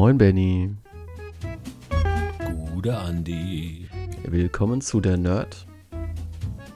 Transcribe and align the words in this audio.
Moin 0.00 0.16
Benny. 0.16 0.76
Gute 2.72 2.96
Andi. 2.96 3.88
Willkommen 4.22 4.80
zu 4.80 5.00
der 5.00 5.16
Nerd. 5.16 5.66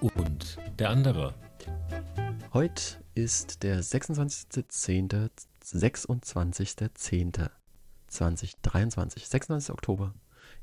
Und 0.01 0.59
der 0.81 0.91
andere. 0.91 1.33
Heute 2.53 2.83
ist 3.15 3.63
der 3.63 3.81
26.10. 3.81 5.31
26.10. 5.63 7.51
2023. 8.09 9.29
26. 9.29 9.73
Oktober 9.73 10.15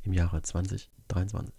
im 0.04 0.12
Jahre 0.12 0.41
2023. 0.41 1.54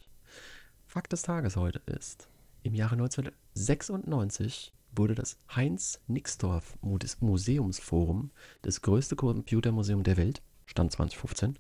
Fakt 0.87 1.15
des 1.15 1.23
Tages 1.23 1.57
heute 1.57 1.81
ist, 1.87 2.29
im 2.63 2.75
Jahre 2.75 2.97
1996 2.97 4.75
wurde 4.95 5.15
das 5.15 5.39
Heinz-Nixdorf 5.57 6.77
Museumsforum, 6.83 8.33
das 8.61 8.83
größte 8.83 9.17
Computermuseum 9.17 10.03
der 10.03 10.19
Welt, 10.19 10.43
Stand 10.71 10.93
2015, 10.93 11.59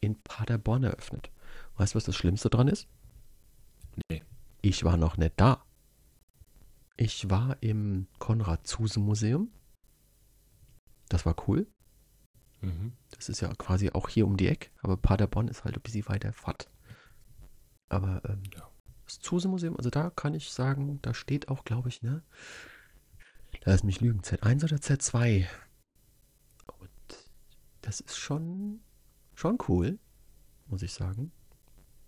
in 0.00 0.20
Paderborn 0.22 0.84
eröffnet. 0.84 1.30
Weißt 1.76 1.94
du, 1.94 1.96
was 1.96 2.04
das 2.04 2.16
Schlimmste 2.16 2.48
dran 2.48 2.68
ist? 2.68 2.88
Nee. 4.08 4.22
Ich 4.62 4.84
war 4.84 4.96
noch 4.96 5.16
nicht 5.16 5.34
da. 5.36 5.64
Ich 6.96 7.28
war 7.28 7.56
im 7.60 8.06
Konrad-Zuse-Museum. 8.18 9.50
Das 11.08 11.26
war 11.26 11.34
cool. 11.48 11.66
Mhm. 12.60 12.92
Das 13.10 13.28
ist 13.28 13.40
ja 13.40 13.52
quasi 13.54 13.90
auch 13.90 14.08
hier 14.08 14.26
um 14.26 14.36
die 14.36 14.46
Ecke, 14.46 14.70
aber 14.80 14.96
Paderborn 14.96 15.48
ist 15.48 15.64
halt 15.64 15.74
ein 15.76 15.82
bisschen 15.82 16.08
weiter 16.08 16.32
fort. 16.32 16.70
Aber 17.88 18.22
ähm, 18.28 18.42
Ja. 18.54 18.70
das 19.04 19.18
Zuse-Museum, 19.18 19.76
also 19.76 19.90
da 19.90 20.10
kann 20.10 20.34
ich 20.34 20.50
sagen, 20.52 21.00
da 21.02 21.12
steht 21.12 21.48
auch, 21.48 21.64
glaube 21.64 21.88
ich, 21.88 22.02
ne? 22.02 22.22
Lass 23.64 23.82
mich 23.82 24.00
lügen, 24.00 24.20
Z1 24.20 24.64
oder 24.64 24.76
Z2. 24.76 25.46
Das 27.82 28.00
ist 28.00 28.16
schon, 28.16 28.80
schon 29.34 29.58
cool, 29.68 29.98
muss 30.66 30.82
ich 30.82 30.92
sagen. 30.94 31.32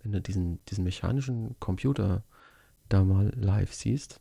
Wenn 0.03 0.13
du 0.13 0.21
diesen, 0.21 0.65
diesen 0.67 0.85
mechanischen 0.85 1.59
Computer 1.61 2.25
da 2.89 3.05
mal 3.05 3.33
live 3.35 3.75
siehst. 3.75 4.21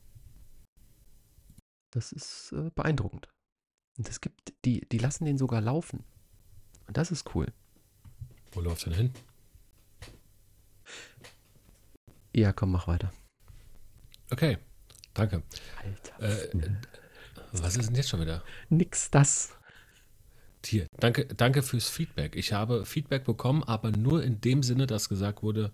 Das 1.92 2.12
ist 2.12 2.52
äh, 2.54 2.72
beeindruckend. 2.74 3.30
Und 3.98 4.10
es 4.10 4.22
gibt, 4.22 4.54
die, 4.66 4.82
die 4.90 4.98
lassen 4.98 5.26
den 5.26 5.38
sogar 5.38 5.62
laufen. 5.62 6.04
Und 6.88 6.98
das 6.98 7.12
ist 7.12 7.36
cool. 7.36 7.48
Wo 8.52 8.62
läuft 8.62 8.86
denn 8.86 8.94
hin? 8.94 9.14
Ja, 12.36 12.52
komm, 12.52 12.72
mach 12.72 12.88
weiter. 12.88 13.14
Okay, 14.32 14.58
danke. 15.14 15.44
Alter. 15.84 16.20
Äh, 16.20 16.50
was 17.52 17.78
ist 17.78 17.90
denn 17.90 17.96
jetzt 17.96 18.10
schon 18.10 18.22
wieder? 18.22 18.44
Nix 18.70 19.12
das. 19.12 19.56
Hier, 20.66 20.88
danke, 20.98 21.26
danke 21.26 21.62
fürs 21.64 21.90
Feedback. 21.90 22.36
Ich 22.36 22.54
habe 22.54 22.86
Feedback 22.86 23.26
bekommen, 23.26 23.64
aber 23.64 23.92
nur 23.92 24.24
in 24.24 24.40
dem 24.42 24.64
Sinne, 24.64 24.88
dass 24.88 25.10
gesagt 25.10 25.44
wurde, 25.44 25.72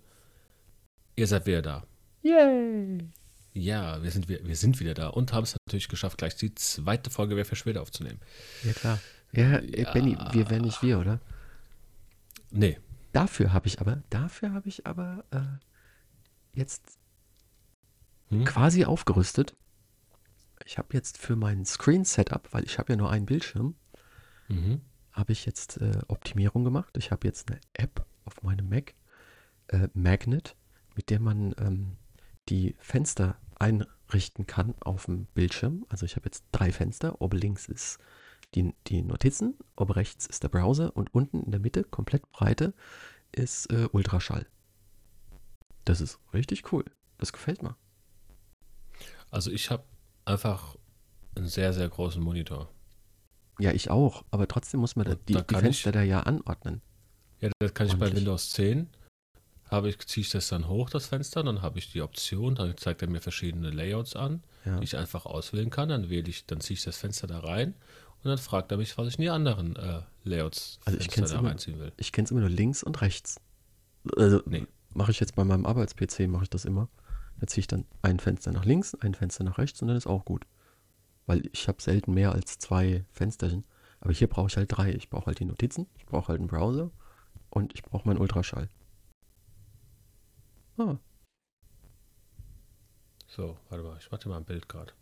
ihr 1.16 1.26
seid 1.26 1.46
wieder 1.46 1.62
da. 1.62 1.86
Yay. 2.22 3.08
Ja, 3.52 4.02
wir 4.02 4.10
sind, 4.10 4.28
wir, 4.28 4.46
wir 4.46 4.56
sind 4.56 4.78
wieder 4.80 4.94
da 4.94 5.08
und 5.08 5.32
haben 5.32 5.44
es 5.44 5.56
natürlich 5.66 5.88
geschafft, 5.88 6.18
gleich 6.18 6.36
die 6.36 6.54
zweite 6.54 7.10
Folge 7.10 7.36
Wer 7.36 7.44
für 7.44 7.56
Schwede 7.56 7.80
aufzunehmen. 7.80 8.20
Ja, 8.64 8.72
klar. 8.72 8.98
Ja, 9.32 9.60
Ja. 9.60 9.92
Benny, 9.92 10.16
wir 10.32 10.50
wären 10.50 10.62
nicht 10.62 10.82
wir, 10.82 10.98
oder? 10.98 11.20
Nee, 12.50 12.78
Dafür 13.12 13.52
habe 13.52 13.66
ich 13.66 13.80
aber, 13.80 14.02
dafür 14.08 14.52
habe 14.52 14.68
ich 14.68 14.86
aber 14.86 15.24
äh, 15.30 15.40
jetzt 16.58 16.98
Hm? 18.28 18.44
quasi 18.44 18.84
aufgerüstet. 18.84 19.56
Ich 20.64 20.78
habe 20.78 20.88
jetzt 20.92 21.18
für 21.18 21.34
mein 21.34 21.64
Screen-Setup, 21.64 22.48
weil 22.52 22.64
ich 22.64 22.78
habe 22.78 22.92
ja 22.92 22.96
nur 22.96 23.10
einen 23.10 23.26
Bildschirm, 23.26 23.74
Mhm. 24.50 24.80
habe 25.12 25.32
ich 25.32 25.46
jetzt 25.46 25.78
äh, 25.78 25.98
Optimierung 26.08 26.64
gemacht. 26.64 26.96
Ich 26.96 27.10
habe 27.10 27.26
jetzt 27.26 27.50
eine 27.50 27.60
App 27.74 28.04
auf 28.24 28.42
meinem 28.42 28.68
Mac, 28.68 28.94
äh, 29.68 29.88
Magnet, 29.94 30.56
mit 30.96 31.10
der 31.10 31.20
man 31.20 31.54
ähm, 31.58 31.96
die 32.48 32.74
Fenster 32.78 33.36
einrichten 33.58 34.46
kann 34.46 34.74
auf 34.80 35.06
dem 35.06 35.26
Bildschirm. 35.26 35.86
Also 35.88 36.06
ich 36.06 36.16
habe 36.16 36.26
jetzt 36.26 36.44
drei 36.52 36.72
Fenster. 36.72 37.20
Oben 37.20 37.38
links 37.38 37.66
ist 37.66 37.98
die, 38.54 38.74
die 38.88 39.02
Notizen, 39.02 39.54
oben 39.76 39.92
rechts 39.92 40.26
ist 40.26 40.42
der 40.42 40.48
Browser 40.48 40.96
und 40.96 41.14
unten 41.14 41.42
in 41.44 41.50
der 41.52 41.60
Mitte, 41.60 41.84
komplett 41.84 42.30
breite, 42.32 42.74
ist 43.32 43.72
äh, 43.72 43.88
Ultraschall. 43.92 44.46
Das 45.84 46.00
ist 46.00 46.18
richtig 46.34 46.72
cool. 46.72 46.84
Das 47.18 47.32
gefällt 47.32 47.62
mir. 47.62 47.76
Also 49.30 49.50
ich 49.50 49.70
habe 49.70 49.84
einfach 50.24 50.76
einen 51.36 51.46
sehr, 51.46 51.72
sehr 51.72 51.88
großen 51.88 52.22
Monitor. 52.22 52.72
Ja, 53.60 53.72
ich 53.72 53.90
auch. 53.90 54.24
Aber 54.30 54.48
trotzdem 54.48 54.80
muss 54.80 54.96
man 54.96 55.06
da 55.06 55.14
die, 55.14 55.34
da 55.34 55.42
die 55.42 55.54
Fenster 55.54 55.90
ich- 55.90 55.94
da 55.94 56.02
ja 56.02 56.20
anordnen. 56.20 56.80
Ja, 57.40 57.50
das 57.58 57.72
kann 57.74 57.86
ich 57.86 57.94
bei 57.94 58.06
Ordentlich. 58.06 58.20
Windows 58.24 58.50
10. 58.50 58.88
Habe 59.70 59.88
ich, 59.88 59.98
ziehe 60.00 60.22
ich 60.22 60.30
das 60.30 60.48
dann 60.48 60.66
hoch, 60.66 60.90
das 60.90 61.06
Fenster, 61.06 61.44
dann 61.44 61.62
habe 61.62 61.78
ich 61.78 61.92
die 61.92 62.02
Option, 62.02 62.56
dann 62.56 62.76
zeigt 62.76 63.02
er 63.02 63.08
mir 63.08 63.20
verschiedene 63.20 63.70
Layouts 63.70 64.16
an, 64.16 64.42
Ja. 64.64 64.78
die 64.78 64.84
ich 64.84 64.96
einfach 64.96 65.26
auswählen 65.26 65.70
kann. 65.70 65.88
Dann 65.88 66.10
wähle 66.10 66.28
ich, 66.28 66.44
dann 66.46 66.60
ziehe 66.60 66.76
ich 66.76 66.82
das 66.82 66.96
Fenster 66.96 67.28
da 67.28 67.38
rein 67.38 67.74
und 68.22 68.24
dann 68.28 68.38
fragt 68.38 68.72
er 68.72 68.78
mich, 68.78 68.98
was 68.98 69.06
ich 69.08 69.14
in 69.18 69.22
die 69.22 69.30
anderen 69.30 69.76
äh, 69.76 70.00
Layouts 70.24 70.80
Also 70.84 70.98
ich 70.98 71.04
Fenster 71.04 71.14
kenn's 71.20 71.30
da 71.32 71.38
immer- 71.38 71.48
reinziehen 71.50 71.78
will. 71.78 71.92
Ich 71.98 72.10
kenne 72.10 72.24
es 72.24 72.30
immer 72.32 72.40
nur 72.40 72.50
links 72.50 72.82
und 72.82 73.00
rechts. 73.00 73.40
Also 74.16 74.42
Nee. 74.44 74.66
mache 74.92 75.12
ich 75.12 75.20
jetzt 75.20 75.36
bei 75.36 75.44
meinem 75.44 75.66
Arbeits-PC, 75.66 76.26
mache 76.26 76.44
ich 76.44 76.50
das 76.50 76.64
immer. 76.64 76.88
Da 77.38 77.46
ziehe 77.46 77.60
ich 77.60 77.66
dann 77.68 77.84
ein 78.02 78.18
Fenster 78.18 78.50
nach 78.52 78.64
links, 78.64 78.94
ein 78.96 79.14
Fenster 79.14 79.44
nach 79.44 79.58
rechts 79.58 79.80
und 79.82 79.88
dann 79.88 79.96
ist 79.96 80.06
auch 80.08 80.24
gut. 80.24 80.46
Weil 81.30 81.48
ich 81.52 81.68
habe 81.68 81.80
selten 81.80 82.12
mehr 82.12 82.32
als 82.32 82.58
zwei 82.58 83.04
Fensterchen. 83.12 83.62
Aber 84.00 84.12
hier 84.12 84.26
brauche 84.26 84.48
ich 84.48 84.56
halt 84.56 84.76
drei. 84.76 84.92
Ich 84.92 85.10
brauche 85.10 85.26
halt 85.26 85.38
die 85.38 85.44
Notizen, 85.44 85.86
ich 85.96 86.04
brauche 86.04 86.26
halt 86.26 86.40
einen 86.40 86.48
Browser 86.48 86.90
und 87.50 87.72
ich 87.72 87.84
brauche 87.84 88.08
meinen 88.08 88.18
Ultraschall. 88.18 88.68
Ah, 90.76 90.98
So, 93.28 93.56
warte 93.68 93.84
mal, 93.84 93.96
ich 94.00 94.08
dir 94.24 94.28
mal 94.28 94.38
ein 94.38 94.44
Bild 94.44 94.68
gerade. 94.68 94.92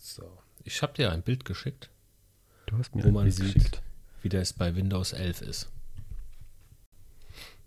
So, 0.00 0.38
ich 0.64 0.80
habe 0.80 0.94
dir 0.94 1.12
ein 1.12 1.22
Bild 1.22 1.44
geschickt, 1.44 1.90
du 2.64 2.78
hast 2.78 2.94
mir 2.94 3.04
wo 3.04 3.08
ein 3.08 3.12
man 3.12 3.24
Bild 3.24 3.34
sieht, 3.34 3.54
geschickt. 3.54 3.82
wie 4.22 4.30
das 4.30 4.54
bei 4.54 4.74
Windows 4.76 5.12
11 5.12 5.42
ist. 5.42 5.70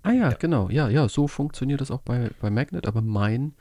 Ah 0.10 0.14
ja, 0.14 0.30
Ja. 0.32 0.38
genau. 0.38 0.70
Ja, 0.70 0.90
ja, 0.90 1.08
so 1.10 1.28
funktioniert 1.28 1.82
das 1.82 1.92
auch 1.92 2.02
bei, 2.02 2.32
bei 2.42 2.50
Magnet, 2.50 2.88
aber 2.88 3.02
mein 3.02 3.54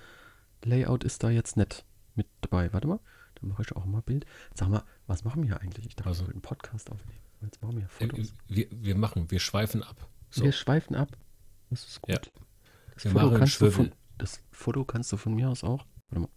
Layout 0.64 1.04
ist 1.04 1.22
da 1.22 1.30
jetzt 1.30 1.56
nicht 1.56 1.84
mit 2.14 2.26
dabei. 2.40 2.72
Warte 2.72 2.88
mal, 2.88 3.00
dann 3.40 3.50
mache 3.50 3.62
ich 3.62 3.72
auch 3.76 3.84
mal 3.84 3.98
ein 3.98 4.02
Bild. 4.04 4.26
Sag 4.54 4.68
mal, 4.68 4.82
was 5.06 5.24
machen 5.24 5.42
wir 5.42 5.48
hier 5.50 5.60
eigentlich? 5.60 5.86
Ich 5.86 5.96
dachte, 5.96 6.08
Also- 6.08 6.22
wir 6.22 6.26
wollten 6.28 6.36
einen 6.38 6.42
Podcast 6.42 6.90
aufnehmen. 6.90 7.20
Jetzt 7.42 7.62
machen 7.62 7.76
wir 7.76 7.84
Äh, 7.84 7.88
Fotos. 7.88 8.34
Wir, 8.48 8.66
wir 8.70 8.96
machen, 8.96 9.30
wir 9.30 9.38
schweifen 9.40 9.82
ab. 9.82 10.08
So, 10.30 10.44
Wir 10.44 10.52
schweifen 10.52 10.96
ab. 10.96 11.16
Das 11.70 11.84
ist 11.86 12.02
gut. 12.02 12.14
Ja. 12.14 12.20
Das, 12.94 13.04
Wir 13.04 13.10
Foto 13.12 13.30
kannst 13.38 13.60
du 13.60 13.70
von, 13.70 13.92
das 14.18 14.40
Foto 14.50 14.84
kannst 14.84 15.12
du 15.12 15.16
von 15.16 15.34
mir 15.34 15.48
aus 15.48 15.62
auch. 15.62 15.86
Warte 16.10 16.20
mal. 16.22 16.28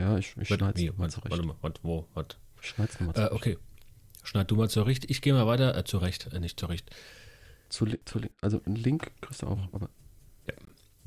Ja, 0.00 0.18
ich, 0.18 0.34
ich 0.36 0.48
schneide 0.48 0.84
es 0.88 0.96
mal 0.98 1.08
zurecht. 1.10 1.30
warte 1.30 1.46
mal, 1.46 1.56
warte, 1.60 1.80
wo, 1.84 2.08
warte. 2.14 2.36
Ich 2.60 2.68
schneid's 2.70 2.98
mal 2.98 3.10
Äh, 3.10 3.14
zurecht. 3.14 3.32
okay, 3.32 3.58
schneid 4.24 4.50
du 4.50 4.56
mal 4.56 4.68
zurecht. 4.68 5.08
Ich 5.08 5.22
gehe 5.22 5.32
mal 5.32 5.46
weiter, 5.46 5.76
äh, 5.76 5.84
zurecht, 5.84 6.32
äh, 6.32 6.40
nicht 6.40 6.58
zurecht. 6.58 6.90
Zu, 7.74 7.86
zu, 8.04 8.20
also 8.40 8.60
einen 8.66 8.76
Link 8.76 9.10
kriegst 9.20 9.42
du 9.42 9.48
auch, 9.48 9.58
aber 9.72 9.88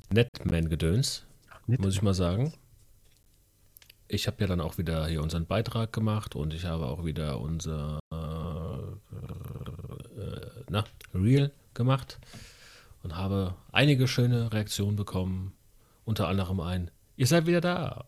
Netman-Gedöns, 0.10 1.26
nicht. 1.66 1.80
muss 1.82 1.94
ich 1.94 2.02
mal 2.02 2.14
sagen. 2.14 2.52
Ich 4.10 4.28
habe 4.28 4.36
ja 4.42 4.48
dann 4.48 4.60
auch 4.60 4.78
wieder 4.78 5.08
hier 5.08 5.24
unseren 5.24 5.46
Beitrag 5.46 5.94
gemacht 5.94 6.36
und 6.36 6.54
ich 6.54 6.66
habe 6.66 6.88
auch 6.88 7.06
wieder 7.06 7.40
unser 7.40 8.00
äh, 8.12 8.18
äh, 10.20 10.64
na, 10.68 10.84
Reel 11.14 11.54
gemacht 11.74 12.20
und 13.02 13.16
habe 13.16 13.56
einige 13.72 14.06
schöne 14.10 14.52
Reaktionen 14.52 14.98
bekommen. 14.98 15.54
Unter 16.04 16.28
anderem 16.28 16.60
ein, 16.60 16.92
ihr 17.16 17.28
seid 17.28 17.46
wieder 17.46 17.62
da. 17.62 18.04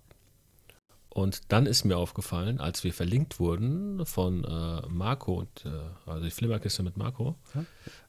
Und 1.09 1.51
dann 1.51 1.65
ist 1.65 1.85
mir 1.85 1.97
aufgefallen, 1.97 2.59
als 2.59 2.83
wir 2.83 2.94
verlinkt 2.94 3.39
wurden 3.39 4.06
von 4.06 4.44
äh, 4.44 4.88
Marco 4.88 5.39
und 5.39 5.65
äh, 5.65 5.69
also 6.06 6.23
die 6.23 6.31
Flimmerkiste 6.31 6.83
mit 6.83 6.97
Marco, 6.97 7.35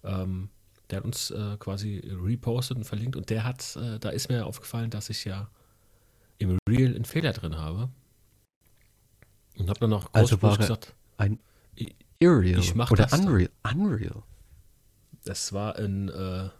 ähm, 0.04 0.50
der 0.90 0.98
hat 0.98 1.04
uns 1.04 1.30
äh, 1.30 1.56
quasi 1.58 2.02
repostet 2.04 2.76
und 2.76 2.84
verlinkt 2.84 3.16
und 3.16 3.30
der 3.30 3.44
hat, 3.44 3.76
äh, 3.76 3.98
da 3.98 4.10
ist 4.10 4.28
mir 4.28 4.44
aufgefallen, 4.44 4.90
dass 4.90 5.08
ich 5.08 5.24
ja 5.24 5.48
im 6.38 6.58
Reel 6.68 6.94
einen 6.94 7.06
Fehler 7.06 7.32
drin 7.32 7.56
habe. 7.56 7.88
Und 9.56 9.68
habe 9.70 9.80
dann 9.80 9.90
noch 9.90 10.12
Also 10.12 10.40
war 10.42 10.56
gesagt, 10.58 10.94
Ein 11.16 11.38
Irreal 12.18 12.60
ich 12.60 12.74
mach 12.74 12.90
oder 12.90 13.04
das 13.04 13.12
dann. 13.12 13.28
Unreal. 13.28 13.50
Unreal. 13.72 14.22
das 15.24 15.54
war 15.54 15.76
ein 15.76 16.10
äh, 16.10 16.50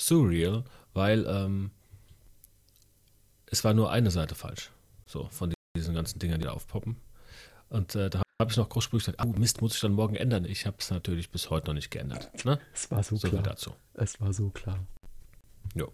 Surreal, 0.00 0.64
weil 0.94 1.24
ähm, 1.28 1.70
es 3.46 3.62
war 3.62 3.72
nur 3.72 3.92
eine 3.92 4.10
Seite 4.10 4.34
falsch. 4.34 4.71
So, 5.12 5.28
von 5.30 5.52
diesen 5.76 5.94
ganzen 5.94 6.18
Dingern, 6.18 6.40
die 6.40 6.46
da 6.46 6.52
aufpoppen. 6.52 6.96
Und 7.68 7.94
äh, 7.94 8.08
da 8.08 8.22
habe 8.40 8.50
ich 8.50 8.56
noch 8.56 8.70
großspurig 8.70 9.04
gesagt, 9.04 9.22
oh 9.22 9.38
Mist, 9.38 9.60
muss 9.60 9.74
ich 9.74 9.80
dann 9.80 9.92
morgen 9.92 10.14
ändern. 10.16 10.46
Ich 10.46 10.66
habe 10.66 10.78
es 10.80 10.90
natürlich 10.90 11.30
bis 11.30 11.50
heute 11.50 11.66
noch 11.66 11.74
nicht 11.74 11.90
geändert. 11.90 12.44
Ne? 12.46 12.58
Es 12.72 12.90
war 12.90 13.02
so, 13.02 13.16
So 13.16 13.28
klar. 13.28 13.42
dazu. 13.42 13.74
Es 13.92 14.18
war 14.22 14.32
so 14.32 14.48
klar. 14.48 14.78
Jo. 15.74 15.92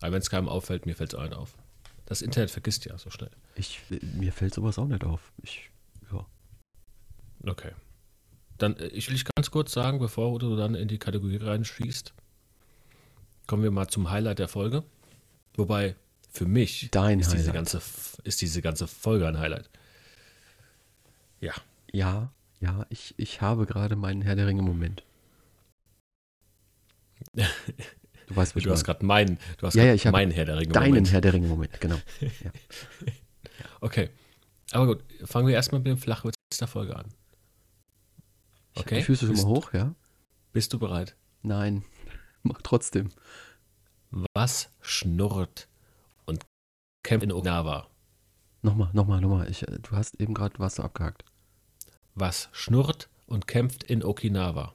Aber 0.00 0.12
wenn 0.12 0.22
es 0.22 0.30
keinem 0.30 0.48
auffällt, 0.48 0.86
mir 0.86 0.96
fällt 0.96 1.12
es 1.12 1.18
allen 1.18 1.34
auf. 1.34 1.58
Das 2.06 2.22
Internet 2.22 2.50
vergisst 2.50 2.86
ja 2.86 2.96
so 2.96 3.10
schnell. 3.10 3.30
Ich, 3.54 3.80
mir 4.14 4.32
fällt 4.32 4.54
sowas 4.54 4.78
auch 4.78 4.86
nicht 4.86 5.04
auf. 5.04 5.30
Ich, 5.42 5.70
ja. 6.10 6.24
Okay. 7.46 7.72
Dann, 8.56 8.76
äh, 8.78 8.86
ich 8.88 9.08
will 9.08 9.16
ich 9.16 9.26
ganz 9.36 9.50
kurz 9.50 9.72
sagen, 9.72 9.98
bevor 9.98 10.38
du 10.38 10.56
dann 10.56 10.74
in 10.74 10.88
die 10.88 10.98
Kategorie 10.98 11.36
reinschießt, 11.36 12.14
kommen 13.46 13.62
wir 13.62 13.70
mal 13.70 13.88
zum 13.88 14.10
Highlight 14.10 14.38
der 14.38 14.48
Folge. 14.48 14.84
Wobei, 15.54 15.96
für 16.34 16.46
mich 16.46 16.88
Dein 16.90 17.20
ist, 17.20 17.32
diese 17.32 17.52
ganze, 17.52 17.80
ist 18.24 18.40
diese 18.40 18.60
ganze 18.60 18.88
Folge 18.88 19.26
ein 19.28 19.38
Highlight. 19.38 19.70
Ja, 21.40 21.54
Ja, 21.92 22.32
ja, 22.60 22.86
ich, 22.88 23.14
ich 23.18 23.40
habe 23.40 23.66
gerade 23.66 23.94
meinen 23.94 24.20
Herr 24.22 24.34
der 24.34 24.48
Ringe-Moment. 24.48 25.04
Du 28.26 28.36
weißt, 28.36 28.56
ich 28.56 28.64
du 28.64 28.70
hast 28.70 28.84
gerade 28.84 29.04
meinen, 29.06 29.38
du 29.58 29.66
hast 29.66 29.74
Ja, 29.74 29.84
ja, 29.84 29.94
ich 29.94 30.04
meinen 30.06 30.32
Herr 30.32 30.44
der 30.44 30.56
Ringe. 30.56 30.72
Deinen 30.72 30.88
Moment. 30.88 31.12
Herr 31.12 31.20
der 31.20 31.32
Ringe-Moment, 31.34 31.80
genau. 31.80 31.98
Okay. 33.80 34.08
Aber 34.72 34.86
gut, 34.86 35.04
fangen 35.24 35.46
wir 35.46 35.54
erstmal 35.54 35.80
mit 35.80 35.88
dem 35.88 35.98
Flachwitz 35.98 36.34
der 36.58 36.66
Folge 36.66 36.96
an. 36.96 37.06
Ich 38.72 38.80
Okay. 38.80 38.96
Die 38.96 39.02
Füße 39.02 39.26
schon 39.26 39.34
bist, 39.34 39.44
mal 39.44 39.50
hoch, 39.50 39.72
ja? 39.72 39.94
Bist 40.52 40.72
du 40.72 40.78
bereit? 40.78 41.14
Nein, 41.42 41.84
mach 42.42 42.62
trotzdem. 42.62 43.10
Was 44.10 44.70
schnurrt 44.80 45.68
kämpft 47.04 47.22
in 47.24 47.32
Okinawa? 47.32 47.88
Nochmal, 48.62 48.90
nochmal, 48.92 49.20
nochmal. 49.20 49.48
Ich, 49.48 49.62
äh, 49.68 49.78
du 49.78 49.92
hast 49.92 50.20
eben 50.20 50.34
gerade, 50.34 50.58
warst 50.58 50.78
du 50.78 50.82
abgehakt. 50.82 51.24
Was 52.14 52.48
schnurrt 52.52 53.08
und 53.26 53.46
kämpft 53.46 53.84
in 53.84 54.02
Okinawa? 54.02 54.74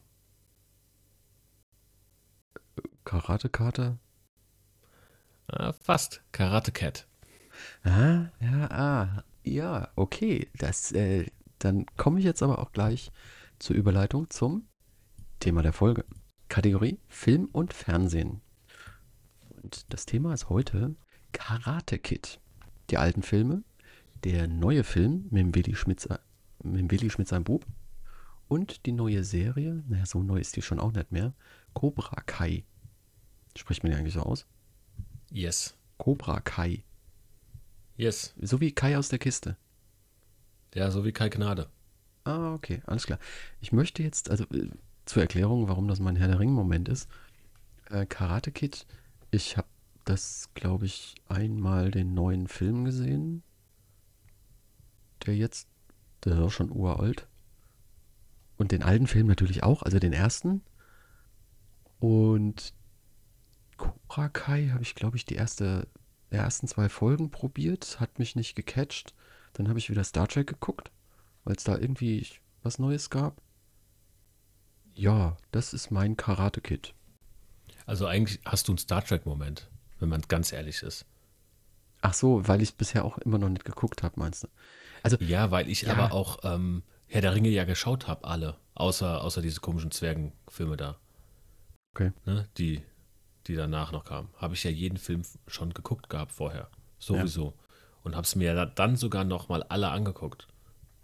Karate-Karte? 3.04 3.98
Ah, 5.48 5.74
fast. 5.74 6.22
Karate 6.32 6.72
Cat. 6.72 7.08
Ah, 7.84 8.28
ja, 8.40 8.68
ah, 8.70 9.24
ja, 9.44 9.90
okay. 9.96 10.48
Das, 10.54 10.92
äh, 10.92 11.26
dann 11.58 11.86
komme 11.98 12.20
ich 12.20 12.26
jetzt 12.26 12.44
aber 12.44 12.60
auch 12.60 12.72
gleich 12.72 13.12
zur 13.58 13.76
Überleitung 13.76 14.30
zum 14.30 14.68
Thema 15.40 15.64
der 15.64 15.74
Folge. 15.74 16.06
Kategorie 16.48 17.00
Film 17.08 17.50
und 17.52 17.74
Fernsehen. 17.74 18.42
Und 19.64 19.92
das 19.92 20.06
Thema 20.06 20.34
ist 20.34 20.50
heute 20.50 20.96
Karate 21.32 22.00
Kid. 22.00 22.40
Die 22.90 22.98
alten 22.98 23.22
Filme, 23.24 23.64
der 24.24 24.48
neue 24.48 24.84
Film 24.84 25.28
mit 25.30 25.42
dem 25.42 25.56
Willi 25.56 25.76
Schmidt, 25.76 26.00
se- 26.00 26.20
mit 26.64 26.92
Willi 26.92 27.10
Schmidt 27.10 27.28
sein 27.28 27.44
Bub 27.44 27.66
und 28.48 28.86
die 28.86 28.92
neue 28.92 29.24
Serie, 29.24 29.84
naja, 29.88 30.06
so 30.06 30.24
neu 30.24 30.40
ist 30.40 30.56
die 30.56 30.62
schon 30.62 30.80
auch 30.80 30.92
nicht 30.92 31.12
mehr, 31.12 31.34
Cobra 31.74 32.22
Kai. 32.26 32.64
Spricht 33.56 33.84
man 33.84 33.92
die 33.92 33.98
eigentlich 33.98 34.14
so 34.16 34.22
aus? 34.22 34.46
Yes. 35.32 35.76
Cobra 35.98 36.40
Kai. 36.40 36.84
Yes. 37.96 38.34
So 38.42 38.60
wie 38.60 38.72
Kai 38.72 38.98
aus 38.98 39.10
der 39.10 39.20
Kiste. 39.20 39.56
Ja, 40.74 40.90
so 40.92 41.06
wie 41.06 41.12
Kai 41.12 41.30
Gnade. 41.30 41.68
Ah, 42.24 42.54
okay, 42.54 42.82
alles 42.86 43.06
klar. 43.06 43.20
Ich 43.62 43.72
möchte 43.72 44.04
jetzt, 44.04 44.30
also 44.30 44.46
äh, 44.46 44.70
zur 45.06 45.22
Erklärung, 45.24 45.68
warum 45.68 45.88
das 45.88 46.00
mein 46.00 46.16
Herr 46.16 46.28
der 46.28 46.40
Ring-Moment 46.40 46.90
ist. 46.90 47.10
Äh, 47.90 48.06
Karate 48.06 48.52
Kid, 48.52 48.86
ich 49.32 49.58
habe 49.58 49.68
das, 50.10 50.50
glaube 50.56 50.88
ich, 50.88 51.16
einmal 51.28 51.92
den 51.92 52.16
neuen 52.16 52.48
Film 52.48 52.84
gesehen. 52.84 53.44
Der 55.26 55.36
jetzt, 55.36 55.68
der 56.24 56.34
ist 56.34 56.40
auch 56.40 56.52
schon 56.52 56.72
uralt. 56.72 57.28
Und 58.58 58.72
den 58.72 58.82
alten 58.82 59.06
Film 59.06 59.28
natürlich 59.28 59.62
auch, 59.62 59.84
also 59.84 60.00
den 60.00 60.14
ersten. 60.14 60.64
Und 62.00 62.74
Cobra 63.78 64.30
Kai 64.30 64.70
habe 64.70 64.82
ich, 64.82 64.96
glaube 64.96 65.16
ich, 65.16 65.26
die 65.26 65.36
erste, 65.36 65.88
ersten 66.32 66.68
zwei 66.68 66.90
Folgen 66.90 67.30
probiert, 67.30 68.00
hat 68.00 68.18
mich 68.18 68.36
nicht 68.36 68.56
gecatcht. 68.56 69.14
Dann 69.54 69.70
habe 69.70 69.78
ich 69.78 69.92
wieder 69.92 70.04
Star 70.04 70.28
Trek 70.28 70.48
geguckt, 70.48 70.92
weil 71.44 71.56
es 71.56 71.64
da 71.64 71.78
irgendwie 71.78 72.28
was 72.64 72.80
Neues 72.80 73.12
gab. 73.12 73.42
Ja, 74.96 75.38
das 75.52 75.74
ist 75.74 75.92
mein 75.92 76.18
Karate 76.18 76.62
Kid. 76.62 76.96
Also 77.86 78.08
eigentlich 78.08 78.40
hast 78.46 78.68
du 78.68 78.72
einen 78.72 78.80
Star 78.80 79.04
Trek-Moment, 79.04 79.70
wenn 80.00 80.10
man 80.10 80.22
ganz 80.28 80.52
ehrlich 80.52 80.82
ist. 80.84 81.06
Ach 82.02 82.14
so, 82.14 82.48
weil 82.48 82.62
ich 82.62 82.76
bisher 82.76 83.04
auch 83.04 83.18
immer 83.20 83.38
noch 83.38 83.50
nicht 83.50 83.66
geguckt 83.66 84.04
habe, 84.04 84.20
meinst 84.20 84.44
du? 84.44 84.48
Also, 85.04 85.18
Ja, 85.20 85.52
weil 85.52 85.70
ich 85.70 85.82
Ja. 85.84 85.94
aber 85.94 86.14
auch 86.14 86.40
ähm, 86.44 86.84
Herr 87.08 87.22
der 87.22 87.34
Ringe 87.36 87.50
ja 87.50 87.66
geschaut 87.66 88.08
habe, 88.08 88.24
alle. 88.26 88.58
Außer, 88.76 89.22
außer 89.24 89.42
diese 89.42 89.60
komischen 89.60 89.92
Zwergenfilme 89.92 90.78
da. 90.78 90.98
Okay. 91.94 92.12
Ne, 92.26 92.48
die, 92.58 92.82
die 93.48 93.56
danach 93.56 93.92
noch 93.92 94.06
kamen. 94.06 94.30
Habe 94.38 94.54
ich 94.54 94.64
ja 94.64 94.72
jeden 94.72 94.98
Film 94.98 95.24
schon 95.48 95.74
geguckt 95.74 96.10
gehabt 96.10 96.32
vorher. 96.32 96.70
Sowieso. 97.00 97.54
Und 98.04 98.16
habe 98.16 98.26
es 98.26 98.36
mir 98.36 98.54
ja 98.54 98.66
dann 98.66 98.96
sogar 98.96 99.24
noch 99.26 99.50
mal 99.50 99.64
alle 99.64 99.90
angeguckt. 99.90 100.48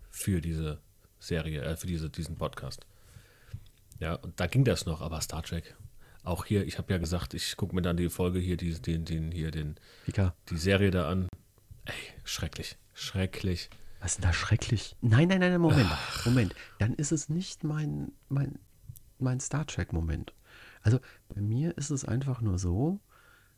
Für 0.09 0.39
diese 0.39 0.79
Serie, 1.19 1.61
äh, 1.63 1.75
für 1.75 1.87
diese, 1.87 2.09
diesen 2.09 2.35
Podcast. 2.37 2.85
Ja, 3.99 4.15
und 4.15 4.39
da 4.39 4.47
ging 4.47 4.63
das 4.63 4.85
noch, 4.85 5.01
aber 5.01 5.19
Star 5.21 5.43
Trek. 5.43 5.75
Auch 6.25 6.45
hier, 6.45 6.65
ich 6.65 6.79
habe 6.79 6.91
ja 6.91 6.97
gesagt, 6.97 7.35
ich 7.35 7.55
gucke 7.55 7.75
mir 7.75 7.83
dann 7.83 7.97
die 7.97 8.09
Folge 8.09 8.39
hier, 8.39 8.57
die, 8.57 8.73
den, 8.73 9.05
den, 9.05 9.31
hier, 9.31 9.51
den, 9.51 9.75
Vika, 10.05 10.33
die 10.49 10.57
Serie 10.57 10.89
da 10.89 11.07
an. 11.07 11.29
Ey, 11.85 11.93
schrecklich. 12.23 12.77
Schrecklich. 12.93 13.69
was 13.99 14.13
ist 14.13 14.17
denn 14.17 14.29
da 14.29 14.33
schrecklich? 14.33 14.95
Nein, 15.01 15.27
nein, 15.27 15.39
nein, 15.39 15.61
Moment. 15.61 15.87
Moment. 16.25 16.55
Dann 16.79 16.95
ist 16.95 17.11
es 17.11 17.29
nicht 17.29 17.63
mein, 17.63 18.11
mein, 18.27 18.57
mein 19.19 19.39
Star 19.39 19.67
Trek-Moment. 19.67 20.33
Also, 20.81 20.99
bei 21.29 21.41
mir 21.41 21.77
ist 21.77 21.91
es 21.91 22.05
einfach 22.05 22.41
nur 22.41 22.57
so, 22.57 22.99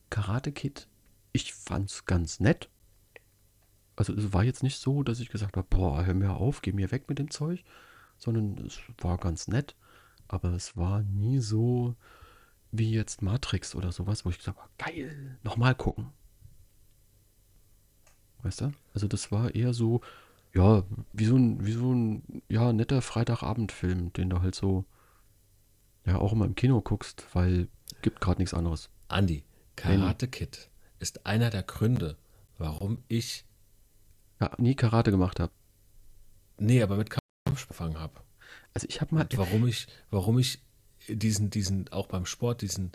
Karate 0.10 0.52
Kid, 0.52 0.90
ich 1.32 1.54
fand's 1.54 2.04
ganz 2.04 2.42
nett. 2.42 2.70
Also, 3.96 4.14
es 4.14 4.34
war 4.34 4.44
jetzt 4.44 4.62
nicht 4.62 4.80
so, 4.80 5.04
dass 5.04 5.22
ich 5.22 5.30
gesagt 5.30 5.56
habe, 5.56 5.68
boah, 5.70 6.06
hör 6.06 6.14
mir 6.14 6.32
auf, 6.32 6.62
geh 6.62 6.74
mir 6.74 6.92
weg 6.92 7.08
mit 7.08 7.18
dem 7.18 7.32
Zeug, 7.32 7.64
sondern 8.18 8.58
es 8.66 8.78
war 8.98 9.18
ganz 9.18 9.48
nett. 9.48 9.78
Aber 10.28 10.52
es 10.52 10.76
war 10.76 11.04
nie 11.04 11.40
so 11.40 11.96
wie 12.72 12.92
jetzt 12.92 13.22
Matrix 13.22 13.76
oder 13.76 13.92
sowas, 13.92 14.26
wo 14.26 14.30
ich 14.30 14.38
gesagt 14.38 14.58
habe, 14.58 14.70
geil, 14.78 15.38
nochmal 15.44 15.76
gucken. 15.76 16.12
Weißt 18.44 18.62
du? 18.62 18.72
Also 18.94 19.08
das 19.08 19.32
war 19.32 19.56
eher 19.56 19.74
so, 19.74 20.02
ja, 20.54 20.84
wie 21.14 21.26
so 21.26 21.36
ein, 21.36 21.66
wie 21.66 21.72
so 21.72 21.94
ein, 21.94 22.42
ja, 22.50 22.72
netter 22.74 23.02
Freitagabendfilm, 23.02 24.14
den 24.14 24.30
du 24.30 24.42
halt 24.42 24.56
so, 24.56 24.86
ja, 26.06 26.18
auch 26.18 26.34
immer 26.34 26.46
im 26.46 26.56
Kino 26.56 26.82
guckst, 26.82 27.26
weil 27.34 27.68
gibt 28.02 28.22
gerade 28.22 28.40
nichts 28.40 28.54
anderes. 28.54 28.90
Andi, 29.08 29.44
Karate 29.76 30.28
Kid 30.28 30.70
ist 31.00 31.26
einer 31.26 31.50
der 31.50 31.64
Gründe, 31.64 32.18
warum 32.58 33.04
ich, 33.08 33.46
Ja, 34.40 34.52
nie 34.58 34.76
Karate 34.76 35.12
gemacht 35.12 35.40
habe. 35.40 35.52
nee, 36.60 36.82
aber 36.82 36.98
mit 36.98 37.10
Kampf 37.10 37.22
angefangen 37.46 38.00
habe. 38.00 38.22
Also 38.74 38.88
ich 38.90 39.02
habe 39.02 39.16
mal, 39.16 39.22
Und 39.24 39.38
warum 39.38 39.68
ich, 39.68 39.88
warum 40.12 40.38
ich 40.40 40.62
diesen, 41.08 41.50
diesen, 41.50 41.92
auch 41.92 42.08
beim 42.08 42.26
Sport, 42.26 42.62
diesen 42.62 42.92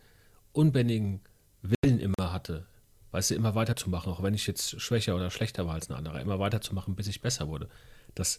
unbändigen 0.52 1.21
Willen 1.62 1.99
immer 2.00 2.33
hatte, 2.33 2.66
weißt 3.12 3.31
du, 3.31 3.35
immer 3.35 3.54
weiterzumachen, 3.54 4.12
auch 4.12 4.23
wenn 4.23 4.35
ich 4.35 4.47
jetzt 4.47 4.81
schwächer 4.81 5.14
oder 5.14 5.31
schlechter 5.31 5.66
war 5.66 5.75
als 5.75 5.88
ein 5.90 5.95
anderer, 5.97 6.21
immer 6.21 6.38
weiterzumachen, 6.38 6.95
bis 6.95 7.07
ich 7.07 7.21
besser 7.21 7.49
wurde. 7.49 7.69
Das 8.14 8.38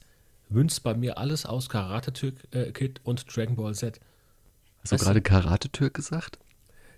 münzt 0.50 0.84
bei 0.84 0.94
mir 0.94 1.18
alles 1.18 1.46
aus 1.46 1.70
Karate 1.70 2.34
äh, 2.52 2.72
Kid 2.72 3.02
und 3.04 3.26
Dragon 3.36 3.56
Ball 3.56 3.74
Z. 3.74 4.00
hast 4.82 4.92
du 4.92 4.96
weißt 4.96 5.02
du- 5.02 5.06
gerade 5.06 5.22
Karate-Türk 5.22 5.94
gesagt? 5.94 6.40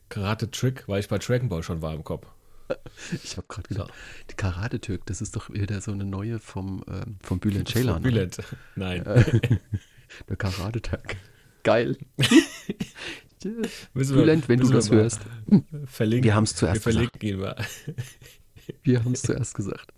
Karate 0.09 0.51
Trick, 0.51 0.87
weil 0.87 0.99
ich 0.99 1.07
bei 1.07 1.17
Dragon 1.17 1.49
Ball 1.49 1.63
schon 1.63 1.81
war 1.81 1.93
im 1.93 2.03
Kopf. 2.03 2.27
Ich 3.23 3.37
habe 3.37 3.45
gerade 3.47 3.67
gedacht, 3.67 3.93
die 4.31 4.33
Karate-Türk, 4.35 5.05
das 5.05 5.21
ist 5.21 5.35
doch 5.35 5.51
wieder 5.51 5.81
so 5.81 5.91
eine 5.91 6.05
neue 6.05 6.39
vom, 6.39 6.83
ähm, 6.87 7.17
vom 7.21 7.39
Bülent 7.39 7.69
Ceylan. 7.69 8.01
Bülent. 8.01 8.39
Nein. 8.75 9.03
Der 10.29 10.35
Karate-Tag. 10.35 11.17
Geil. 11.65 11.97
Bülent, 13.93 14.47
wenn 14.47 14.59
du 14.59 14.69
das 14.69 14.91
hörst. 14.91 15.19
Verlinken. 15.85 16.23
Wir 16.23 16.35
haben 16.35 16.43
es 16.43 16.55
zuerst 16.55 16.85
Wir 16.85 16.93
gesagt. 16.93 17.23
ihn 17.23 17.39
mal. 17.39 17.55
Wir 18.83 19.03
haben 19.03 19.13
es 19.13 19.21
zuerst 19.23 19.55
gesagt. 19.55 19.91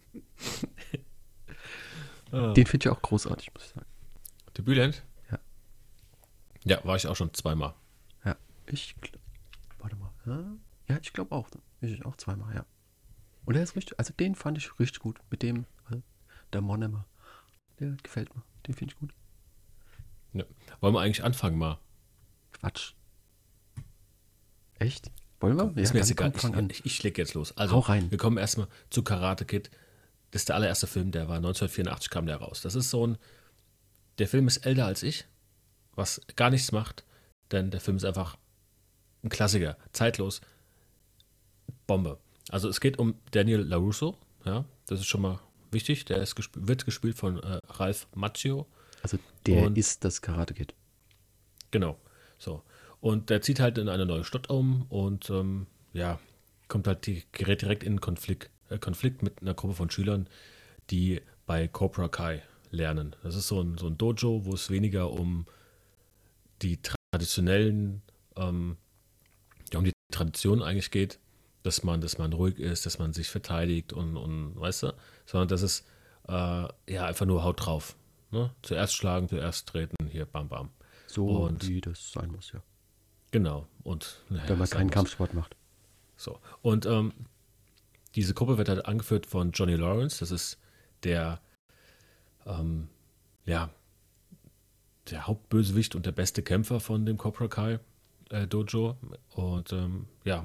Ah. 2.31 2.53
Den 2.53 2.65
finde 2.65 2.85
ich 2.85 2.89
auch 2.89 3.01
großartig, 3.01 3.53
muss 3.53 3.63
ich 3.65 3.69
sagen. 3.71 3.85
Der 4.57 4.63
Bülent? 4.63 5.03
Ja. 5.31 5.39
Ja, 6.65 6.83
war 6.85 6.95
ich 6.95 7.07
auch 7.07 7.15
schon 7.15 7.33
zweimal. 7.33 7.73
Ja, 8.25 8.35
ich 8.65 8.95
gl- 9.01 9.17
warte 9.79 9.95
mal. 9.97 10.11
Ja, 10.87 10.99
ich 11.01 11.13
glaube 11.13 11.33
auch. 11.35 11.49
Ich 11.81 12.05
auch 12.05 12.15
zweimal, 12.17 12.53
ja. 12.55 12.65
Und 13.45 13.53
der 13.55 13.63
ist 13.63 13.75
richtig, 13.75 13.97
also 13.99 14.13
den 14.13 14.35
fand 14.35 14.57
ich 14.57 14.77
richtig 14.79 14.99
gut. 14.99 15.19
Mit 15.29 15.41
dem, 15.43 15.65
äh, 15.91 15.97
der 16.53 16.61
Monemer. 16.61 17.05
Der 17.79 17.91
gefällt 18.03 18.33
mir. 18.35 18.43
Den 18.67 18.73
finde 18.75 18.93
ich 18.93 18.99
gut. 18.99 19.13
Ja. 20.33 20.43
Wollen 20.81 20.93
wir 20.93 21.01
eigentlich 21.01 21.23
anfangen 21.23 21.57
mal? 21.57 21.79
Quatsch. 22.51 22.93
Echt? 24.79 25.11
Wollen 25.39 25.57
wir? 25.57 25.81
ist 25.81 25.93
mir 25.93 25.99
jetzt 25.99 26.11
egal. 26.11 26.31
komm. 26.31 26.69
Ich, 26.69 26.79
ich, 26.79 26.85
ich 26.85 27.03
leg 27.03 27.17
jetzt 27.17 27.33
los. 27.33 27.55
Also, 27.57 27.75
Hau 27.75 27.79
rein. 27.79 28.09
wir 28.11 28.17
kommen 28.17 28.37
erstmal 28.37 28.67
zu 28.89 29.03
Karate 29.03 29.45
Kid. 29.45 29.69
Das 30.31 30.41
ist 30.41 30.49
der 30.49 30.55
allererste 30.55 30.87
Film, 30.87 31.11
der 31.11 31.27
war 31.29 31.37
1984 31.37 32.09
kam 32.09 32.25
der 32.25 32.37
raus. 32.37 32.61
Das 32.61 32.75
ist 32.75 32.89
so 32.89 33.07
ein, 33.07 33.17
der 34.17 34.27
Film 34.27 34.47
ist 34.47 34.57
älter 34.65 34.85
als 34.85 35.03
ich, 35.03 35.25
was 35.95 36.21
gar 36.35 36.49
nichts 36.49 36.71
macht, 36.71 37.05
denn 37.51 37.71
der 37.71 37.79
Film 37.79 37.97
ist 37.97 38.03
einfach 38.03 38.37
ein 39.23 39.29
Klassiker, 39.29 39.77
zeitlos, 39.93 40.41
Bombe. 41.85 42.19
Also 42.49 42.67
es 42.67 42.81
geht 42.81 42.99
um 42.99 43.15
Daniel 43.31 43.61
LaRusso, 43.61 44.17
ja, 44.45 44.65
das 44.85 44.99
ist 44.99 45.07
schon 45.07 45.21
mal 45.21 45.39
wichtig. 45.71 46.05
Der 46.05 46.17
ist 46.17 46.35
gesp 46.35 46.51
wird 46.55 46.85
gespielt 46.85 47.17
von 47.17 47.41
äh, 47.41 47.59
Ralph 47.67 48.07
Macchio. 48.13 48.67
Also 49.01 49.17
der 49.47 49.63
Und- 49.67 49.77
ist 49.77 50.03
das 50.03 50.21
Karate 50.21 50.53
Kid. 50.53 50.73
Genau. 51.71 51.97
So. 52.37 52.63
Und 53.01 53.29
der 53.29 53.41
zieht 53.41 53.59
halt 53.59 53.77
in 53.77 53.89
eine 53.89 54.05
neue 54.05 54.23
Stadt 54.23 54.49
um 54.49 54.85
und 54.89 55.29
ähm, 55.29 55.67
ja, 55.93 56.19
kommt 56.67 56.87
halt 56.87 57.05
die, 57.05 57.23
gerät 57.31 57.61
direkt 57.61 57.83
in 57.83 58.01
Konflikt, 58.01 58.49
äh, 58.69 58.77
Konflikt 58.77 59.21
mit 59.23 59.41
einer 59.41 59.53
Gruppe 59.53 59.75
von 59.75 59.89
Schülern, 59.89 60.27
die 60.89 61.21
bei 61.45 61.67
Cobra 61.67 62.07
Kai 62.07 62.41
lernen. 62.71 63.15
Das 63.23 63.35
ist 63.35 63.47
so 63.47 63.61
ein, 63.61 63.77
so 63.77 63.87
ein 63.87 63.97
Dojo, 63.97 64.45
wo 64.45 64.53
es 64.53 64.69
weniger 64.69 65.11
um 65.11 65.45
die 66.61 66.79
traditionellen, 67.11 68.01
ähm, 68.35 68.77
ja, 69.71 69.79
um 69.79 69.85
die 69.85 69.93
Tradition 70.11 70.61
eigentlich 70.63 70.91
geht, 70.91 71.19
dass 71.63 71.83
man, 71.83 72.01
dass 72.01 72.17
man 72.17 72.33
ruhig 72.33 72.59
ist, 72.59 72.85
dass 72.85 72.99
man 72.99 73.13
sich 73.13 73.29
verteidigt 73.29 73.93
und, 73.93 74.17
und 74.17 74.59
weißt 74.59 74.83
du, 74.83 74.93
sondern 75.25 75.47
dass 75.49 75.61
es 75.61 75.85
äh, 76.27 76.31
ja 76.33 77.05
einfach 77.05 77.25
nur 77.25 77.43
Haut 77.43 77.65
drauf. 77.65 77.95
Ne? 78.31 78.53
Zuerst 78.61 78.93
schlagen, 78.95 79.29
zuerst 79.29 79.67
treten, 79.69 80.07
hier 80.07 80.25
bam 80.25 80.49
bam. 80.49 80.69
So 81.07 81.27
Und- 81.27 81.67
wie 81.67 81.81
das 81.81 82.11
sein 82.11 82.31
muss, 82.31 82.51
ja. 82.51 82.61
Genau. 83.31 83.67
Und 83.83 84.23
naja, 84.29 84.49
Wenn 84.49 84.57
man 84.59 84.69
keinen 84.69 84.87
muss. 84.87 84.93
Kampfsport 84.93 85.33
macht. 85.33 85.55
So. 86.15 86.39
Und 86.61 86.85
ähm, 86.85 87.13
diese 88.15 88.33
Gruppe 88.33 88.57
wird 88.57 88.69
halt 88.69 88.85
angeführt 88.85 89.25
von 89.25 89.51
Johnny 89.51 89.75
Lawrence. 89.75 90.19
Das 90.19 90.31
ist 90.31 90.57
der, 91.03 91.39
ähm, 92.45 92.87
ja, 93.45 93.69
der 95.11 95.27
Hauptbösewicht 95.27 95.95
und 95.95 96.05
der 96.05 96.11
beste 96.11 96.41
Kämpfer 96.41 96.79
von 96.79 97.05
dem 97.05 97.17
Cobra 97.17 97.47
Kai 97.47 97.79
äh, 98.29 98.47
Dojo. 98.47 98.97
Und 99.35 99.71
ähm, 99.73 100.07
ja, 100.25 100.43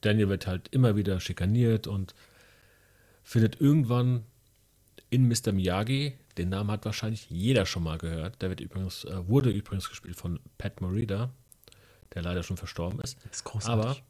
Daniel 0.00 0.28
wird 0.28 0.46
halt 0.46 0.68
immer 0.68 0.96
wieder 0.96 1.18
schikaniert 1.20 1.86
und 1.86 2.14
findet 3.22 3.60
irgendwann 3.60 4.24
in 5.10 5.26
Mr. 5.28 5.52
Miyagi, 5.52 6.14
den 6.38 6.48
Namen 6.48 6.70
hat 6.70 6.84
wahrscheinlich 6.84 7.28
jeder 7.30 7.66
schon 7.66 7.82
mal 7.82 7.98
gehört. 7.98 8.40
Der 8.42 8.48
wird 8.50 8.60
übrigens, 8.60 9.04
äh, 9.04 9.26
wurde 9.28 9.50
übrigens 9.50 9.88
gespielt 9.88 10.16
von 10.16 10.40
Pat 10.58 10.80
Morita, 10.80 11.30
der 12.14 12.22
leider 12.22 12.42
schon 12.42 12.56
verstorben 12.56 13.00
ist. 13.00 13.18
Das 13.24 13.36
ist 13.38 13.44
großartig. 13.44 14.02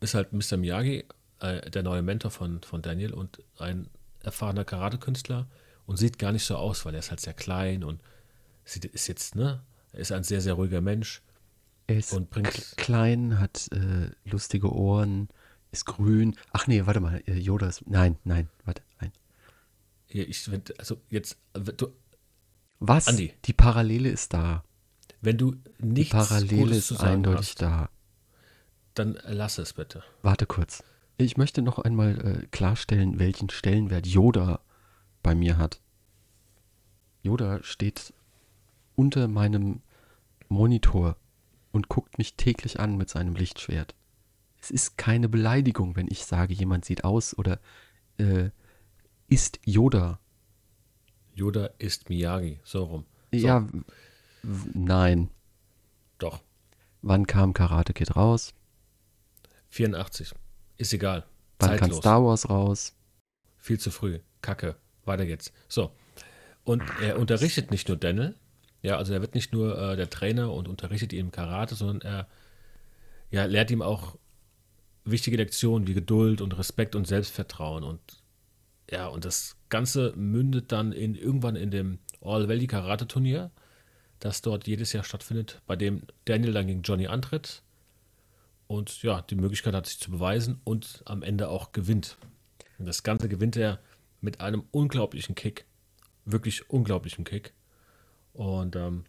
ist 0.00 0.14
halt 0.14 0.32
Mr. 0.32 0.56
Miyagi, 0.56 1.04
äh, 1.40 1.70
der 1.70 1.82
neue 1.82 2.02
Mentor 2.02 2.30
von, 2.30 2.62
von 2.62 2.82
Daniel 2.82 3.12
und 3.12 3.42
ein 3.58 3.88
erfahrener 4.22 4.64
Karate-Künstler 4.64 5.48
und 5.86 5.96
sieht 5.96 6.18
gar 6.18 6.32
nicht 6.32 6.44
so 6.44 6.56
aus, 6.56 6.84
weil 6.84 6.94
er 6.94 7.00
ist 7.00 7.10
halt 7.10 7.20
sehr 7.20 7.34
klein 7.34 7.82
und 7.84 8.00
sieht, 8.64 8.84
ist 8.84 9.08
jetzt, 9.08 9.34
ne, 9.34 9.62
er 9.92 10.00
ist 10.00 10.12
ein 10.12 10.22
sehr, 10.24 10.40
sehr 10.40 10.54
ruhiger 10.54 10.80
Mensch. 10.80 11.22
er 11.88 11.96
ist 11.98 12.12
und 12.12 12.30
bringt- 12.30 12.74
klein, 12.76 13.40
hat 13.40 13.68
äh, 13.72 14.10
lustige 14.24 14.72
Ohren, 14.72 15.28
ist 15.72 15.84
grün. 15.84 16.36
Ach 16.52 16.66
nee, 16.66 16.86
warte 16.86 17.00
mal, 17.00 17.22
äh, 17.26 17.34
Yoda 17.38 17.66
ist. 17.68 17.86
Nein, 17.88 18.18
nein, 18.24 18.48
warte, 18.64 18.82
nein. 19.00 19.12
Ich, 20.08 20.48
also 20.78 21.00
jetzt, 21.10 21.38
du, 21.52 21.88
Was? 22.78 23.08
Andi. 23.08 23.34
Die 23.44 23.52
Parallele 23.52 24.08
ist 24.08 24.32
da. 24.32 24.64
wenn 25.20 25.36
du 25.36 25.52
Die 25.78 25.86
nichts 25.86 26.12
Parallele 26.12 26.62
Gutes 26.62 26.78
ist 26.78 26.86
zu 26.88 26.94
sagen 26.94 27.12
eindeutig 27.16 27.50
hast, 27.50 27.62
da. 27.62 27.90
dann 28.94 29.18
lass 29.26 29.58
es 29.58 29.74
bitte. 29.74 30.02
Warte 30.22 30.46
kurz. 30.46 30.82
Ich 31.18 31.36
möchte 31.36 31.62
noch 31.62 31.78
einmal 31.78 32.42
äh, 32.42 32.46
klarstellen, 32.46 33.18
welchen 33.18 33.50
Stellenwert 33.50 34.06
Yoda 34.06 34.60
bei 35.22 35.34
mir 35.34 35.58
hat. 35.58 35.80
Yoda 37.22 37.62
steht 37.62 38.14
unter 38.94 39.28
meinem 39.28 39.82
Monitor 40.48 41.16
und 41.72 41.88
guckt 41.88 42.16
mich 42.18 42.34
täglich 42.36 42.80
an 42.80 42.96
mit 42.96 43.10
seinem 43.10 43.34
Lichtschwert. 43.34 43.94
Es 44.60 44.70
ist 44.70 44.96
keine 44.96 45.28
Beleidigung, 45.28 45.96
wenn 45.96 46.08
ich 46.08 46.24
sage, 46.24 46.54
jemand 46.54 46.84
sieht 46.84 47.04
aus 47.04 47.36
oder 47.36 47.60
äh, 48.18 48.50
ist 49.28 49.58
Yoda. 49.64 50.18
Yoda 51.34 51.66
ist 51.78 52.08
Miyagi, 52.08 52.60
so 52.64 52.84
rum. 52.84 53.06
Ja, 53.32 53.62
w- 53.72 53.82
w- 54.42 54.70
nein. 54.74 55.30
Doch, 56.18 56.40
Wann 57.02 57.26
kam 57.28 57.52
Karate 57.54 57.92
Kid 57.92 58.16
raus? 58.16 58.54
84. 59.68 60.34
Ist 60.76 60.92
egal. 60.92 61.24
Wann 61.60 61.70
kam 61.70 61.78
Zeitlos. 61.78 61.98
Star 61.98 62.24
Wars 62.24 62.50
raus? 62.50 62.96
Viel 63.56 63.78
zu 63.78 63.90
früh. 63.90 64.18
Kacke. 64.42 64.76
Weiter 65.04 65.26
geht's. 65.26 65.52
So. 65.68 65.92
Und 66.64 66.82
er 67.00 67.18
unterrichtet 67.18 67.70
nicht 67.70 67.88
nur 67.88 67.96
Daniel. 67.96 68.34
Ja, 68.82 68.96
also 68.96 69.12
er 69.12 69.20
wird 69.20 69.34
nicht 69.34 69.52
nur 69.52 69.78
äh, 69.78 69.96
der 69.96 70.10
Trainer 70.10 70.52
und 70.52 70.68
unterrichtet 70.68 71.12
ihm 71.12 71.30
Karate, 71.30 71.74
sondern 71.74 72.00
er 72.00 72.28
ja, 73.30 73.44
lehrt 73.44 73.70
ihm 73.70 73.82
auch 73.82 74.16
wichtige 75.04 75.36
Lektionen 75.36 75.86
wie 75.86 75.94
Geduld 75.94 76.40
und 76.40 76.56
Respekt 76.58 76.94
und 76.94 77.06
Selbstvertrauen. 77.06 77.84
Und 77.84 78.00
ja, 78.90 79.06
und 79.08 79.24
das 79.24 79.56
Ganze 79.68 80.12
mündet 80.16 80.72
dann 80.72 80.92
in, 80.92 81.14
irgendwann 81.14 81.56
in 81.56 81.70
dem 81.70 81.98
All 82.20 82.48
Valley 82.48 82.66
Karate 82.66 83.06
Turnier, 83.06 83.50
das 84.18 84.42
dort 84.42 84.66
jedes 84.66 84.92
Jahr 84.92 85.04
stattfindet, 85.04 85.60
bei 85.66 85.76
dem 85.76 86.02
Daniel 86.24 86.52
dann 86.52 86.66
gegen 86.66 86.82
Johnny 86.82 87.06
antritt 87.06 87.62
und 88.66 89.02
ja, 89.02 89.22
die 89.22 89.34
Möglichkeit 89.36 89.74
hat, 89.74 89.86
sich 89.86 89.98
zu 89.98 90.10
beweisen 90.10 90.60
und 90.64 91.02
am 91.04 91.22
Ende 91.22 91.48
auch 91.48 91.72
gewinnt. 91.72 92.16
Und 92.78 92.86
das 92.86 93.02
Ganze 93.02 93.28
gewinnt 93.28 93.56
er 93.56 93.80
mit 94.20 94.40
einem 94.40 94.64
unglaublichen 94.70 95.34
Kick. 95.34 95.64
Wirklich 96.24 96.68
unglaublichen 96.70 97.24
Kick. 97.24 97.52
Und 98.32 98.76
ähm, 98.76 99.04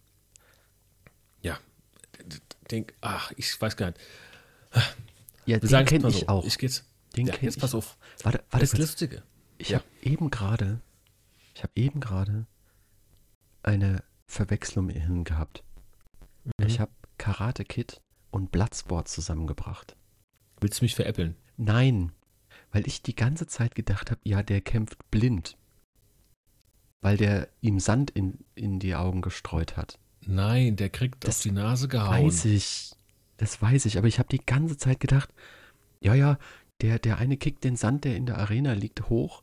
ja, 1.42 1.60
den, 2.72 2.86
ach, 3.02 3.32
ich 3.36 3.60
weiß 3.60 3.76
gar 3.78 3.88
nicht. 3.88 4.00
Ja, 5.46 5.62
Wir 5.62 5.70
den 5.70 5.86
kenne 5.86 6.08
ich 6.10 6.20
so. 6.20 6.28
auch. 6.28 6.46
Ich 6.46 6.58
geht's. 6.58 6.86
Den 7.16 7.28
ja, 7.28 7.34
jetzt 7.42 7.60
pass 7.60 7.74
auf. 7.74 7.98
Warte, 8.24 8.44
warte 8.52 8.64
Das 8.64 8.72
kurz. 8.72 8.80
Lustige. 8.82 9.24
Ich 9.60 9.70
Ja. 9.70 9.78
habe 9.80 9.88
eben 10.02 10.30
gerade, 10.32 10.82
ich 11.54 11.62
habe 11.62 11.74
eben 11.76 12.00
gerade 12.00 12.48
eine 13.62 14.04
Verwechslung 14.26 14.90
im 14.90 15.00
Hirn 15.02 15.24
gehabt. 15.26 15.64
Mhm. 16.46 16.66
Ich 16.66 16.80
habe 16.80 16.92
Karate 17.18 17.66
Kid 17.66 18.02
und 18.32 18.52
Bloodsport 18.52 19.08
zusammengebracht. 19.08 19.96
Willst 20.62 20.80
du 20.82 20.86
mich 20.86 20.96
veräppeln? 20.96 21.36
Nein, 21.58 22.12
weil 22.72 22.88
ich 22.88 23.02
die 23.04 23.16
ganze 23.16 23.48
Zeit 23.48 23.76
gedacht 23.76 24.10
habe, 24.12 24.22
ja, 24.24 24.42
der 24.44 24.62
kämpft 24.62 25.10
blind. 25.12 25.58
Weil 27.02 27.18
der 27.18 27.50
ihm 27.62 27.80
Sand 27.80 28.12
in, 28.12 28.40
in 28.56 28.80
die 28.80 28.96
Augen 28.96 29.22
gestreut 29.22 29.78
hat. 29.78 30.00
Nein, 30.26 30.76
der 30.76 30.90
kriegt 30.90 31.26
Das 31.26 31.38
auf 31.38 31.44
die 31.44 31.52
Nase 31.52 31.88
gehauen. 31.88 32.26
Weiß 32.28 32.46
ich. 32.46 32.92
Das 33.38 33.62
weiß 33.62 33.86
ich, 33.86 33.98
aber 33.98 34.08
ich 34.08 34.20
habe 34.20 34.30
die 34.30 34.46
ganze 34.46 34.78
Zeit 34.78 35.00
gedacht, 35.00 35.34
ja, 36.02 36.14
ja, 36.14 36.38
der, 36.82 37.00
der 37.00 37.18
eine 37.18 37.38
kickt 37.38 37.64
den 37.64 37.78
Sand, 37.78 38.04
der 38.04 38.16
in 38.18 38.26
der 38.26 38.38
Arena 38.38 38.74
liegt, 38.74 39.10
hoch, 39.10 39.42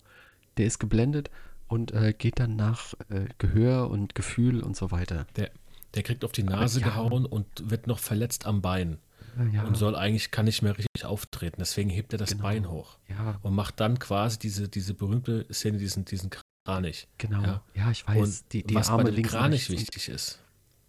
der 0.57 0.67
ist 0.67 0.79
geblendet 0.79 1.31
und 1.69 1.93
äh, 1.93 2.13
geht 2.17 2.39
dann 2.39 2.57
nach 2.57 2.95
äh, 3.09 3.27
Gehör 3.39 3.91
und 3.91 4.15
Gefühl 4.15 4.63
und 4.63 4.77
so 4.77 4.91
weiter. 4.91 5.27
Der, 5.37 5.51
der 5.95 6.03
kriegt 6.03 6.25
auf 6.25 6.33
die 6.33 6.43
Nase 6.43 6.81
ja. 6.81 6.87
gehauen 6.89 7.27
und 7.27 7.47
wird 7.71 7.87
noch 7.87 7.99
verletzt 7.99 8.47
am 8.47 8.63
Bein. 8.63 8.99
Ja, 9.37 9.45
ja, 9.45 9.63
Und 9.65 9.77
soll 9.77 9.95
eigentlich, 9.95 10.31
kann 10.31 10.47
nicht 10.47 10.63
mehr 10.63 10.79
richtig 10.79 11.05
auftreten. 11.05 11.57
Deswegen 11.59 11.91
hebt 11.91 12.13
er 12.13 12.19
das 12.19 12.31
Genau. 12.31 12.43
Bein 12.43 12.71
hoch. 12.71 12.97
ja 13.09 13.39
Und 13.43 13.55
macht 13.55 13.81
dann 13.81 13.99
quasi 13.99 14.39
diese, 14.39 14.69
diese 14.69 14.95
berühmte 14.95 15.47
Szene, 15.53 15.77
diesen, 15.79 16.05
diesen 16.07 16.31
Kranich. 16.65 17.07
genau. 17.19 17.43
Ja. 17.43 17.63
Ja, 17.75 17.91
ich 17.91 18.07
weiß. 18.09 18.19
und 18.19 18.53
die 18.53 18.63
die 18.63 18.75
was 18.75 18.89
Arme 18.89 19.05
bei 19.05 19.11
dem 19.11 19.25
Kranich 19.25 19.69
wichtig 19.69 20.09
ist. 20.09 20.41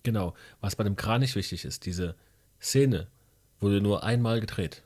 Genau. 0.04 0.34
Was 0.62 0.76
bei 0.78 0.86
dem 0.86 0.96
Kranich 0.96 1.36
wichtig 1.36 1.66
ist, 1.66 1.86
diese 1.86 2.16
Szene 2.62 3.08
wurde 3.60 3.82
nur 3.82 4.04
einmal 4.04 4.40
gedreht. 4.40 4.84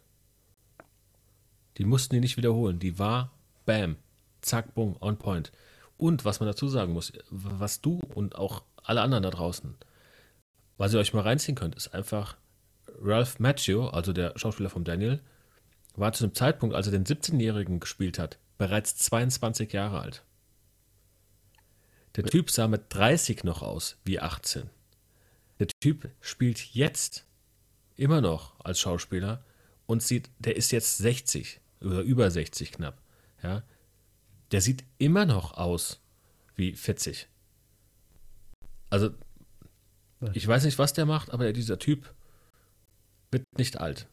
Die 1.77 1.85
mussten 1.85 2.15
die 2.15 2.19
nicht 2.19 2.37
wiederholen. 2.37 2.79
Die 2.79 2.97
war 2.97 3.31
Bam. 3.65 3.95
Zack, 4.41 4.73
bumm, 4.73 4.95
on 4.99 5.17
point. 5.17 5.51
Und 5.97 6.25
was 6.25 6.39
man 6.39 6.47
dazu 6.47 6.67
sagen 6.67 6.93
muss, 6.93 7.13
was 7.29 7.81
du 7.81 7.99
und 8.15 8.35
auch 8.35 8.63
alle 8.83 9.01
anderen 9.01 9.23
da 9.23 9.29
draußen, 9.29 9.75
was 10.77 10.93
ihr 10.93 10.99
euch 10.99 11.13
mal 11.13 11.21
reinziehen 11.21 11.55
könnt, 11.55 11.75
ist 11.75 11.93
einfach 11.93 12.37
Ralph 12.99 13.39
Macchio, 13.39 13.89
also 13.89 14.13
der 14.13 14.33
Schauspieler 14.37 14.69
von 14.69 14.83
Daniel, 14.83 15.21
war 15.95 16.13
zu 16.13 16.25
dem 16.25 16.33
Zeitpunkt, 16.33 16.75
als 16.75 16.87
er 16.87 16.91
den 16.91 17.05
17-Jährigen 17.05 17.79
gespielt 17.79 18.17
hat, 18.17 18.39
bereits 18.57 18.95
22 18.95 19.73
Jahre 19.73 19.99
alt. 19.99 20.23
Der 22.15 22.25
Typ 22.25 22.49
sah 22.49 22.67
mit 22.67 22.85
30 22.89 23.43
noch 23.43 23.61
aus 23.61 23.97
wie 24.03 24.19
18. 24.19 24.69
Der 25.59 25.67
Typ 25.67 26.09
spielt 26.19 26.73
jetzt 26.73 27.25
immer 27.95 28.21
noch 28.21 28.59
als 28.59 28.79
Schauspieler 28.79 29.43
und 29.85 30.01
sieht, 30.01 30.29
der 30.39 30.55
ist 30.55 30.71
jetzt 30.71 30.97
60 30.97 31.61
oder 31.81 32.01
über 32.01 32.29
60 32.29 32.71
knapp. 32.71 33.01
Ja, 33.43 33.63
der 34.51 34.61
sieht 34.61 34.83
immer 34.97 35.25
noch 35.25 35.53
aus 35.53 36.01
wie 36.55 36.73
40. 36.73 37.27
Also, 38.89 39.11
ich 40.33 40.47
weiß 40.47 40.65
nicht, 40.65 40.77
was 40.77 40.93
der 40.93 41.05
macht, 41.05 41.31
aber 41.31 41.51
dieser 41.53 41.79
Typ 41.79 42.13
wird 43.31 43.43
nicht 43.57 43.79
alt. 43.79 44.07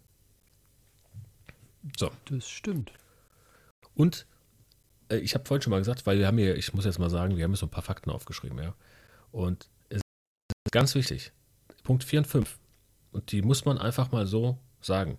So. 1.99 2.11
Das 2.27 2.49
stimmt. 2.49 2.93
Und 3.95 4.27
äh, 5.11 5.17
ich 5.17 5.35
habe 5.35 5.45
vorhin 5.45 5.63
schon 5.63 5.73
mal 5.73 5.79
gesagt, 5.79 6.07
weil 6.07 6.19
wir 6.19 6.27
haben 6.27 6.39
hier, 6.39 6.57
ich 6.57 6.73
muss 6.73 6.85
jetzt 6.85 6.99
mal 6.99 7.11
sagen, 7.11 7.37
wir 7.37 7.45
haben 7.45 7.51
hier 7.51 7.59
so 7.59 7.67
ein 7.67 7.71
paar 7.71 7.83
Fakten 7.83 8.11
aufgeschrieben, 8.11 8.59
ja. 8.59 8.75
Und 9.33 9.69
es 9.89 9.97
ist 9.97 10.73
ganz 10.73 10.95
wichtig. 10.95 11.33
Punkt 11.83 12.05
4 12.05 12.21
und 12.21 12.27
5. 12.27 12.59
Und 13.13 13.33
die 13.33 13.43
muss 13.43 13.65
man 13.65 13.79
einfach 13.79 14.13
mal 14.13 14.27
so 14.27 14.59
sagen. 14.81 15.19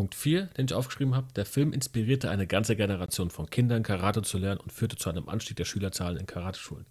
Punkt 0.00 0.14
4, 0.14 0.46
den 0.56 0.64
ich 0.64 0.72
aufgeschrieben 0.72 1.14
habe, 1.14 1.30
der 1.36 1.44
Film 1.44 1.74
inspirierte 1.74 2.30
eine 2.30 2.46
ganze 2.46 2.74
Generation 2.74 3.28
von 3.28 3.50
Kindern, 3.50 3.82
Karate 3.82 4.22
zu 4.22 4.38
lernen 4.38 4.58
und 4.58 4.72
führte 4.72 4.96
zu 4.96 5.10
einem 5.10 5.28
Anstieg 5.28 5.58
der 5.58 5.66
Schülerzahlen 5.66 6.16
in 6.16 6.24
Karateschulen. 6.24 6.86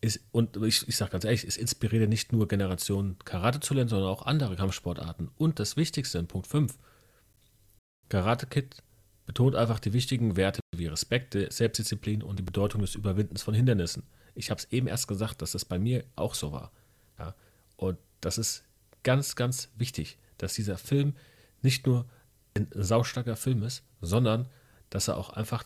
Ist, 0.00 0.20
und 0.32 0.56
ich, 0.56 0.88
ich 0.88 0.96
sage 0.96 1.10
ganz 1.10 1.24
ehrlich, 1.24 1.44
es 1.44 1.58
inspirierte 1.58 2.08
nicht 2.08 2.32
nur 2.32 2.48
Generationen, 2.48 3.18
Karate 3.18 3.60
zu 3.60 3.74
lernen, 3.74 3.90
sondern 3.90 4.08
auch 4.08 4.24
andere 4.24 4.56
Kampfsportarten. 4.56 5.30
Und 5.36 5.58
das 5.58 5.76
Wichtigste, 5.76 6.16
in 6.16 6.26
Punkt 6.26 6.46
5, 6.46 6.78
Karate 8.08 8.46
Kid 8.46 8.82
betont 9.26 9.54
einfach 9.54 9.78
die 9.78 9.92
wichtigen 9.92 10.38
Werte 10.38 10.60
wie 10.74 10.86
Respekt, 10.86 11.36
Selbstdisziplin 11.50 12.22
und 12.22 12.38
die 12.38 12.44
Bedeutung 12.44 12.80
des 12.80 12.94
Überwindens 12.94 13.42
von 13.42 13.52
Hindernissen. 13.52 14.04
Ich 14.34 14.48
habe 14.50 14.58
es 14.58 14.72
eben 14.72 14.86
erst 14.86 15.06
gesagt, 15.06 15.42
dass 15.42 15.52
das 15.52 15.66
bei 15.66 15.78
mir 15.78 16.04
auch 16.16 16.32
so 16.32 16.50
war. 16.50 16.72
Ja? 17.18 17.34
Und 17.76 17.98
das 18.22 18.38
ist 18.38 18.64
ganz, 19.02 19.36
ganz 19.36 19.68
wichtig, 19.76 20.16
dass 20.38 20.54
dieser 20.54 20.78
Film 20.78 21.12
nicht 21.62 21.86
nur 21.86 22.06
ein 22.54 22.68
saustarker 22.72 23.36
Film 23.36 23.62
ist, 23.62 23.84
sondern 24.00 24.48
dass 24.90 25.08
er 25.08 25.16
auch 25.16 25.30
einfach 25.30 25.64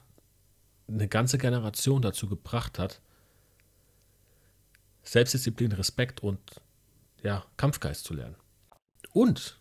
eine 0.88 1.08
ganze 1.08 1.38
Generation 1.38 2.02
dazu 2.02 2.28
gebracht 2.28 2.78
hat, 2.78 3.00
Selbstdisziplin, 5.02 5.72
Respekt 5.72 6.22
und 6.22 6.38
ja, 7.22 7.44
Kampfgeist 7.56 8.04
zu 8.04 8.14
lernen. 8.14 8.36
Und 9.12 9.58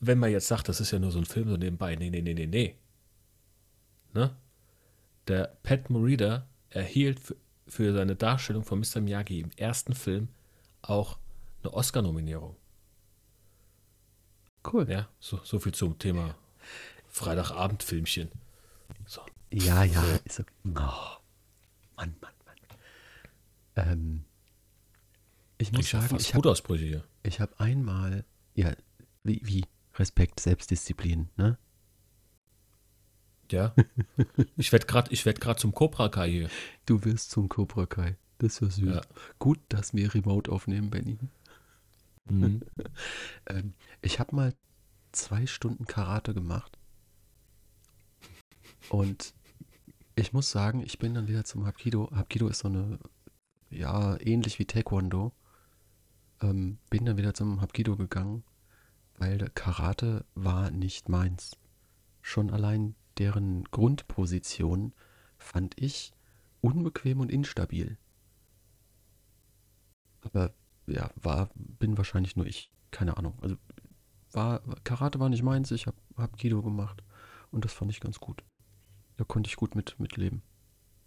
wenn 0.00 0.18
man 0.18 0.30
jetzt 0.30 0.48
sagt, 0.48 0.68
das 0.68 0.80
ist 0.80 0.90
ja 0.90 0.98
nur 0.98 1.10
so 1.10 1.18
ein 1.18 1.24
Film 1.24 1.48
so 1.48 1.56
nebenbei, 1.56 1.96
nee, 1.96 2.10
nee, 2.10 2.22
nee, 2.22 2.34
nee, 2.34 2.46
nee. 2.46 2.76
Ne? 4.14 4.34
Der 5.26 5.56
Pat 5.62 5.90
Morita 5.90 6.46
erhielt 6.70 7.20
für, 7.20 7.36
für 7.66 7.92
seine 7.92 8.16
Darstellung 8.16 8.64
von 8.64 8.80
Mr. 8.80 9.00
Miyagi 9.00 9.40
im 9.40 9.50
ersten 9.56 9.94
Film 9.94 10.28
auch 10.82 11.18
eine 11.62 11.72
Oscar-Nominierung. 11.74 12.56
Cool. 14.72 14.90
Ja, 14.90 15.08
so, 15.20 15.40
so 15.44 15.58
viel 15.58 15.72
zum 15.72 15.98
Thema 15.98 16.34
Freitagabendfilmchen. 17.08 18.30
So. 19.06 19.22
Ja, 19.50 19.84
ja, 19.84 20.02
ist 20.24 20.40
okay. 20.40 20.52
Oh, 20.66 20.70
Mann, 21.96 22.14
Mann, 22.20 22.32
Mann. 22.44 22.56
Ähm, 23.76 24.24
ich 25.58 25.72
muss 25.72 25.86
Ich 25.86 25.94
habe 25.94 26.06
sagen, 26.08 26.16
ich 26.20 26.34
habe 26.34 26.42
hab 27.40 27.60
einmal, 27.60 28.24
ja, 28.54 28.72
wie, 29.24 29.40
wie 29.44 29.64
Respekt, 29.94 30.40
Selbstdisziplin, 30.40 31.28
ne? 31.36 31.58
Ja. 33.50 33.74
Ich 34.56 34.72
werde 34.72 34.86
gerade 34.86 35.10
werd 35.24 35.40
grad 35.40 35.58
zum 35.58 35.72
Cobra 35.72 36.08
Kai 36.08 36.30
hier. 36.30 36.50
Du 36.86 37.04
wirst 37.04 37.30
zum 37.30 37.48
Cobra 37.48 37.86
Kai. 37.86 38.16
Das 38.38 38.54
ist 38.54 38.60
ja 38.60 38.70
süß. 38.70 38.94
Ja. 38.96 39.00
Gut, 39.38 39.58
dass 39.68 39.94
wir 39.94 40.14
remote 40.14 40.50
aufnehmen, 40.50 40.90
Benny. 40.90 41.18
Mhm. 42.30 42.62
Ähm, 43.46 43.74
ich 44.02 44.20
habe 44.20 44.36
mal 44.36 44.54
zwei 45.12 45.46
Stunden 45.46 45.86
Karate 45.86 46.34
gemacht. 46.34 46.78
Und 48.90 49.34
ich 50.16 50.32
muss 50.32 50.50
sagen, 50.50 50.82
ich 50.82 50.98
bin 50.98 51.14
dann 51.14 51.28
wieder 51.28 51.44
zum 51.44 51.64
Hapkido. 51.66 52.10
Hapkido 52.14 52.48
ist 52.48 52.60
so 52.60 52.68
eine, 52.68 52.98
ja, 53.70 54.20
ähnlich 54.20 54.58
wie 54.58 54.64
Taekwondo. 54.64 55.32
Ähm, 56.40 56.78
bin 56.90 57.04
dann 57.04 57.16
wieder 57.16 57.34
zum 57.34 57.60
Hapkido 57.60 57.96
gegangen, 57.96 58.44
weil 59.16 59.50
Karate 59.54 60.24
war 60.34 60.70
nicht 60.70 61.08
meins. 61.08 61.56
Schon 62.22 62.50
allein 62.50 62.94
deren 63.18 63.64
Grundposition 63.64 64.92
fand 65.38 65.74
ich 65.80 66.12
unbequem 66.60 67.20
und 67.20 67.30
instabil. 67.30 67.98
Aber 70.22 70.52
ja, 70.88 71.10
war, 71.16 71.50
bin 71.54 71.96
wahrscheinlich 71.96 72.36
nur 72.36 72.46
ich. 72.46 72.70
Keine 72.90 73.16
Ahnung. 73.16 73.34
Also 73.42 73.56
war, 74.32 74.60
Karate 74.84 75.20
war 75.20 75.28
nicht 75.28 75.42
meins, 75.42 75.70
ich 75.70 75.86
habe 75.86 75.96
hab 76.16 76.36
Kido 76.36 76.62
gemacht 76.62 77.02
und 77.50 77.64
das 77.64 77.72
fand 77.72 77.90
ich 77.90 78.00
ganz 78.00 78.18
gut. 78.20 78.42
Da 79.16 79.24
konnte 79.24 79.48
ich 79.48 79.56
gut 79.56 79.74
mit, 79.74 79.98
mit 79.98 80.16
leben. 80.16 80.42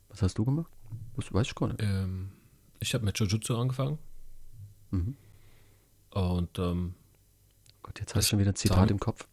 Was 0.09 0.21
hast 0.21 0.37
du 0.37 0.45
gemacht? 0.45 0.71
Das 1.15 1.31
weiß 1.33 1.47
ich 1.47 1.55
gar 1.55 1.67
nicht. 1.67 1.81
ähm, 1.81 2.31
ich 2.79 2.93
habe 2.93 3.05
mit 3.05 3.17
Jujutsu 3.19 3.55
angefangen 3.57 3.97
Mhm. 4.91 5.15
und 6.11 6.59
ähm, 6.59 6.95
Gott, 7.81 7.99
jetzt 7.99 8.13
hast 8.15 8.25
du 8.25 8.29
schon 8.31 8.39
wieder 8.39 8.51
ein 8.51 8.55
Zitat 8.55 8.77
sagen- 8.77 8.91
im 8.91 8.99
Kopf. 8.99 9.25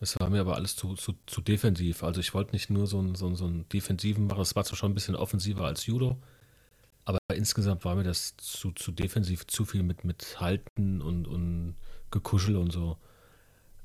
es 0.00 0.18
war 0.18 0.30
mir 0.30 0.40
aber 0.40 0.54
alles 0.54 0.74
zu, 0.76 0.94
zu, 0.94 1.14
zu 1.26 1.40
defensiv. 1.42 2.02
Also 2.02 2.20
ich 2.20 2.32
wollte 2.32 2.52
nicht 2.52 2.70
nur 2.70 2.86
so 2.86 2.98
einen, 2.98 3.14
so, 3.14 3.26
einen, 3.26 3.36
so 3.36 3.44
einen 3.44 3.68
defensiven 3.68 4.26
machen, 4.26 4.40
es 4.40 4.56
war 4.56 4.64
zwar 4.64 4.76
schon 4.78 4.92
ein 4.92 4.94
bisschen 4.94 5.16
offensiver 5.16 5.66
als 5.66 5.84
Judo, 5.84 6.16
aber 7.04 7.18
insgesamt 7.34 7.84
war 7.84 7.94
mir 7.94 8.04
das 8.04 8.36
zu, 8.36 8.72
zu 8.72 8.92
defensiv, 8.92 9.46
zu 9.46 9.64
viel 9.64 9.82
mit, 9.82 10.04
mit 10.04 10.40
Halten 10.40 11.00
und, 11.00 11.26
und 11.26 11.76
Gekuschel 12.10 12.56
und 12.56 12.72
so. 12.72 12.98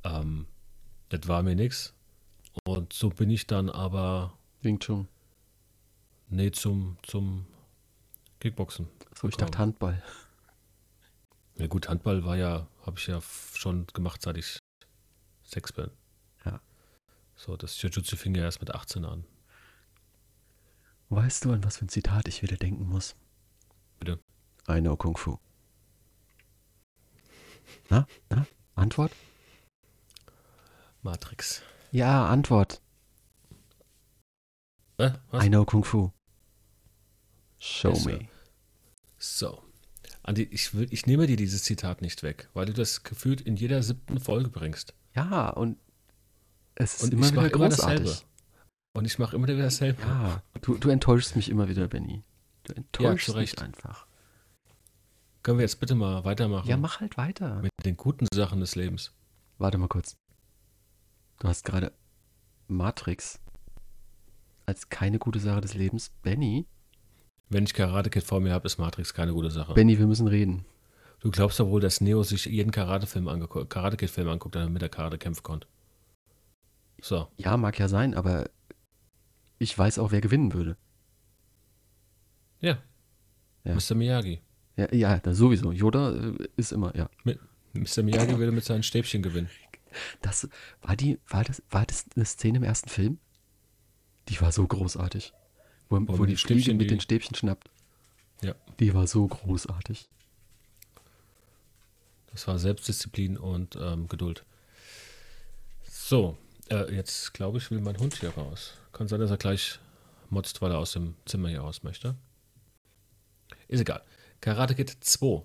Ähm, 0.04 0.46
das 1.10 1.28
war 1.28 1.44
mir 1.44 1.56
nix. 1.56 1.94
Und 2.66 2.94
so 2.94 3.10
bin 3.10 3.30
ich 3.30 3.48
dann 3.48 3.70
aber 3.70 4.38
Wing 4.62 4.80
Chun. 4.80 5.08
nee, 6.30 6.52
zum, 6.52 6.98
zum 7.04 7.46
Kickboxen. 8.40 8.88
So, 9.20 9.28
ich 9.28 9.38
dachte 9.38 9.58
Handball. 9.58 10.02
Ja 11.58 11.68
gut, 11.68 11.88
Handball 11.88 12.26
war 12.26 12.36
ja, 12.36 12.68
habe 12.86 13.00
ich 13.00 13.08
ja 13.08 13.22
schon 13.54 13.88
gemacht, 13.94 14.22
seit 14.22 14.36
ich 14.36 14.60
sechs 15.46 15.72
bin. 15.72 15.90
Ja. 16.44 16.60
So, 17.38 17.56
das 17.56 17.82
Jiu-Jitsu 17.82 18.18
fing 18.18 18.36
ja 18.36 18.44
erst 18.44 18.60
mit 18.60 18.76
18 18.76 19.06
an. 19.06 19.24
Weißt 21.16 21.46
du, 21.46 21.54
an 21.54 21.64
was 21.64 21.78
für 21.78 21.86
ein 21.86 21.90
Zitat 21.90 22.28
ich 22.28 22.42
wieder 22.42 22.58
denken 22.58 22.90
muss? 22.90 23.16
Bitte. 24.00 24.20
I 24.68 24.82
know 24.82 24.98
Kung 24.98 25.16
Fu. 25.16 25.38
Na? 27.90 28.06
Na? 28.30 28.46
Antwort? 28.76 29.14
Matrix. 31.04 31.62
Ja, 31.94 32.26
Antwort. 32.28 32.82
Äh, 34.98 35.12
was? 35.32 35.46
I 35.46 35.48
know 35.48 35.64
Kung 35.64 35.86
Fu. 35.86 36.12
Show 37.60 37.92
Yes, 37.94 38.04
me. 38.06 38.28
So. 39.18 39.64
Andi, 40.24 40.44
ich, 40.52 40.74
will, 40.74 40.88
ich 40.92 41.06
nehme 41.06 41.28
dir 41.28 41.38
dieses 41.38 41.64
Zitat 41.64 42.02
nicht 42.02 42.24
weg, 42.24 42.50
weil 42.54 42.66
du 42.66 42.74
das 42.74 43.04
gefühlt 43.04 43.40
in 43.40 43.56
jeder 43.56 43.84
siebten 43.84 44.20
Folge 44.20 44.50
bringst. 44.50 44.94
Ja, 45.16 45.50
und 45.52 45.78
es 46.76 46.96
ist 46.96 47.04
Und 47.04 47.14
immer 47.14 47.32
wieder 47.32 47.50
großartig. 47.50 48.04
dasselbe. 48.06 48.35
Und 48.96 49.04
ich 49.04 49.20
mache 49.20 49.36
immer 49.36 49.48
wieder 49.48 49.58
dasselbe. 49.58 50.02
Ja, 50.02 50.42
du, 50.62 50.78
du 50.78 50.90
enttäuschst 50.90 51.36
mich 51.36 51.50
immer 51.50 51.68
wieder, 51.68 51.90
Benny. 51.90 52.24
Du 52.64 52.74
enttäuschst 52.74 53.30
zu 53.30 53.38
mich 53.38 53.62
einfach. 53.62 54.08
Können 55.44 55.58
wir 55.58 55.64
jetzt 55.64 55.82
bitte 55.82 55.96
mal 55.96 56.24
weitermachen 56.24 56.70
Ja, 56.70 56.78
mach 56.78 57.02
halt 57.02 57.18
weiter. 57.18 57.62
mit 57.62 57.72
den 57.84 57.98
guten 57.98 58.26
Sachen 58.34 58.62
des 58.62 58.76
Lebens? 58.76 59.12
Warte 59.58 59.78
mal 59.78 59.90
kurz. 59.90 60.16
Du 61.40 61.48
hast 61.50 61.66
gerade 61.66 61.92
Matrix 62.68 63.42
als 64.66 64.88
keine 64.88 65.20
gute 65.20 65.40
Sache 65.40 65.60
des 65.60 65.74
Lebens. 65.74 66.12
Benny? 66.22 66.66
Wenn 67.50 67.66
ich 67.66 67.74
Karate 67.74 68.10
Kid 68.10 68.24
vor 68.24 68.40
mir 68.40 68.54
habe, 68.54 68.66
ist 68.66 68.78
Matrix 68.78 69.14
keine 69.14 69.34
gute 69.34 69.52
Sache. 69.52 69.74
Benny, 69.74 70.00
wir 70.00 70.08
müssen 70.08 70.28
reden. 70.28 70.64
Du 71.20 71.32
glaubst 71.32 71.60
doch 71.60 71.68
wohl, 71.68 71.82
dass 71.82 72.00
Neo 72.00 72.24
sich 72.24 72.46
jeden 72.46 72.72
Karate-Film 72.72 73.28
angeguckt, 73.28 73.70
Karate 73.70 73.98
Kid-Film 73.98 74.30
anguckt, 74.30 74.56
damit 74.56 74.82
er 74.82 74.90
Karate 74.90 75.18
kämpfen 75.18 75.44
konnte. 75.44 75.68
So. 77.02 77.28
Ja, 77.36 77.58
mag 77.58 77.78
ja 77.78 77.90
sein, 77.90 78.14
aber 78.14 78.50
ich 79.60 79.78
weiß 79.78 80.00
auch, 80.00 80.12
wer 80.12 80.22
gewinnen 80.22 80.54
würde. 80.54 80.78
Ja. 82.62 82.78
Ja. 83.64 83.76
Mr. 83.76 83.96
Miyagi. 83.96 84.42
Ja, 84.78 84.94
ja 84.94 85.18
das 85.20 85.38
sowieso. 85.38 85.72
Yoda 85.72 86.14
äh, 86.14 86.48
ist 86.58 86.72
immer, 86.72 86.96
ja. 86.96 87.10
Mr. 87.74 88.04
Miyagi 88.04 88.38
würde 88.38 88.52
mit 88.52 88.64
seinen 88.66 88.84
Stäbchen 88.84 89.22
gewinnen. 89.22 89.50
Das 90.22 90.48
war 90.82 90.96
die, 90.96 91.20
war 91.30 91.44
das, 91.44 91.64
war 91.70 91.86
das 91.86 92.06
eine 92.16 92.26
Szene 92.26 92.58
im 92.58 92.64
ersten 92.64 92.90
Film? 92.90 93.18
Die 94.30 94.40
war 94.42 94.52
so 94.52 94.68
großartig. 94.68 95.34
Wo, 95.90 96.00
Wo 96.02 96.20
wo 96.20 96.26
die 96.26 96.38
Stäbchen, 96.38 96.78
mit 96.78 96.86
die- 96.90 96.96
den 96.96 97.00
Stäbchen 97.00 97.36
schnappt. 97.36 97.70
Ja. 98.42 98.56
Die 98.80 98.94
war 98.94 99.08
so 99.08 99.26
großartig. 99.28 100.10
Das 102.32 102.48
war 102.48 102.60
Selbstdisziplin 102.60 103.38
und 103.38 103.78
ähm, 103.80 104.08
Geduld. 104.10 104.44
So, 105.84 106.38
äh, 106.70 106.94
jetzt 106.94 107.34
glaube 107.34 107.58
ich, 107.58 107.70
will 107.72 107.82
mein 107.82 107.98
Hund 107.98 108.16
hier 108.16 108.30
raus. 108.32 108.74
Kann 108.94 109.08
sein, 109.08 109.20
dass 109.20 109.32
er 109.32 109.38
gleich 109.38 109.80
motzt, 110.30 110.62
weil 110.62 110.72
er 110.72 110.80
aus 110.80 110.94
dem 110.94 111.16
Zimmer 111.26 111.50
hier 111.50 111.62
raus 111.62 111.84
möchte. 111.84 112.16
Ist 113.68 113.82
egal. 113.82 114.04
Karate 114.42 114.76
Kid 114.76 114.96
2, 115.00 115.44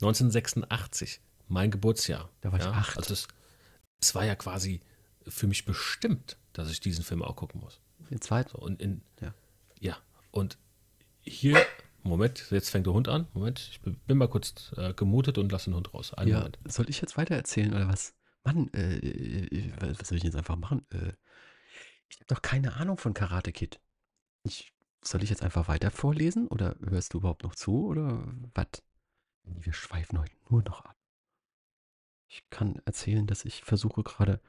1986, 0.00 1.20
mein 1.48 1.70
Geburtsjahr. 1.70 2.28
Da 2.40 2.52
war 2.52 2.58
ich 2.58 2.64
ja, 2.64 2.72
acht. 2.72 2.96
Also 2.96 3.12
es, 3.12 3.28
es 4.00 4.14
war 4.14 4.24
ja 4.24 4.34
quasi 4.34 4.80
für 5.26 5.46
mich 5.46 5.64
bestimmt, 5.64 6.36
dass 6.52 6.70
ich 6.70 6.80
diesen 6.80 7.04
Film 7.04 7.22
auch 7.22 7.36
gucken 7.36 7.60
muss. 7.60 7.80
Den 8.10 8.20
zweiten. 8.20 8.50
So, 8.50 8.58
und 8.58 8.80
in, 8.80 9.02
Ja. 9.20 9.34
ja, 9.78 9.96
und 10.30 10.58
hier, 11.22 11.64
Moment, 12.02 12.50
jetzt 12.50 12.70
fängt 12.70 12.86
der 12.86 12.94
Hund 12.94 13.08
an. 13.08 13.28
Moment, 13.34 13.60
ich 13.70 13.80
bin 13.82 14.16
mal 14.16 14.28
kurz 14.28 14.72
äh, 14.76 14.94
gemutet 14.94 15.38
und 15.38 15.52
lasse 15.52 15.70
den 15.70 15.74
Hund 15.74 15.92
raus. 15.94 16.14
Einen 16.14 16.30
Ja, 16.30 16.38
Moment. 16.38 16.58
soll 16.66 16.88
ich 16.88 17.00
jetzt 17.00 17.16
weiter 17.16 17.34
erzählen 17.36 17.72
oder 17.74 17.88
was? 17.88 18.14
Mann, 18.44 18.68
äh, 18.72 18.96
äh, 18.98 19.72
was 19.98 20.08
soll 20.08 20.18
ich 20.18 20.24
jetzt 20.24 20.36
einfach 20.36 20.56
machen? 20.56 20.86
Äh, 20.90 21.12
ich 22.08 22.16
habe 22.16 22.26
doch 22.28 22.42
keine 22.42 22.74
Ahnung 22.74 22.96
von 22.96 23.14
Karate 23.14 23.52
Kid. 23.52 23.80
Ich, 24.44 24.72
soll 25.04 25.22
ich 25.22 25.30
jetzt 25.30 25.42
einfach 25.42 25.68
weiter 25.68 25.90
vorlesen 25.90 26.48
oder 26.48 26.76
hörst 26.88 27.14
du 27.14 27.18
überhaupt 27.18 27.42
noch 27.44 27.54
zu 27.54 27.86
oder 27.86 28.26
was? 28.54 28.82
Wir 29.44 29.72
schweifen 29.72 30.18
heute 30.18 30.34
nur 30.48 30.62
noch 30.62 30.84
ab. 30.84 30.96
Ich 32.28 32.48
kann 32.50 32.80
erzählen, 32.84 33.26
dass 33.26 33.44
ich 33.44 33.62
versuche 33.64 34.02
gerade 34.02 34.40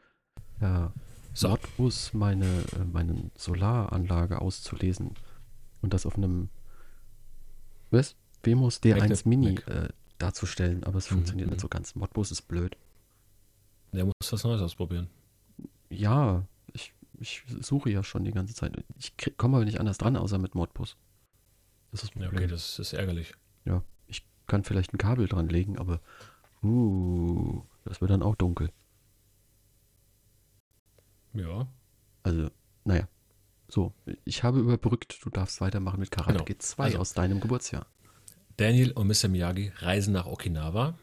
ja, 0.60 0.93
So. 1.34 1.49
Modbus 1.49 2.13
meine, 2.13 2.63
äh, 2.75 2.84
meine 2.86 3.32
Solaranlage 3.36 4.39
auszulesen 4.41 5.15
und 5.82 5.93
das 5.93 6.06
auf 6.06 6.15
einem 6.15 6.49
was? 7.89 8.15
Wemos 8.43 8.82
D1 8.82 8.99
Magnet- 8.99 9.25
Mini 9.25 9.56
äh, 9.67 9.89
darzustellen, 10.17 10.84
aber 10.84 10.97
es 10.97 11.10
Mhm, 11.10 11.15
funktioniert 11.15 11.47
mhm. 11.47 11.54
nicht 11.54 11.62
so 11.62 11.67
ganz. 11.67 11.95
Modbus 11.95 12.32
ist 12.32 12.43
blöd. 12.43 12.77
Der 13.93 14.06
muss 14.06 14.13
was 14.30 14.43
Neues 14.43 14.62
ausprobieren. 14.62 15.10
Ja, 15.89 16.45
ich, 16.73 16.93
ich 17.19 17.43
suche 17.60 17.89
ja 17.89 18.04
schon 18.04 18.23
die 18.23 18.32
ganze 18.32 18.54
Zeit. 18.56 18.84
Ich 18.97 19.13
komme 19.38 19.58
aber 19.58 19.65
nicht 19.65 19.80
anders 19.80 19.97
dran, 19.97 20.15
außer 20.15 20.38
mit 20.38 20.56
Modbus. 20.56 20.95
Das 21.91 22.04
ist 22.04 22.15
Ja, 22.15 22.27
okay, 22.27 22.47
das 22.47 22.80
ist 22.80 22.93
ärgerlich. 22.93 23.34
Ja, 23.65 23.84
ich 24.08 24.25
kann 24.47 24.63
vielleicht 24.63 24.93
ein 24.93 24.97
Kabel 24.97 25.27
dran 25.27 25.49
legen, 25.49 25.77
aber 25.77 25.99
uh, 26.63 27.62
das 27.84 27.99
wird 27.99 28.12
dann 28.12 28.23
auch 28.23 28.36
dunkel. 28.36 28.69
Ja. 31.34 31.67
Also, 32.23 32.49
naja. 32.86 33.08
So, 33.67 33.93
ich 34.25 34.43
habe 34.43 34.60
überbrückt, 34.60 35.19
du 35.23 35.30
darfst 35.30 35.62
weitermachen 35.62 35.99
mit 35.99 36.12
Karate 36.12 36.34
Genau. 36.34 36.43
Kid 36.43 36.62
2 36.62 36.84
Also- 36.84 36.99
aus 36.99 37.13
deinem 37.13 37.39
Geburtsjahr. 37.39 37.86
Daniel 38.58 38.91
und 38.91 39.08
Mr. 39.08 39.30
Miyagi 39.30 39.71
reisen 39.77 40.13
nach 40.13 40.25
Okinawa, 40.25 40.97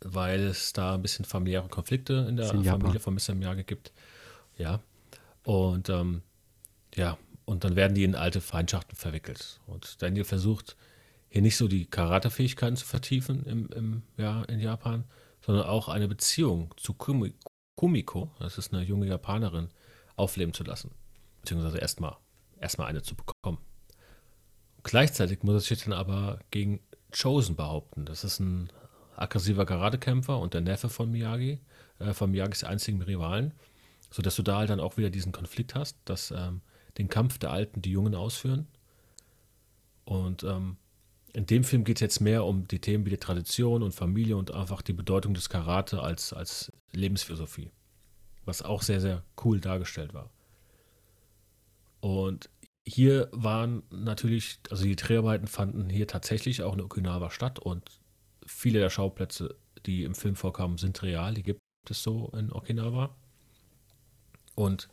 weil 0.00 0.40
es 0.40 0.72
da 0.72 0.94
ein 0.94 1.02
bisschen 1.02 1.24
familiäre 1.24 1.68
Konflikte 1.68 2.26
in 2.28 2.36
der 2.36 2.46
in. 2.46 2.64
Familie 2.64 3.00
von 3.00 3.14
Mr. 3.14 3.34
Miyagi 3.34 3.64
gibt. 3.64 3.92
Ja. 4.58 4.80
Und 5.44 5.88
ähm, 5.88 6.22
ja, 6.94 7.18
und 7.44 7.64
dann 7.64 7.76
werden 7.76 7.94
die 7.94 8.04
in 8.04 8.14
alte 8.14 8.40
Feindschaften 8.40 8.96
verwickelt. 8.96 9.60
Und 9.66 10.02
Daniel 10.02 10.24
versucht 10.24 10.76
hier 11.28 11.42
nicht 11.42 11.56
so 11.56 11.68
die 11.68 11.86
Karate-Fähigkeiten 11.86 12.76
zu 12.76 12.86
vertiefen 12.86 13.44
im, 13.44 13.68
im, 13.68 14.02
ja, 14.16 14.42
in 14.44 14.58
Japan, 14.58 15.04
sondern 15.44 15.66
auch 15.66 15.88
eine 15.88 16.08
Beziehung 16.08 16.74
zu 16.76 16.94
Kumi, 16.94 17.34
Kumiko, 17.76 18.30
das 18.38 18.58
ist 18.58 18.72
eine 18.72 18.82
junge 18.82 19.06
Japanerin, 19.06 19.68
aufleben 20.16 20.54
zu 20.54 20.64
lassen. 20.64 20.90
Beziehungsweise 21.42 21.78
erstmal 21.78 22.16
erstmal 22.60 22.88
eine 22.88 23.02
zu 23.02 23.14
bekommen. 23.14 23.58
Gleichzeitig 24.82 25.42
muss 25.42 25.54
er 25.54 25.60
sich 25.60 25.84
dann 25.84 25.92
aber 25.92 26.38
gegen 26.50 26.80
Chosen 27.10 27.56
behaupten. 27.56 28.04
Das 28.04 28.24
ist 28.24 28.40
ein 28.40 28.70
aggressiver 29.16 29.66
Karatekämpfer 29.66 30.38
und 30.38 30.54
der 30.54 30.60
Neffe 30.60 30.88
von 30.88 31.10
Miyagi, 31.10 31.60
äh, 31.98 32.12
von 32.12 32.30
Miyagis 32.30 32.64
einzigen 32.64 33.02
Rivalen, 33.02 33.52
sodass 34.10 34.36
du 34.36 34.42
da 34.42 34.58
halt 34.58 34.70
dann 34.70 34.80
auch 34.80 34.96
wieder 34.96 35.10
diesen 35.10 35.32
Konflikt 35.32 35.74
hast, 35.74 35.96
dass 36.04 36.30
ähm, 36.30 36.60
den 36.98 37.08
Kampf 37.08 37.38
der 37.38 37.50
Alten 37.50 37.82
die 37.82 37.90
Jungen 37.90 38.14
ausführen. 38.14 38.66
Und 40.04 40.44
ähm, 40.44 40.76
in 41.32 41.46
dem 41.46 41.64
Film 41.64 41.84
geht 41.84 41.98
es 41.98 42.00
jetzt 42.00 42.20
mehr 42.20 42.44
um 42.44 42.66
die 42.68 42.80
Themen 42.80 43.04
wie 43.04 43.10
die 43.10 43.18
Tradition 43.18 43.82
und 43.82 43.92
Familie 43.92 44.36
und 44.36 44.54
einfach 44.54 44.80
die 44.82 44.92
Bedeutung 44.92 45.34
des 45.34 45.48
Karate 45.48 46.02
als, 46.02 46.32
als 46.32 46.72
Lebensphilosophie, 46.92 47.70
was 48.44 48.62
auch 48.62 48.82
sehr, 48.82 49.00
sehr 49.00 49.22
cool 49.44 49.60
dargestellt 49.60 50.14
war. 50.14 50.30
Und 52.00 52.48
hier 52.86 53.28
waren 53.32 53.82
natürlich, 53.90 54.60
also 54.70 54.84
die 54.84 54.96
Dreharbeiten 54.96 55.48
fanden 55.48 55.90
hier 55.90 56.06
tatsächlich 56.06 56.62
auch 56.62 56.74
in 56.74 56.80
Okinawa 56.80 57.30
statt 57.30 57.58
und 57.58 58.00
viele 58.46 58.80
der 58.80 58.90
Schauplätze, 58.90 59.56
die 59.84 60.04
im 60.04 60.14
Film 60.14 60.36
vorkamen, 60.36 60.78
sind 60.78 61.02
real. 61.02 61.34
Die 61.34 61.42
gibt 61.42 61.60
es 61.88 62.02
so 62.02 62.30
in 62.36 62.52
Okinawa. 62.52 63.14
Und 64.54 64.88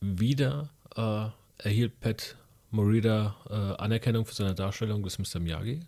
wieder 0.00 0.70
äh, 0.96 1.28
erhielt 1.62 2.00
Pat 2.00 2.36
Morita 2.70 3.36
äh, 3.48 3.82
Anerkennung 3.82 4.24
für 4.24 4.34
seine 4.34 4.54
Darstellung 4.54 5.02
des 5.02 5.18
Mr. 5.18 5.40
Miyagi, 5.40 5.80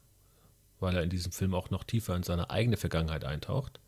weil 0.81 0.97
er 0.97 1.03
in 1.03 1.11
diesem 1.11 1.33
Film 1.33 1.55
auch 1.55 1.71
noch 1.71 1.85
tiefer 1.85 2.15
in 2.17 2.23
seine 2.23 2.51
eigene 2.51 2.77
Vergangenheit 2.77 3.25
eintaucht, 3.25 3.81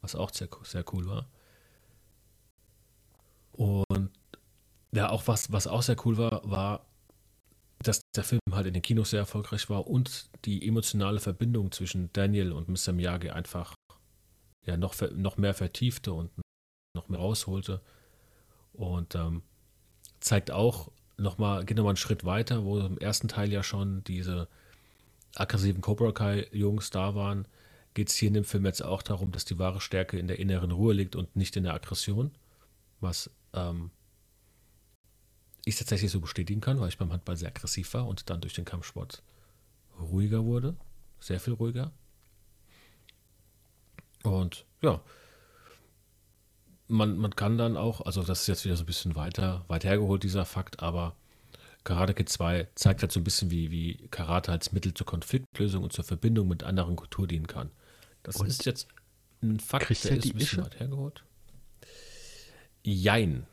was 0.00 0.14
auch 0.14 0.32
sehr, 0.32 0.48
sehr 0.62 0.84
cool 0.92 1.06
war. 1.06 1.28
Und 3.52 4.10
ja, 4.92 5.10
auch 5.10 5.26
was, 5.26 5.52
was 5.52 5.66
auch 5.66 5.82
sehr 5.82 5.96
cool 6.06 6.16
war, 6.16 6.48
war, 6.48 6.86
dass 7.80 8.00
der 8.14 8.24
Film 8.24 8.40
halt 8.52 8.66
in 8.66 8.74
den 8.74 8.82
Kinos 8.82 9.10
sehr 9.10 9.20
erfolgreich 9.20 9.70
war 9.70 9.86
und 9.86 10.30
die 10.44 10.66
emotionale 10.66 11.20
Verbindung 11.20 11.70
zwischen 11.70 12.12
Daniel 12.12 12.52
und 12.52 12.68
Mr. 12.68 12.92
Miyagi 12.92 13.30
einfach 13.30 13.74
ja 14.66 14.76
noch, 14.76 14.94
noch 15.12 15.36
mehr 15.36 15.54
vertiefte 15.54 16.12
und 16.12 16.30
noch 16.94 17.08
mehr 17.08 17.20
rausholte. 17.20 17.80
Und 18.72 19.14
ähm, 19.14 19.42
zeigt 20.20 20.50
auch 20.50 20.90
nochmal, 21.16 21.64
geht 21.64 21.76
nochmal 21.76 21.92
einen 21.92 21.96
Schritt 21.96 22.24
weiter, 22.24 22.64
wo 22.64 22.78
im 22.78 22.98
ersten 22.98 23.28
Teil 23.28 23.52
ja 23.52 23.62
schon 23.62 24.04
diese 24.04 24.48
aggressiven 25.34 25.80
Cobra 25.80 26.12
Kai-Jungs 26.12 26.90
da 26.90 27.14
waren, 27.14 27.46
geht 27.94 28.08
es 28.08 28.16
hier 28.16 28.28
in 28.28 28.34
dem 28.34 28.44
Film 28.44 28.64
jetzt 28.66 28.82
auch 28.82 29.02
darum, 29.02 29.32
dass 29.32 29.44
die 29.44 29.58
wahre 29.58 29.80
Stärke 29.80 30.18
in 30.18 30.28
der 30.28 30.38
inneren 30.38 30.70
Ruhe 30.70 30.94
liegt 30.94 31.16
und 31.16 31.34
nicht 31.36 31.56
in 31.56 31.64
der 31.64 31.74
Aggression. 31.74 32.32
Was 33.00 33.30
ähm, 33.52 33.90
ich 35.68 35.76
tatsächlich 35.76 36.10
so 36.10 36.20
bestätigen 36.20 36.60
kann, 36.60 36.80
weil 36.80 36.88
ich 36.88 36.98
beim 36.98 37.12
Handball 37.12 37.36
sehr 37.36 37.48
aggressiv 37.48 37.94
war 37.94 38.06
und 38.06 38.30
dann 38.30 38.40
durch 38.40 38.54
den 38.54 38.64
Kampfsport 38.64 39.22
ruhiger 40.00 40.44
wurde. 40.44 40.76
Sehr 41.20 41.40
viel 41.40 41.54
ruhiger. 41.54 41.92
Und 44.22 44.64
ja, 44.82 45.00
man, 46.88 47.16
man 47.18 47.36
kann 47.36 47.58
dann 47.58 47.76
auch, 47.76 48.00
also 48.00 48.22
das 48.22 48.42
ist 48.42 48.46
jetzt 48.46 48.64
wieder 48.64 48.76
so 48.76 48.82
ein 48.82 48.86
bisschen 48.86 49.14
weiter, 49.14 49.64
weit 49.68 49.84
hergeholt, 49.84 50.22
dieser 50.22 50.44
Fakt, 50.44 50.82
aber 50.82 51.14
Karate 51.84 52.14
Kid 52.14 52.28
2 52.28 52.68
zeigt 52.74 53.02
halt 53.02 53.12
so 53.12 53.20
ein 53.20 53.24
bisschen, 53.24 53.50
wie, 53.50 53.70
wie 53.70 54.08
Karate 54.10 54.52
als 54.52 54.72
Mittel 54.72 54.94
zur 54.94 55.06
Konfliktlösung 55.06 55.84
und 55.84 55.92
zur 55.92 56.04
Verbindung 56.04 56.48
mit 56.48 56.62
anderen 56.64 56.96
Kulturen 56.96 57.28
dienen 57.28 57.46
kann. 57.46 57.70
Das 58.22 58.36
Und 58.36 58.48
ist 58.48 58.66
jetzt 58.66 58.88
ein 59.42 59.60
Fakt, 59.60 59.88
der 60.04 60.10
er 60.12 60.16
ist 60.18 60.26
ein 60.26 60.32
bisschen 60.32 60.58
Ische? 60.58 60.62
weit 60.64 60.80
hergeholt. 60.80 61.24
Jein. 62.84 63.46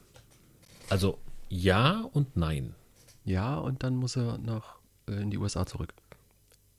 Also 0.89 1.19
ja 1.49 2.01
und 2.13 2.35
nein. 2.37 2.75
Ja, 3.23 3.55
und 3.55 3.83
dann 3.83 3.95
muss 3.95 4.15
er 4.15 4.37
nach 4.37 4.75
äh, 5.07 5.13
in 5.21 5.31
die 5.31 5.37
USA 5.37 5.65
zurück. 5.65 5.93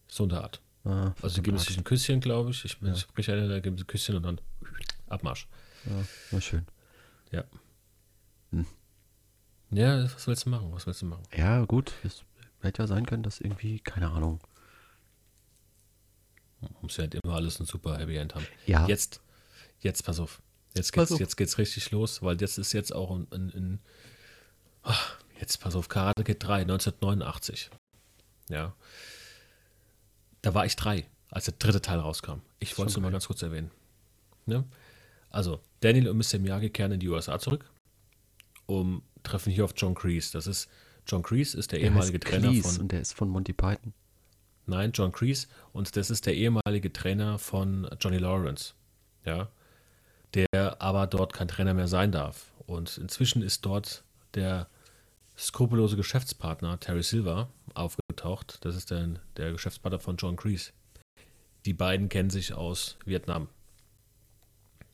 So 0.08 0.24
in 0.24 0.30
der 0.30 0.42
Art. 0.42 0.60
Ah, 0.84 1.12
Also 1.22 1.28
sie 1.36 1.42
geben 1.42 1.56
verdammt. 1.56 1.60
sich 1.68 1.78
ein 1.78 1.84
Küsschen, 1.84 2.20
glaube 2.20 2.50
ich. 2.50 2.64
Ich 2.64 2.78
Ja. 2.80 2.92
ich 2.92 3.00
spreche 3.00 3.32
einer, 3.32 3.48
da 3.48 3.58
geben 3.60 3.76
sie 3.76 3.84
ein 3.84 3.88
Küsschen 3.88 4.14
und 4.16 4.22
dann 4.22 4.40
Abmarsch. 5.08 5.48
Ja, 5.84 5.92
na 6.30 6.40
schön. 6.40 6.66
Ja. 7.32 7.44
Hm. 8.52 8.66
Ja, 9.70 10.04
was 10.04 10.26
willst 10.28 10.46
du 10.46 10.50
machen? 10.50 10.70
Was 10.72 10.86
willst 10.86 11.02
du 11.02 11.06
machen? 11.06 11.24
Ja, 11.36 11.64
gut. 11.64 11.92
Es 12.04 12.24
hätte 12.60 12.82
ja 12.82 12.86
sein 12.86 13.06
können, 13.06 13.22
dass 13.24 13.40
irgendwie, 13.40 13.80
keine 13.80 14.10
Ahnung. 14.10 14.40
Muss 16.80 16.96
ja 16.96 17.04
nicht 17.04 17.14
immer 17.22 17.34
alles 17.34 17.60
ein 17.60 17.66
super 17.66 17.98
Happy 17.98 18.16
End 18.16 18.34
haben. 18.34 18.46
Ja, 18.66 18.86
Jetzt, 18.86 19.20
jetzt 19.80 20.04
pass 20.04 20.18
auf. 20.20 20.40
Jetzt 20.74 20.92
geht's, 20.92 21.12
auf. 21.12 21.20
jetzt 21.20 21.36
geht's 21.36 21.58
richtig 21.58 21.90
los, 21.90 22.22
weil 22.22 22.40
jetzt 22.40 22.58
ist 22.58 22.72
jetzt 22.72 22.94
auch 22.94 23.10
ein, 23.10 23.26
ein, 23.32 23.48
ein 23.54 23.78
ach, 24.86 25.18
jetzt 25.38 25.60
pass 25.60 25.74
auf, 25.76 25.88
Karate 25.88 26.24
Kid 26.24 26.42
3, 26.42 26.62
1989. 26.62 27.70
Ja. 28.48 28.74
Da 30.42 30.54
war 30.54 30.64
ich 30.64 30.76
drei, 30.76 31.06
als 31.30 31.46
der 31.46 31.54
dritte 31.58 31.82
Teil 31.82 31.98
rauskam. 31.98 32.40
Ich 32.60 32.78
wollte 32.78 32.90
es 32.90 32.96
nur 32.96 33.02
mal 33.02 33.12
ganz 33.12 33.26
kurz 33.26 33.42
erwähnen. 33.42 33.70
Ne? 34.46 34.64
Also, 35.30 35.60
Daniel 35.80 36.08
und 36.08 36.16
Mr. 36.18 36.38
Miyagi 36.38 36.70
kehren 36.70 36.92
in 36.92 37.00
die 37.00 37.08
USA 37.08 37.38
zurück, 37.38 37.68
um 38.66 39.02
treffen 39.22 39.52
hier 39.52 39.64
auf 39.64 39.74
John 39.76 39.94
Kreese. 39.94 40.32
Das 40.32 40.46
ist, 40.46 40.68
John 41.06 41.22
Kreese 41.22 41.58
ist 41.58 41.72
der, 41.72 41.80
der 41.80 41.88
ehemalige 41.88 42.20
Trainer 42.20 42.48
Cleese 42.48 42.68
von, 42.68 42.80
und 42.82 42.92
der 42.92 43.00
ist 43.00 43.12
von 43.12 43.28
Monty 43.28 43.52
Python. 43.52 43.92
Nein, 44.66 44.92
John 44.92 45.12
Kreese. 45.12 45.48
Und 45.72 45.96
das 45.96 46.10
ist 46.10 46.26
der 46.26 46.34
ehemalige 46.34 46.92
Trainer 46.92 47.38
von 47.38 47.88
Johnny 48.00 48.18
Lawrence. 48.18 48.74
Ja. 49.24 49.48
Der 50.34 50.80
aber 50.80 51.06
dort 51.06 51.32
kein 51.32 51.48
Trainer 51.48 51.74
mehr 51.74 51.88
sein 51.88 52.12
darf. 52.12 52.52
Und 52.66 52.98
inzwischen 52.98 53.42
ist 53.42 53.64
dort 53.64 54.04
der 54.34 54.68
skrupellose 55.38 55.96
Geschäftspartner 55.96 56.78
Terry 56.80 57.02
Silver 57.02 57.48
aufgetaucht. 57.74 58.64
Das 58.64 58.74
ist 58.76 58.90
der, 58.90 59.08
der 59.36 59.52
Geschäftspartner 59.52 59.98
von 60.00 60.16
John 60.16 60.36
Kreese. 60.36 60.72
Die 61.66 61.74
beiden 61.74 62.08
kennen 62.08 62.30
sich 62.30 62.54
aus 62.54 62.96
Vietnam. 63.04 63.48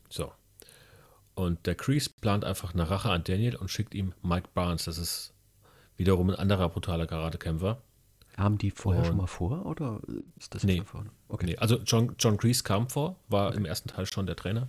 So. 0.08 0.32
Und 1.34 1.66
der 1.66 1.74
Kreese 1.74 2.10
plant 2.20 2.44
einfach 2.44 2.74
eine 2.74 2.90
Rache 2.90 3.10
an 3.10 3.24
Daniel 3.24 3.56
und 3.56 3.70
schickt 3.70 3.94
ihm 3.94 4.12
Mike 4.22 4.48
Barnes. 4.54 4.84
Das 4.84 4.98
ist 4.98 5.32
wiederum 5.96 6.30
ein 6.30 6.36
anderer 6.36 6.68
brutaler 6.68 7.06
Karatekämpfer. 7.06 7.80
Haben 8.36 8.58
die 8.58 8.70
vorher 8.70 9.02
Und- 9.02 9.08
schon 9.08 9.16
mal 9.18 9.26
vor 9.26 9.66
oder 9.66 10.00
ist 10.38 10.54
das 10.54 10.64
Nee. 10.64 10.76
jetzt 10.78 10.88
vorne? 10.88 11.10
Okay. 11.28 11.46
Nee, 11.46 11.56
also 11.58 11.78
John, 11.84 12.14
John 12.18 12.38
Kreese 12.38 12.62
kam 12.64 12.88
vor, 12.88 13.16
war 13.28 13.54
im 13.54 13.64
ersten 13.66 13.88
Teil 13.90 14.06
schon 14.06 14.26
der 14.26 14.36
Trainer. 14.36 14.68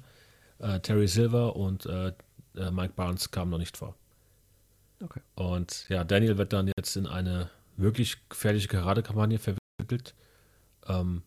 Äh, 0.60 0.80
Terry 0.82 1.08
Silver 1.08 1.56
und 1.56 1.86
äh, 1.86 2.14
äh, 2.56 2.72
Mike 2.72 2.94
Barnes 2.96 3.32
kamen 3.32 3.52
noch 3.52 3.58
nicht 3.58 3.78
vor. 3.78 3.96
Okay. 5.04 5.22
Und 5.36 5.86
ja, 5.90 6.04
Daniel 6.04 6.38
wird 6.38 6.54
dann 6.54 6.72
jetzt 6.78 6.96
in 6.96 7.06
eine 7.08 7.50
wirklich 7.78 8.18
gefährliche 8.30 8.68
Karate-Kampagne 8.68 9.40
verwickelt, 9.40 10.14
ähm, 10.88 11.24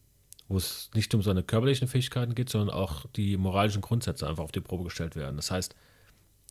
wo 0.48 0.56
es 0.56 0.90
nicht 0.94 1.14
um 1.14 1.22
seine 1.22 1.42
körperlichen 1.42 1.88
Fähigkeiten 1.88 2.34
geht, 2.34 2.48
sondern 2.50 2.70
auch 2.70 3.06
die 3.16 3.36
moralischen 3.36 3.82
Grundsätze 3.82 4.28
einfach 4.28 4.44
auf 4.44 4.52
die 4.52 4.60
Probe 4.60 4.84
gestellt 4.84 5.16
werden. 5.16 5.36
Das 5.36 5.50
heißt, 5.50 5.74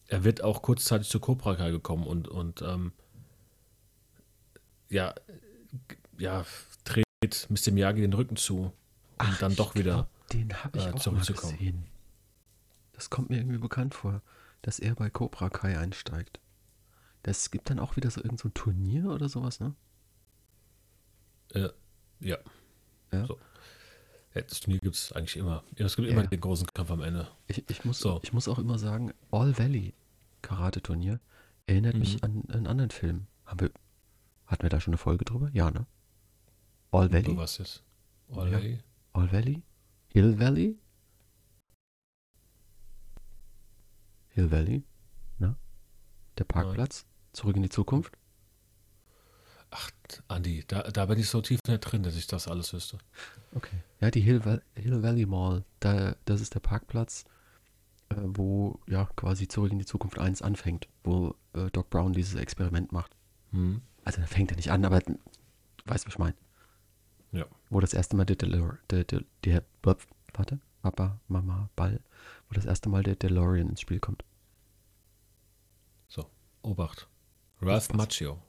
er 0.08 0.24
wird 0.24 0.44
auch 0.44 0.62
kurzzeitig 0.62 1.10
zu 1.10 1.20
Cobra 1.20 1.56
Kai 1.56 1.72
gekommen 1.72 2.06
und, 2.06 2.28
und 2.28 2.62
ähm, 2.62 2.92
ja, 4.90 5.16
ja, 6.18 6.46
dreht 6.84 7.06
Mr. 7.50 7.72
Miyagi 7.72 8.02
den 8.02 8.14
Rücken 8.14 8.36
zu, 8.36 8.58
um 8.58 8.72
Ach, 9.18 9.40
dann 9.40 9.56
doch 9.56 9.76
wieder 9.76 9.94
glaub- 9.94 10.30
Den 10.30 10.50
ich 10.74 10.86
äh, 10.86 10.96
zurückzukommen. 10.96 11.54
gesehen. 11.54 11.86
Das 12.94 13.10
kommt 13.10 13.30
mir 13.30 13.38
irgendwie 13.38 13.58
bekannt 13.58 13.94
vor, 13.94 14.22
dass 14.62 14.80
er 14.80 14.96
bei 14.96 15.10
Cobra 15.10 15.50
Kai 15.50 15.78
einsteigt. 15.78 16.40
Das 17.26 17.50
gibt 17.50 17.72
dann 17.72 17.80
auch 17.80 17.96
wieder 17.96 18.12
so 18.12 18.22
irgend 18.22 18.40
so 18.40 18.50
ein 18.50 18.54
Turnier 18.54 19.06
oder 19.10 19.28
sowas, 19.30 19.60
ne? 19.60 19.74
Äh, 21.54 21.70
ja. 22.20 22.38
Ja. 23.12 23.26
So. 23.26 23.40
Ja, 24.36 24.42
das 24.42 24.60
Turnier 24.60 24.80
gibt 24.80 24.94
es 24.96 25.12
eigentlich 25.12 25.36
immer. 25.38 25.64
Es 25.76 25.96
gibt 25.96 26.08
Ja, 26.08 26.14
immer 26.14 26.22
ja. 26.24 26.28
den 26.28 26.40
großen 26.40 26.68
Kampf 26.68 26.92
am 26.92 27.02
Ende. 27.02 27.28
Ich, 27.48 27.68
ich, 27.68 27.84
muss, 27.84 27.98
So. 28.00 28.20
ich 28.22 28.32
muss 28.32 28.48
auch 28.48 28.60
immer 28.60 28.78
sagen, 28.78 29.12
All 29.32 29.58
Valley 29.58 29.96
Karate-Turnier 30.44 31.20
erinnert 31.66 31.96
mich 31.96 32.18
Mhm. 32.18 32.24
an 32.24 32.44
einen 32.50 32.68
anderen 32.68 32.92
Film. 32.92 33.26
Haben 33.46 33.60
wir, 33.62 33.72
hatten 34.46 34.62
wir 34.62 34.70
da 34.70 34.80
schon 34.80 34.92
eine 34.94 35.00
Folge 35.00 35.26
drüber? 35.26 35.50
Ja, 35.52 35.72
ne? 35.72 35.88
All 36.92 37.12
Valley? 37.12 37.24
Du 37.24 37.38
was 37.38 37.58
jetzt? 37.58 37.84
All 38.30 38.52
Ja. 38.52 38.58
Valley? 38.60 38.80
All 39.14 39.32
Valley? 39.32 39.64
Hill 40.10 40.38
Valley? 40.40 40.78
Hill 44.30 44.52
Valley? 44.52 44.84
Na? 45.40 45.58
Der 46.38 46.44
Parkplatz? 46.44 47.08
Zurück 47.36 47.58
in 47.58 47.64
die 47.64 47.70
Zukunft? 47.70 48.18
Ach, 49.72 49.92
Andi, 50.30 50.64
da, 50.68 50.84
da 50.84 51.06
bin 51.06 51.20
ich 51.20 51.30
so 51.30 51.42
tief 51.42 51.60
nicht 51.68 51.82
drin, 51.82 52.04
dass 52.04 52.16
ich 52.16 52.28
das 52.28 52.48
alles 52.48 52.72
wüsste. 52.72 52.98
Okay. 53.54 53.76
Ja, 54.00 54.10
die 54.10 54.22
Hill, 54.22 54.62
Hill 54.76 55.04
Valley 55.04 55.26
Mall. 55.26 55.66
Da, 55.80 56.16
das 56.24 56.40
ist 56.40 56.54
der 56.56 56.62
Parkplatz, 56.62 57.26
äh, 58.10 58.16
wo 58.20 58.80
ja 58.88 59.10
quasi 59.18 59.48
Zurück 59.50 59.74
in 59.74 59.80
die 59.80 59.86
Zukunft 59.86 60.18
1 60.18 60.42
anfängt, 60.42 60.88
wo 61.04 61.36
äh, 61.54 61.70
Doc 61.72 61.90
Brown 61.90 62.14
dieses 62.14 62.36
Experiment 62.36 62.94
macht. 62.94 63.16
Hm. 63.52 63.82
Also 64.06 64.22
da 64.22 64.28
fängt 64.28 64.52
er 64.52 64.58
nicht 64.58 64.72
an, 64.72 64.86
aber 64.86 65.02
du 65.02 65.18
weißt, 65.86 66.06
was 66.06 66.14
ich 66.14 66.20
meine. 66.20 66.36
Ja. 67.34 67.46
Wo 67.70 67.82
das 67.82 67.94
erste 67.94 68.16
Mal 68.16 68.26
der 68.26 68.38
DeLorean, 68.38 68.80
der, 68.90 69.04
der, 69.04 69.24
der, 69.44 69.64
warte, 69.84 70.60
Papa, 70.84 71.20
Mama, 71.28 71.70
Ball, 71.76 72.00
wo 72.48 72.54
das 72.54 72.66
erste 72.66 72.88
Mal 72.88 73.04
der 73.04 73.16
DeLorean 73.16 73.70
ins 73.70 73.82
Spiel 73.82 74.00
kommt. 74.00 74.24
So, 76.08 76.30
Obacht. 76.62 77.10
Ralph. 77.62 77.94
Macchio 77.94 78.42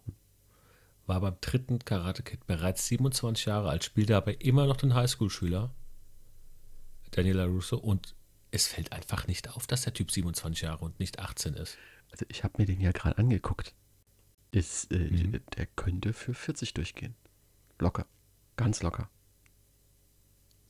war 1.07 1.21
beim 1.21 1.37
dritten 1.41 1.79
Karate 1.79 2.23
Kid 2.23 2.47
bereits 2.47 2.87
27 2.89 3.47
Jahre 3.47 3.69
alt, 3.69 3.85
spielte 3.85 4.17
aber 4.17 4.41
immer 4.41 4.67
noch 4.67 4.77
den 4.77 4.95
Highschool-Schüler 4.95 5.73
Daniela 7.13 7.45
Russo 7.45 7.77
und 7.77 8.15
es 8.51 8.67
fällt 8.67 8.93
einfach 8.93 9.27
nicht 9.27 9.49
auf, 9.51 9.67
dass 9.67 9.83
der 9.83 9.95
Typ 9.95 10.11
27 10.11 10.63
Jahre 10.63 10.85
und 10.85 10.99
nicht 10.99 11.19
18 11.21 11.55
ist. 11.55 11.77
Also 12.11 12.27
ich 12.29 12.43
habe 12.45 12.55
mir 12.59 12.67
den 12.67 12.81
ja 12.81 12.93
gerade 12.93 13.19
angeguckt. 13.19 13.75
Ist, 14.51 14.93
äh, 14.93 14.99
Mhm. 14.99 15.41
Der 15.57 15.67
könnte 15.67 16.13
für 16.13 16.35
40 16.35 16.75
durchgehen. 16.75 17.15
Locker. 17.79 18.07
Ganz 18.57 18.83
locker. 18.83 19.09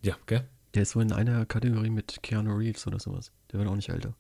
Ja, 0.03 0.17
gell? 0.27 0.49
Der 0.75 0.83
ist 0.83 0.91
so 0.91 1.01
in 1.01 1.13
einer 1.13 1.47
Kategorie 1.47 1.91
mit 1.91 2.23
Keanu 2.23 2.55
Reeves 2.57 2.87
oder 2.87 2.99
sowas. 2.99 3.33
Der 3.51 3.59
wird 3.59 3.69
auch 3.69 3.77
nicht 3.77 3.89
älter. 3.89 4.15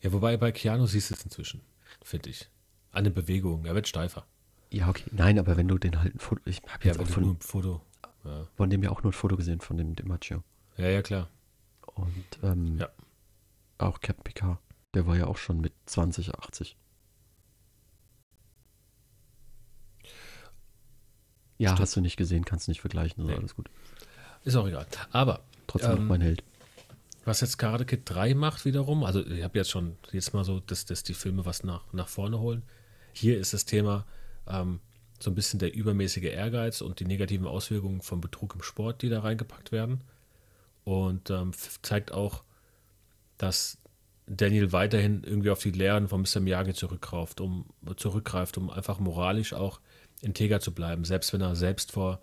Ja, 0.00 0.12
wobei 0.12 0.36
bei 0.36 0.50
Keanu 0.50 0.86
siehst 0.86 1.10
du 1.10 1.14
es 1.14 1.24
inzwischen, 1.24 1.60
finde 2.02 2.30
ich. 2.30 2.48
An 2.92 3.04
den 3.04 3.14
Bewegungen, 3.14 3.66
er 3.66 3.74
wird 3.74 3.88
steifer. 3.88 4.26
Ja, 4.72 4.88
okay. 4.88 5.04
Nein, 5.12 5.38
aber 5.38 5.56
wenn 5.56 5.68
du 5.68 5.78
den 5.78 6.00
halt 6.00 6.14
ein 6.14 6.18
Foto. 6.18 6.40
Ich 6.44 6.58
habe 6.68 6.84
Ja, 6.84 6.92
jetzt 6.92 6.98
wenn 6.98 7.02
auch 7.04 7.08
du 7.08 7.12
von, 7.14 7.22
nur 7.24 7.34
ein 7.34 7.40
Foto. 7.40 7.82
Ja, 8.24 8.46
von 8.56 8.70
dem 8.70 8.82
ja 8.82 8.90
auch 8.90 9.02
nur 9.02 9.10
ein 9.12 9.14
Foto 9.14 9.36
gesehen, 9.36 9.60
von 9.60 9.76
dem 9.76 9.94
DiMaggio. 9.96 10.42
ja, 10.76 10.88
ja 10.88 11.02
klar. 11.02 11.28
Und 11.94 12.24
ähm, 12.42 12.78
Ja. 12.78 12.88
auch 13.78 14.00
Captain 14.00 14.22
Picard. 14.24 14.58
Der 14.94 15.06
war 15.06 15.16
ja 15.16 15.26
auch 15.26 15.36
schon 15.36 15.60
mit 15.60 15.72
20, 15.86 16.34
80. 16.34 16.76
Ja, 21.58 21.70
Stimmt. 21.70 21.80
hast 21.80 21.96
du 21.96 22.00
nicht 22.00 22.16
gesehen, 22.16 22.44
kannst 22.44 22.68
nicht 22.68 22.80
vergleichen, 22.80 23.20
also 23.22 23.32
Nee. 23.32 23.38
alles 23.38 23.54
gut. 23.54 23.68
Ist 24.44 24.56
auch 24.56 24.66
egal. 24.66 24.86
Aber 25.12 25.44
Trotzdem 25.66 25.90
noch 25.92 25.98
Ähm, 25.98 26.08
mein 26.08 26.20
Held. 26.22 26.42
Was 27.24 27.40
jetzt 27.40 27.58
Karate 27.58 27.84
Kid 27.84 28.02
3 28.04 28.34
macht 28.34 28.64
wiederum, 28.64 29.04
also 29.04 29.24
ich 29.26 29.42
habe 29.42 29.58
jetzt 29.58 29.70
schon 29.70 29.96
jetzt 30.12 30.32
mal 30.32 30.44
so, 30.44 30.60
dass, 30.60 30.86
dass 30.86 31.02
die 31.02 31.14
Filme 31.14 31.44
was 31.44 31.64
nach, 31.64 31.92
nach 31.92 32.08
vorne 32.08 32.38
holen. 32.38 32.62
Hier 33.12 33.38
ist 33.38 33.52
das 33.52 33.64
Thema 33.64 34.06
ähm, 34.46 34.80
so 35.18 35.30
ein 35.30 35.34
bisschen 35.34 35.58
der 35.58 35.74
übermäßige 35.74 36.24
Ehrgeiz 36.24 36.80
und 36.80 37.00
die 37.00 37.04
negativen 37.04 37.46
Auswirkungen 37.46 38.00
von 38.00 38.20
Betrug 38.20 38.54
im 38.54 38.62
Sport, 38.62 39.02
die 39.02 39.08
da 39.08 39.20
reingepackt 39.20 39.70
werden. 39.70 40.02
Und 40.84 41.30
ähm, 41.30 41.52
zeigt 41.82 42.12
auch, 42.12 42.42
dass 43.36 43.78
Daniel 44.26 44.72
weiterhin 44.72 45.22
irgendwie 45.24 45.50
auf 45.50 45.60
die 45.60 45.72
Lehren 45.72 46.08
von 46.08 46.22
Mr. 46.22 46.40
Miyagi 46.40 46.72
zurückgreift, 46.72 47.40
um, 47.40 47.66
zurückgreift, 47.96 48.56
um 48.56 48.70
einfach 48.70 48.98
moralisch 48.98 49.52
auch 49.52 49.80
integer 50.22 50.60
zu 50.60 50.72
bleiben, 50.72 51.04
selbst 51.04 51.32
wenn 51.32 51.40
er 51.40 51.56
selbst 51.56 51.92
vor 51.92 52.20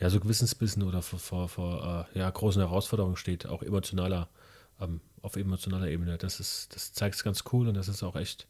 ja, 0.00 0.10
so 0.10 0.20
Gewissensbissen 0.20 0.82
oder 0.82 1.02
vor, 1.02 1.18
vor, 1.18 1.48
vor 1.48 2.08
äh, 2.14 2.18
ja, 2.18 2.28
großen 2.28 2.60
Herausforderungen 2.60 3.16
steht, 3.16 3.46
auch 3.46 3.62
emotionaler, 3.62 4.28
ähm, 4.80 5.00
auf 5.22 5.36
emotionaler 5.36 5.88
Ebene. 5.88 6.18
Das 6.18 6.40
ist, 6.40 6.74
das 6.74 6.92
zeigt 6.92 7.14
es 7.14 7.24
ganz 7.24 7.44
cool 7.52 7.68
und 7.68 7.74
das 7.74 7.88
ist 7.88 8.02
auch 8.02 8.16
echt 8.16 8.48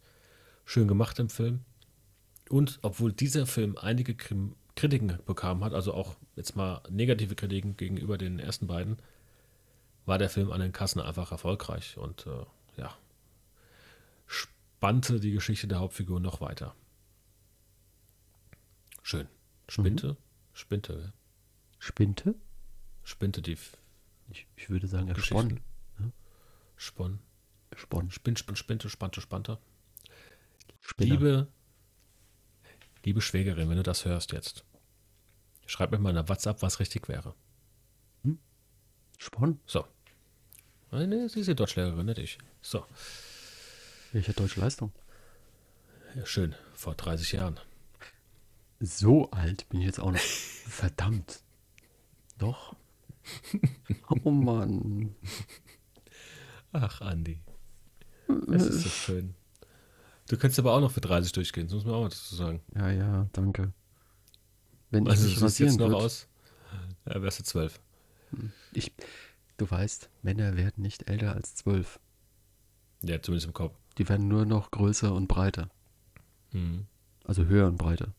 schön 0.64 0.88
gemacht 0.88 1.18
im 1.18 1.28
Film. 1.28 1.60
Und 2.48 2.78
obwohl 2.82 3.12
dieser 3.12 3.46
Film 3.46 3.76
einige 3.76 4.14
Krim 4.14 4.56
Kritiken 4.76 5.20
bekam 5.24 5.62
hat, 5.62 5.72
also 5.72 5.94
auch 5.94 6.16
jetzt 6.34 6.56
mal 6.56 6.82
negative 6.90 7.36
Kritiken 7.36 7.76
gegenüber 7.76 8.18
den 8.18 8.40
ersten 8.40 8.66
beiden, 8.66 8.96
war 10.04 10.18
der 10.18 10.28
Film 10.28 10.50
an 10.50 10.60
den 10.60 10.72
Kassen 10.72 11.00
einfach 11.00 11.30
erfolgreich 11.30 11.96
und 11.96 12.26
äh, 12.26 12.80
ja, 12.80 12.92
spannte 14.26 15.20
die 15.20 15.30
Geschichte 15.30 15.68
der 15.68 15.78
Hauptfigur 15.78 16.18
noch 16.18 16.40
weiter. 16.40 16.74
Schön. 19.02 19.28
Spinte? 19.68 20.16
Spinte, 20.52 20.92
ja. 21.04 21.12
Spinte? 21.84 22.34
Spinte 23.02 23.42
die 23.42 23.58
Ich, 24.30 24.46
ich 24.56 24.70
würde 24.70 24.86
sagen, 24.86 25.08
er 25.08 25.14
Geschichten. 25.14 25.60
Spon. 26.76 27.18
Spon. 27.18 27.18
Spon. 27.76 28.10
Spinn, 28.10 28.36
Spinn, 28.38 28.56
Spinte, 28.56 28.88
Spante, 28.88 29.20
Spante. 29.20 29.58
Spinner. 30.80 31.10
Liebe, 31.10 31.48
liebe 33.04 33.20
Schwägerin, 33.20 33.68
wenn 33.68 33.76
du 33.76 33.82
das 33.82 34.06
hörst 34.06 34.32
jetzt, 34.32 34.64
schreib 35.66 35.90
mir 35.90 35.98
mal 35.98 36.08
in 36.08 36.16
der 36.16 36.28
WhatsApp, 36.30 36.62
was 36.62 36.80
richtig 36.80 37.06
wäre. 37.08 37.34
Spon? 39.18 39.60
So. 39.66 39.86
Nein, 40.90 41.10
nee, 41.10 41.28
sie 41.28 41.40
ist 41.40 41.48
die 41.48 41.54
Deutschlehrerin, 41.54 42.06
nicht 42.06 42.18
ich. 42.18 42.38
So. 42.62 42.86
Welche 44.12 44.32
deutsche 44.32 44.60
Leistung? 44.60 44.90
Ja, 46.14 46.24
schön. 46.24 46.54
Vor 46.72 46.94
30 46.94 47.32
Jahren. 47.32 47.60
So 48.80 49.30
alt 49.32 49.68
bin 49.68 49.80
ich 49.80 49.86
jetzt 49.86 50.00
auch 50.00 50.12
noch. 50.12 50.18
Verdammt. 50.20 51.43
Doch. 52.38 52.76
Oh 54.24 54.30
Mann. 54.30 55.14
Ach, 56.72 57.00
Andi. 57.00 57.40
Es 58.52 58.64
ist 58.66 58.82
so 58.82 58.88
schön. 58.88 59.34
Du 60.28 60.36
könntest 60.36 60.58
aber 60.58 60.72
auch 60.74 60.80
noch 60.80 60.90
für 60.90 61.00
30 61.00 61.32
durchgehen, 61.32 61.66
das 61.66 61.74
muss 61.74 61.84
man 61.84 61.94
auch 61.94 62.02
mal 62.02 62.08
dazu 62.08 62.34
sagen. 62.34 62.60
Ja, 62.74 62.90
ja, 62.90 63.28
danke. 63.32 63.72
Wenn 64.90 65.08
Also, 65.08 65.26
ich 65.26 65.36
du 65.36 65.44
mich 65.44 65.58
jetzt 65.58 65.78
noch 65.78 65.88
würd, 65.88 66.02
aus, 66.02 66.28
ja, 67.06 67.20
wärst 67.22 67.40
du 67.40 67.44
12. 67.44 67.80
ich, 68.72 68.92
du 69.56 69.70
weißt, 69.70 70.10
Männer 70.22 70.56
werden 70.56 70.82
nicht 70.82 71.08
älter 71.08 71.34
als 71.34 71.54
zwölf. 71.54 71.98
Ja, 73.02 73.20
zumindest 73.20 73.46
im 73.46 73.52
Kopf. 73.54 73.76
Die 73.98 74.08
werden 74.08 74.28
nur 74.28 74.44
noch 74.46 74.70
größer 74.70 75.12
und 75.14 75.28
breiter. 75.28 75.70
Mhm. 76.52 76.86
Also 77.24 77.44
höher 77.46 77.68
und 77.68 77.76
breiter. 77.76 78.14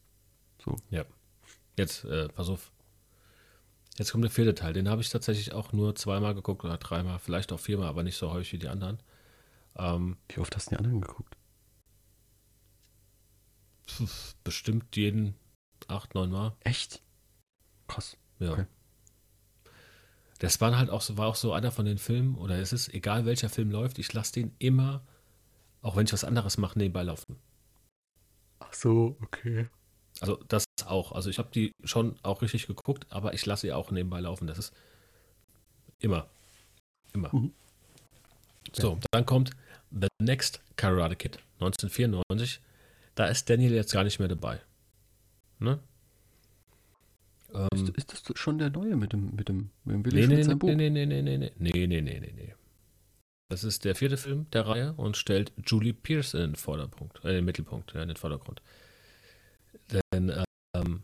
So. 0.63 0.75
Ja. 0.89 1.06
Jetzt, 1.78 2.06
äh, 2.06 2.28
pass 2.30 2.49
auf. 2.49 2.71
Jetzt 3.97 4.12
kommt 4.12 4.23
der 4.23 4.31
vierte 4.31 4.55
Teil. 4.55 4.73
Den 4.73 4.89
habe 4.89 5.01
ich 5.01 5.10
tatsächlich 5.10 5.53
auch 5.53 5.71
nur 5.71 5.95
zweimal 5.95 6.36
geguckt 6.36 6.65
oder 6.65 6.77
dreimal, 6.77 7.19
vielleicht 7.19 7.51
auch 7.53 7.60
viermal, 7.60 7.88
aber 7.88 8.03
nicht 8.03 8.17
so 8.17 8.31
häufig 8.31 8.53
wie 8.53 8.60
die 8.60 8.67
anderen. 8.67 8.99
Ähm, 9.77 10.17
Wie 10.29 10.39
oft 10.39 10.55
hast 10.55 10.67
du 10.67 10.69
die 10.71 10.77
anderen 10.77 11.01
geguckt? 11.01 11.38
bestimmt 14.43 14.95
jeden 14.95 15.36
acht, 15.88 16.15
neun 16.15 16.31
Mal. 16.31 16.55
Echt? 16.62 17.01
Krass. 17.88 18.17
Ja. 18.39 18.51
Okay. 18.53 18.65
Das 20.39 20.60
war 20.60 20.77
halt 20.77 20.89
auch 20.89 21.01
so, 21.01 21.17
war 21.17 21.27
auch 21.27 21.36
so 21.36 21.53
einer 21.53 21.71
von 21.71 21.86
den 21.86 21.97
Filmen, 21.97 22.36
oder 22.36 22.60
es 22.60 22.73
ist 22.73 22.93
egal 22.93 23.25
welcher 23.25 23.49
Film 23.49 23.71
läuft, 23.71 23.99
ich 23.99 24.12
lasse 24.12 24.34
den 24.34 24.53
immer, 24.60 25.05
auch 25.81 25.95
wenn 25.95 26.05
ich 26.05 26.13
was 26.13 26.23
anderes 26.25 26.58
mache, 26.58 26.77
nebenbei 26.77 27.03
laufen. 27.03 27.38
Ach 28.60 28.73
so, 28.73 29.17
okay. 29.21 29.69
Also 30.21 30.39
das 30.47 30.65
auch. 30.86 31.12
Also 31.12 31.30
ich 31.30 31.39
habe 31.39 31.49
die 31.54 31.71
schon 31.84 32.15
auch 32.23 32.41
richtig 32.41 32.67
geguckt, 32.67 33.06
aber 33.10 33.34
ich 33.34 33.45
lasse 33.45 33.67
sie 33.67 33.73
auch 33.73 33.91
nebenbei 33.91 34.19
laufen. 34.19 34.47
Das 34.47 34.58
ist 34.58 34.73
immer. 35.99 36.28
Immer. 37.13 37.34
Mhm. 37.34 37.54
So, 38.73 38.99
dann 39.12 39.25
kommt 39.25 39.51
The 39.91 40.08
Next 40.21 40.62
Karate 40.75 41.15
Kid 41.15 41.39
1994. 41.60 42.62
Da 43.15 43.25
ist 43.28 43.49
Daniel 43.49 43.73
jetzt 43.73 43.93
gar 43.93 44.04
nicht 44.04 44.19
mehr 44.19 44.28
dabei. 44.28 44.60
Ne? 45.60 45.80
Ähm, 47.54 47.67
Ist, 47.73 47.89
ist 47.89 48.12
das 48.12 48.38
schon 48.38 48.58
der 48.58 48.69
neue 48.69 48.97
mit 48.97 49.13
dem, 49.13 49.34
mit 49.36 49.47
dem, 49.47 49.69
mit 49.86 49.95
dem 49.95 50.04
Billy 50.04 50.28
nee, 50.28 50.36
nee, 50.36 50.43
nee, 50.43 50.56
Buch? 50.56 50.67
nee, 50.67 50.89
nee, 50.89 51.06
nee, 51.06 51.21
nee, 51.21 51.38
nee, 51.38 51.51
nee, 51.58 51.88
nee, 51.88 52.01
nee, 52.01 52.34
nee. 52.36 52.54
Das 53.49 53.63
ist 53.63 53.86
der 53.86 53.95
vierte 53.95 54.17
Film 54.17 54.47
der 54.51 54.67
Reihe 54.67 54.93
und 54.93 55.15
stellt 55.15 55.54
Julie 55.65 55.93
Pierce 55.93 56.34
in 56.34 56.41
den 56.41 56.56
Vordergrund, 56.56 57.21
äh, 57.23 57.30
in 57.30 57.36
den 57.36 57.45
Mittelpunkt, 57.45 57.93
ja, 57.93 58.01
in 58.01 58.10
den 58.10 58.17
Vordergrund. 58.17 58.62
Denn 60.13 60.31
ähm, 60.75 61.01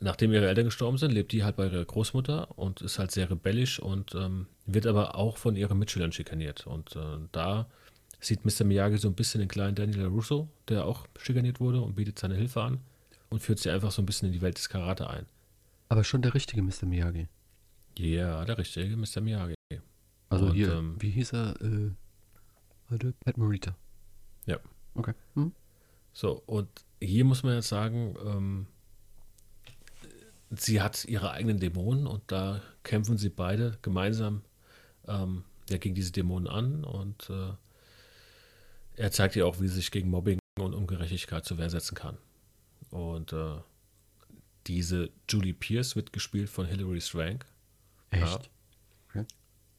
nachdem 0.00 0.32
ihre 0.32 0.48
Eltern 0.48 0.66
gestorben 0.66 0.98
sind, 0.98 1.12
lebt 1.12 1.32
die 1.32 1.44
halt 1.44 1.56
bei 1.56 1.66
ihrer 1.66 1.84
Großmutter 1.84 2.58
und 2.58 2.82
ist 2.82 2.98
halt 2.98 3.10
sehr 3.10 3.30
rebellisch 3.30 3.80
und 3.80 4.14
ähm, 4.14 4.46
wird 4.66 4.86
aber 4.86 5.14
auch 5.14 5.36
von 5.36 5.56
ihren 5.56 5.78
Mitschülern 5.78 6.12
schikaniert. 6.12 6.66
Und 6.66 6.96
äh, 6.96 7.18
da 7.32 7.66
sieht 8.20 8.44
Mr. 8.44 8.64
Miyagi 8.64 8.98
so 8.98 9.08
ein 9.08 9.14
bisschen 9.14 9.40
den 9.40 9.48
kleinen 9.48 9.74
Daniel 9.74 10.06
Russo, 10.06 10.48
der 10.68 10.84
auch 10.84 11.06
schikaniert 11.18 11.60
wurde 11.60 11.80
und 11.80 11.94
bietet 11.96 12.18
seine 12.18 12.34
Hilfe 12.34 12.62
an 12.62 12.80
und 13.30 13.40
führt 13.40 13.58
sie 13.58 13.70
einfach 13.70 13.90
so 13.90 14.02
ein 14.02 14.06
bisschen 14.06 14.26
in 14.26 14.32
die 14.32 14.42
Welt 14.42 14.58
des 14.58 14.68
Karate 14.68 15.08
ein. 15.08 15.26
Aber 15.88 16.04
schon 16.04 16.22
der 16.22 16.34
richtige 16.34 16.62
Mr. 16.62 16.86
Miyagi. 16.86 17.28
Ja, 17.96 18.44
der 18.44 18.58
richtige 18.58 18.96
Mr. 18.96 19.20
Miyagi. 19.20 19.54
Also 20.30 20.46
Und, 20.46 20.54
hier, 20.54 20.72
ähm, 20.72 20.96
wie 21.00 21.10
hieß 21.10 21.32
er? 21.32 21.60
Äh, 21.60 21.90
Pat 23.24 23.36
Morita. 23.36 23.74
Ja. 24.46 24.58
Okay. 24.94 25.14
Hm? 25.34 25.52
So, 26.12 26.42
und 26.46 26.68
hier 27.00 27.24
muss 27.24 27.42
man 27.42 27.54
jetzt 27.54 27.68
sagen, 27.68 28.16
ähm, 28.24 28.66
sie 30.50 30.80
hat 30.80 31.04
ihre 31.04 31.30
eigenen 31.30 31.60
Dämonen 31.60 32.06
und 32.06 32.22
da 32.26 32.62
kämpfen 32.82 33.18
sie 33.18 33.28
beide 33.28 33.78
gemeinsam 33.82 34.42
ähm, 35.06 35.44
ja, 35.68 35.78
gegen 35.78 35.94
diese 35.94 36.12
Dämonen 36.12 36.48
an 36.48 36.84
und 36.84 37.30
äh, 37.30 37.52
er 38.96 39.12
zeigt 39.12 39.36
ihr 39.36 39.46
auch, 39.46 39.60
wie 39.60 39.68
sie 39.68 39.76
sich 39.76 39.90
gegen 39.90 40.10
Mobbing 40.10 40.38
und 40.58 40.74
Ungerechtigkeit 40.74 41.44
zur 41.44 41.58
Wehr 41.58 41.70
setzen 41.70 41.94
kann. 41.94 42.18
Und 42.90 43.32
äh, 43.32 43.58
diese 44.66 45.10
Julie 45.28 45.54
Pierce 45.54 45.94
wird 45.94 46.12
gespielt 46.12 46.48
von 46.48 46.66
Hilary 46.66 47.00
Swank. 47.00 47.46
Echt? 48.10 48.50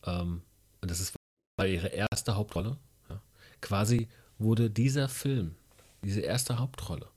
Ähm, 0.06 0.42
und 0.82 0.92
das 0.92 1.02
ist 1.02 1.16
war 1.58 1.68
ihre 1.68 1.88
erste 1.88 2.36
Hauptrolle. 2.36 2.78
Ja. 3.10 3.22
Quasi 3.62 4.08
wurde 4.38 4.70
dieser 4.70 5.10
Film, 5.10 5.56
diese 6.04 6.22
erste 6.22 6.60
Hauptrolle 6.60 7.10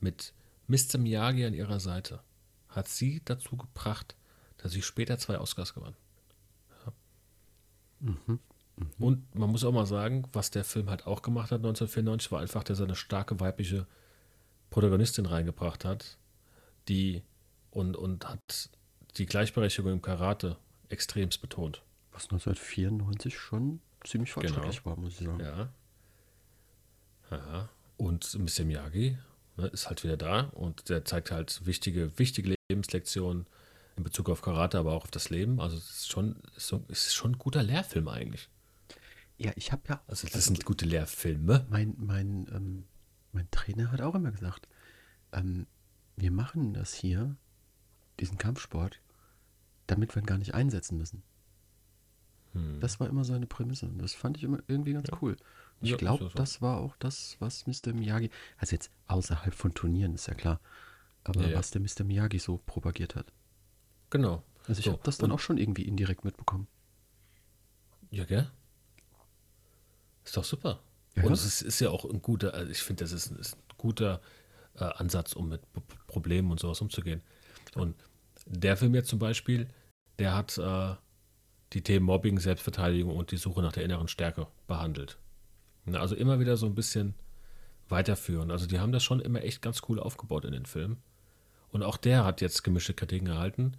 mit 0.00 0.32
Mr. 0.66 0.98
Miyagi 0.98 1.44
an 1.44 1.54
ihrer 1.54 1.80
Seite, 1.80 2.20
hat 2.68 2.88
sie 2.88 3.20
dazu 3.24 3.56
gebracht, 3.56 4.16
dass 4.58 4.72
sie 4.72 4.82
später 4.82 5.18
zwei 5.18 5.38
Oscars 5.38 5.74
gewann. 5.74 5.94
Mhm. 8.00 8.38
Und 8.98 9.34
man 9.34 9.50
muss 9.50 9.64
auch 9.64 9.72
mal 9.72 9.86
sagen, 9.86 10.24
was 10.32 10.50
der 10.50 10.64
Film 10.64 10.88
halt 10.88 11.06
auch 11.06 11.22
gemacht 11.22 11.50
hat 11.50 11.58
1994, 11.58 12.32
war 12.32 12.40
einfach, 12.40 12.64
dass 12.64 12.80
er 12.80 12.86
eine 12.86 12.96
starke 12.96 13.38
weibliche 13.38 13.86
Protagonistin 14.70 15.26
reingebracht 15.26 15.84
hat, 15.84 16.18
die 16.88 17.22
und, 17.70 17.96
und 17.96 18.28
hat 18.28 18.70
die 19.16 19.26
Gleichberechtigung 19.26 19.92
im 19.92 20.02
Karate 20.02 20.56
extremst 20.88 21.40
betont. 21.40 21.82
Was 22.12 22.24
1994 22.24 23.38
schon 23.38 23.80
ziemlich 24.04 24.32
fortschrittlich 24.32 24.84
war, 24.84 24.96
muss 24.96 25.20
ich 25.20 25.26
sagen. 25.26 25.40
Ja. 25.40 25.68
Ja. 27.30 27.68
Und 28.02 28.36
Mr. 28.36 28.64
Miyagi 28.64 29.16
ne, 29.56 29.68
ist 29.68 29.88
halt 29.88 30.02
wieder 30.02 30.16
da 30.16 30.40
und 30.54 30.88
der 30.88 31.04
zeigt 31.04 31.30
halt 31.30 31.64
wichtige, 31.66 32.18
wichtige 32.18 32.56
Lebenslektionen 32.68 33.46
in 33.96 34.02
Bezug 34.02 34.28
auf 34.28 34.42
Karate, 34.42 34.76
aber 34.76 34.90
auch 34.90 35.04
auf 35.04 35.12
das 35.12 35.30
Leben. 35.30 35.60
Also 35.60 35.76
es 35.76 35.88
ist 35.88 36.10
schon, 36.10 36.42
es 36.56 36.72
ist 36.88 37.14
schon 37.14 37.32
ein 37.32 37.38
guter 37.38 37.62
Lehrfilm 37.62 38.08
eigentlich. 38.08 38.50
Ja, 39.38 39.52
ich 39.54 39.70
habe 39.70 39.82
ja, 39.88 40.02
Also 40.08 40.26
das 40.26 40.46
sind 40.46 40.64
gute 40.64 40.84
Lehrfilme. 40.84 41.64
mein, 41.70 41.94
mein, 41.96 42.48
ähm, 42.52 42.84
mein 43.30 43.48
Trainer 43.52 43.92
hat 43.92 44.00
auch 44.00 44.16
immer 44.16 44.32
gesagt, 44.32 44.66
ähm, 45.30 45.68
wir 46.16 46.32
machen 46.32 46.74
das 46.74 46.94
hier, 46.94 47.36
diesen 48.18 48.36
Kampfsport, 48.36 49.00
damit 49.86 50.16
wir 50.16 50.22
ihn 50.24 50.26
gar 50.26 50.38
nicht 50.38 50.54
einsetzen 50.54 50.98
müssen. 50.98 51.22
Hm. 52.52 52.80
Das 52.80 52.98
war 52.98 53.08
immer 53.08 53.24
seine 53.24 53.46
Prämisse 53.46 53.86
und 53.86 53.98
das 53.98 54.12
fand 54.12 54.38
ich 54.38 54.42
immer 54.42 54.58
irgendwie 54.66 54.92
ganz 54.92 55.08
cool. 55.20 55.36
Ich 55.82 55.90
Ja, 55.90 55.96
glaube, 55.96 56.24
so. 56.24 56.30
das 56.30 56.62
war 56.62 56.78
auch 56.78 56.96
das, 56.98 57.36
was 57.40 57.66
Mr. 57.66 57.92
Miyagi, 57.92 58.30
also 58.56 58.74
jetzt 58.74 58.90
außerhalb 59.08 59.52
von 59.54 59.74
Turnieren, 59.74 60.14
ist 60.14 60.26
ja 60.28 60.34
klar, 60.34 60.60
aber 61.24 61.46
Ja, 61.48 61.58
was 61.58 61.70
der 61.72 61.80
Mr. 61.80 62.04
Miyagi 62.04 62.38
so 62.38 62.58
propagiert 62.64 63.16
hat. 63.16 63.32
Genau. 64.10 64.42
Also 64.68 64.78
ich 64.78 64.84
So, 64.86 64.92
habe 64.92 65.02
das 65.04 65.18
dann 65.18 65.30
und- 65.30 65.36
auch 65.36 65.40
schon 65.40 65.58
irgendwie 65.58 65.82
indirekt 65.82 66.24
mitbekommen. 66.24 66.68
Ja, 68.10 68.24
gell? 68.24 68.48
Ist 70.24 70.36
doch 70.36 70.44
super. 70.44 70.80
Ja. 71.16 71.24
Und 71.24 71.32
es 71.32 71.44
ist, 71.44 71.62
ist 71.62 71.80
ja 71.80 71.90
auch 71.90 72.04
ein 72.04 72.22
guter, 72.22 72.54
also 72.54 72.70
ich 72.70 72.82
finde, 72.82 73.04
das 73.04 73.12
ist 73.12 73.30
ein, 73.30 73.36
ist 73.38 73.56
ein 73.56 73.62
guter 73.76 74.20
äh, 74.76 74.84
Ansatz, 74.84 75.32
um 75.34 75.48
mit 75.48 75.60
P- 75.72 75.80
Problemen 76.06 76.50
und 76.50 76.60
sowas 76.60 76.80
umzugehen. 76.80 77.22
Und 77.74 77.96
der 78.46 78.76
Film 78.76 78.94
jetzt 78.94 79.08
zum 79.08 79.18
Beispiel, 79.18 79.68
der 80.18 80.34
hat 80.34 80.56
äh, 80.58 80.94
die 81.72 81.82
Themen 81.82 82.06
Mobbing, 82.06 82.38
Selbstverteidigung 82.38 83.16
und 83.16 83.30
die 83.32 83.36
Suche 83.36 83.62
nach 83.62 83.72
der 83.72 83.84
inneren 83.84 84.08
Stärke 84.08 84.46
behandelt. 84.66 85.18
Na, 85.84 86.00
Also 86.00 86.14
immer 86.14 86.40
wieder 86.40 86.56
so 86.56 86.66
ein 86.66 86.74
bisschen 86.74 87.14
weiterführen. 87.88 88.50
Also 88.50 88.66
die 88.66 88.78
haben 88.78 88.92
das 88.92 89.02
schon 89.02 89.20
immer 89.20 89.42
echt 89.42 89.62
ganz 89.62 89.82
cool 89.88 89.98
aufgebaut 90.00 90.44
in 90.44 90.52
den 90.52 90.66
Film. 90.66 90.98
Und 91.70 91.82
auch 91.82 91.96
der 91.96 92.24
hat 92.24 92.40
jetzt 92.40 92.64
gemischte 92.64 92.94
Kritiken 92.94 93.28
erhalten. 93.28 93.76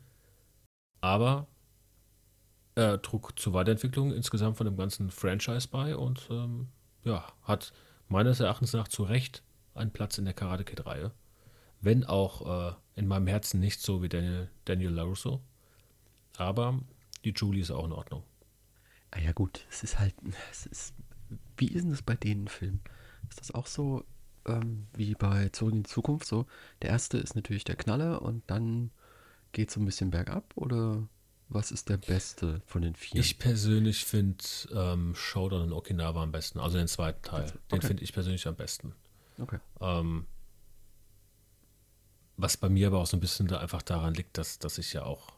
Aber 1.01 1.47
er 2.75 3.01
trug 3.01 3.37
zur 3.39 3.53
Weiterentwicklung 3.53 4.13
insgesamt 4.13 4.57
von 4.57 4.65
dem 4.65 4.77
ganzen 4.77 5.11
Franchise 5.11 5.67
bei 5.67 5.95
und 5.95 6.27
ähm, 6.31 6.69
ja, 7.03 7.27
hat 7.43 7.71
meines 8.07 8.39
Erachtens 8.39 8.73
nach 8.73 8.87
zu 8.87 9.03
Recht 9.03 9.43
einen 9.75 9.91
Platz 9.91 10.17
in 10.17 10.25
der 10.25 10.33
Karate 10.33 10.63
Kid-Reihe. 10.63 11.11
Wenn 11.81 12.03
auch 12.03 12.71
äh, 12.71 12.75
in 12.95 13.07
meinem 13.07 13.27
Herzen 13.27 13.59
nicht 13.59 13.81
so 13.81 14.01
wie 14.01 14.09
Daniel, 14.09 14.49
Daniel 14.65 14.91
LaRusso. 14.91 15.41
Aber 16.37 16.79
die 17.25 17.33
Julie 17.35 17.61
ist 17.61 17.71
auch 17.71 17.85
in 17.85 17.91
Ordnung. 17.91 18.23
Ah 19.11 19.19
ja 19.19 19.31
gut, 19.31 19.65
es 19.69 19.83
ist 19.83 19.99
halt, 19.99 20.15
es 20.51 20.65
ist, 20.65 20.93
wie 21.57 21.67
ist 21.67 21.83
denn 21.83 21.91
das 21.91 22.01
bei 22.01 22.15
den 22.15 22.47
Filmen? 22.47 22.81
Ist 23.29 23.39
das 23.39 23.51
auch 23.51 23.67
so 23.67 24.05
ähm, 24.45 24.87
wie 24.95 25.13
bei 25.15 25.49
Zurück 25.49 25.73
in 25.73 25.83
die 25.83 25.89
Zukunft 25.89 26.27
so? 26.27 26.45
Der 26.81 26.89
erste 26.89 27.17
ist 27.17 27.35
natürlich 27.35 27.63
der 27.63 27.75
Knaller 27.75 28.21
und 28.21 28.43
dann 28.47 28.91
geht 29.51 29.69
es 29.69 29.75
so 29.75 29.79
ein 29.81 29.85
bisschen 29.85 30.11
bergab 30.11 30.51
oder 30.55 31.07
was 31.49 31.71
ist 31.71 31.89
der 31.89 31.97
beste 31.97 32.61
von 32.65 32.81
den 32.81 32.95
vier? 32.95 33.21
Ich 33.21 33.37
persönlich 33.37 34.05
finde 34.05 34.43
ähm, 34.73 35.13
Showdown 35.15 35.65
in 35.65 35.71
Okinawa 35.73 36.23
am 36.23 36.31
besten, 36.31 36.59
also 36.59 36.77
den 36.77 36.87
zweiten 36.87 37.21
Teil. 37.21 37.45
Den 37.71 37.77
Okay. 37.77 37.87
finde 37.87 38.03
ich 38.03 38.13
persönlich 38.13 38.47
am 38.47 38.55
besten. 38.55 38.95
okay. 39.39 39.59
Ähm, 39.79 40.25
was 42.37 42.57
bei 42.57 42.69
mir 42.69 42.87
aber 42.87 42.99
auch 42.99 43.05
so 43.05 43.15
ein 43.15 43.19
bisschen 43.19 43.47
da 43.47 43.59
einfach 43.59 43.83
daran 43.83 44.15
liegt, 44.15 44.37
dass, 44.37 44.57
dass 44.57 44.77
ich 44.79 44.93
ja 44.93 45.03
auch 45.03 45.33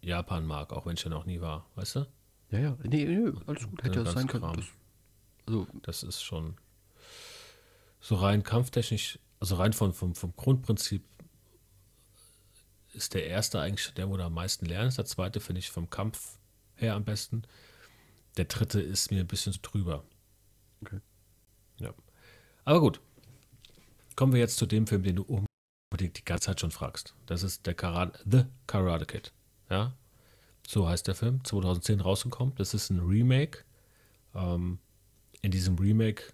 Japan 0.00 0.46
mag, 0.46 0.72
auch 0.72 0.86
wenn 0.86 0.94
ich 0.94 1.04
ja 1.04 1.10
noch 1.10 1.26
nie 1.26 1.40
war, 1.40 1.66
weißt 1.74 1.96
du? 1.96 2.06
Ja, 2.50 2.58
ja, 2.58 2.78
nee, 2.84 3.04
nee 3.04 3.32
alles 3.46 3.68
gut, 3.68 3.84
hätte 3.84 4.00
ja 4.00 4.06
sein 4.06 4.26
können. 4.26 4.52
Das, 4.54 4.64
also, 5.48 5.66
Das 5.82 6.02
ist 6.02 6.22
schon 6.22 6.56
so 8.00 8.16
rein 8.16 8.42
kampftechnisch, 8.42 9.18
also 9.40 9.56
rein 9.56 9.72
von, 9.72 9.92
vom, 9.92 10.14
vom 10.14 10.34
Grundprinzip 10.36 11.02
ist 12.92 13.14
der 13.14 13.26
erste 13.26 13.60
eigentlich 13.60 13.92
der, 13.94 14.08
wo 14.08 14.16
du 14.16 14.24
am 14.24 14.34
meisten 14.34 14.66
lernst. 14.66 14.98
Der 14.98 15.04
zweite 15.04 15.40
finde 15.40 15.60
ich 15.60 15.70
vom 15.70 15.90
Kampf 15.90 16.38
her 16.74 16.94
am 16.94 17.04
besten. 17.04 17.42
Der 18.36 18.46
dritte 18.46 18.80
ist 18.80 19.10
mir 19.10 19.20
ein 19.20 19.26
bisschen 19.26 19.56
drüber. 19.62 20.04
Okay. 20.82 21.00
Ja. 21.78 21.92
Aber 22.64 22.80
gut. 22.80 23.00
Kommen 24.16 24.32
wir 24.32 24.40
jetzt 24.40 24.56
zu 24.56 24.66
dem 24.66 24.86
Film, 24.86 25.02
den 25.02 25.16
du 25.16 25.22
unbedingt 25.22 26.18
die 26.18 26.24
ganze 26.24 26.46
Zeit 26.46 26.60
schon 26.60 26.70
fragst. 26.70 27.14
Das 27.26 27.42
ist 27.42 27.66
der 27.66 27.74
Karate, 27.74 28.18
The 28.28 28.44
Karate 28.66 29.06
Kid. 29.06 29.32
Ja. 29.70 29.92
So 30.66 30.88
heißt 30.88 31.06
der 31.06 31.14
Film. 31.14 31.44
2010 31.44 32.00
rausgekommen. 32.00 32.54
Das 32.56 32.74
ist 32.74 32.90
ein 32.90 33.00
Remake. 33.00 33.64
Ähm, 34.34 34.78
in 35.42 35.50
diesem 35.50 35.76
Remake 35.76 36.24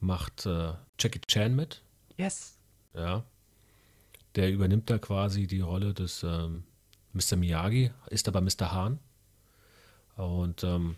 macht 0.00 0.46
äh, 0.46 0.72
Jackie 0.98 1.20
Chan 1.26 1.54
mit. 1.54 1.82
yes. 2.16 2.58
Ja. 2.94 3.24
Der 4.34 4.52
übernimmt 4.52 4.90
da 4.90 4.98
quasi 4.98 5.46
die 5.46 5.60
Rolle 5.60 5.94
des 5.94 6.22
ähm, 6.22 6.64
Mr. 7.12 7.36
Miyagi, 7.36 7.90
ist 8.10 8.28
aber 8.28 8.40
Mr. 8.40 8.72
Hahn. 8.72 8.98
Und 10.16 10.62
ähm, 10.64 10.96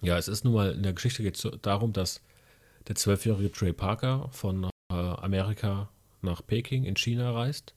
ja, 0.00 0.16
es 0.18 0.28
ist 0.28 0.44
nun 0.44 0.54
mal 0.54 0.72
in 0.72 0.82
der 0.82 0.92
Geschichte 0.92 1.22
geht 1.22 1.36
es 1.36 1.50
darum, 1.62 1.92
dass 1.92 2.20
der 2.88 2.94
zwölfjährige 2.94 3.50
Trey 3.50 3.72
Parker 3.72 4.28
von 4.30 4.64
äh, 4.64 4.94
Amerika 4.94 5.88
nach 6.22 6.46
Peking 6.46 6.84
in 6.84 6.96
China 6.96 7.32
reist, 7.32 7.74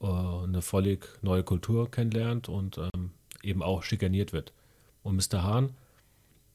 äh, 0.00 0.06
eine 0.06 0.62
völlig 0.62 1.08
neue 1.22 1.44
Kultur 1.44 1.90
kennenlernt 1.90 2.48
und 2.48 2.78
ähm, 2.78 3.12
eben 3.42 3.62
auch 3.62 3.82
schikaniert 3.82 4.32
wird. 4.32 4.52
Und 5.02 5.16
Mr. 5.16 5.42
Hahn, 5.42 5.74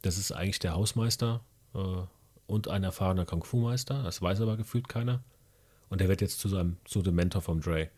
das 0.06 0.18
ist 0.18 0.32
eigentlich 0.32 0.60
der 0.60 0.76
Hausmeister 0.76 1.42
äh, 1.74 1.80
und 2.48 2.68
ein 2.68 2.84
erfahrener 2.84 3.26
Kung-Fu-Meister, 3.26 4.04
das 4.04 4.22
weiß 4.22 4.42
aber 4.42 4.56
gefühlt 4.58 4.88
keiner. 4.88 5.24
Und 5.90 6.02
der 6.02 6.10
wird 6.10 6.22
jetzt 6.22 6.40
zu 6.40 6.50
seinem 6.50 6.78
zu 6.86 7.02
dem 7.02 7.16
Mentor 7.16 7.42
vom 7.42 7.62
Dre. 7.62 7.90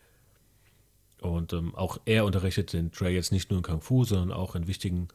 Und 1.21 1.53
ähm, 1.53 1.75
auch 1.75 1.99
er 2.05 2.25
unterrichtet 2.25 2.73
den 2.73 2.91
Dre 2.91 3.09
jetzt 3.09 3.31
nicht 3.31 3.49
nur 3.49 3.59
in 3.59 3.63
Kung 3.63 3.81
Fu, 3.81 4.03
sondern 4.03 4.31
auch 4.31 4.55
in 4.55 4.67
wichtigen 4.67 5.07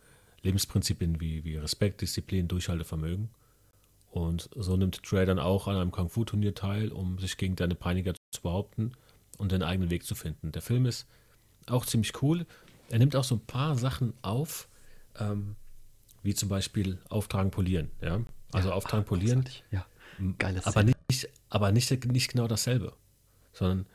Lebensprinzipien 0.43 1.21
wie, 1.21 1.45
wie 1.45 1.57
Respekt, 1.57 2.01
Disziplin, 2.01 2.49
Durchhaltevermögen. 2.49 3.31
Und 4.11 4.51
so 4.55 4.77
nimmt 4.77 5.01
Dre 5.11 5.25
dann 5.25 5.39
auch 5.39 5.69
an 5.69 5.77
einem 5.77 5.93
Kung 5.93 6.09
Fu 6.09 6.25
Turnier 6.25 6.55
teil, 6.55 6.91
um 6.91 7.19
sich 7.19 7.37
gegen 7.37 7.57
seine 7.57 7.75
Peiniger 7.75 8.15
zu 8.33 8.43
behaupten 8.43 8.93
und 9.39 9.53
den 9.53 9.63
eigenen 9.63 9.91
Weg 9.91 10.05
zu 10.05 10.15
finden. 10.15 10.53
Der 10.53 10.63
Film 10.63 10.87
ist 10.87 11.07
auch 11.67 11.87
ziemlich 11.87 12.21
cool. 12.23 12.47
Er 12.91 12.99
nimmt 12.99 13.17
auch 13.17 13.25
so 13.25 13.37
ein 13.37 13.47
paar 13.47 13.77
Sachen 13.77 14.13
auf, 14.23 14.69
ähm, 15.19 15.57
wie 16.23 16.35
zum 16.35 16.49
Beispiel 16.49 16.99
Auftragen 17.09 17.51
polieren. 17.51 17.91
Ja? 18.01 18.21
Also 18.53 18.69
Ja, 18.71 18.75
Auftragen 18.75 19.05
ah, 19.05 19.09
polieren. 19.09 19.45
Ja, 19.71 19.87
geile 20.39 20.61
aber 20.65 20.83
Szene. 20.83 20.93
nicht, 21.11 21.29
aber 21.49 21.73
nicht, 21.73 22.05
nicht 22.07 22.31
genau 22.31 22.47
dasselbe, 22.49 22.95
sondern 23.53 23.87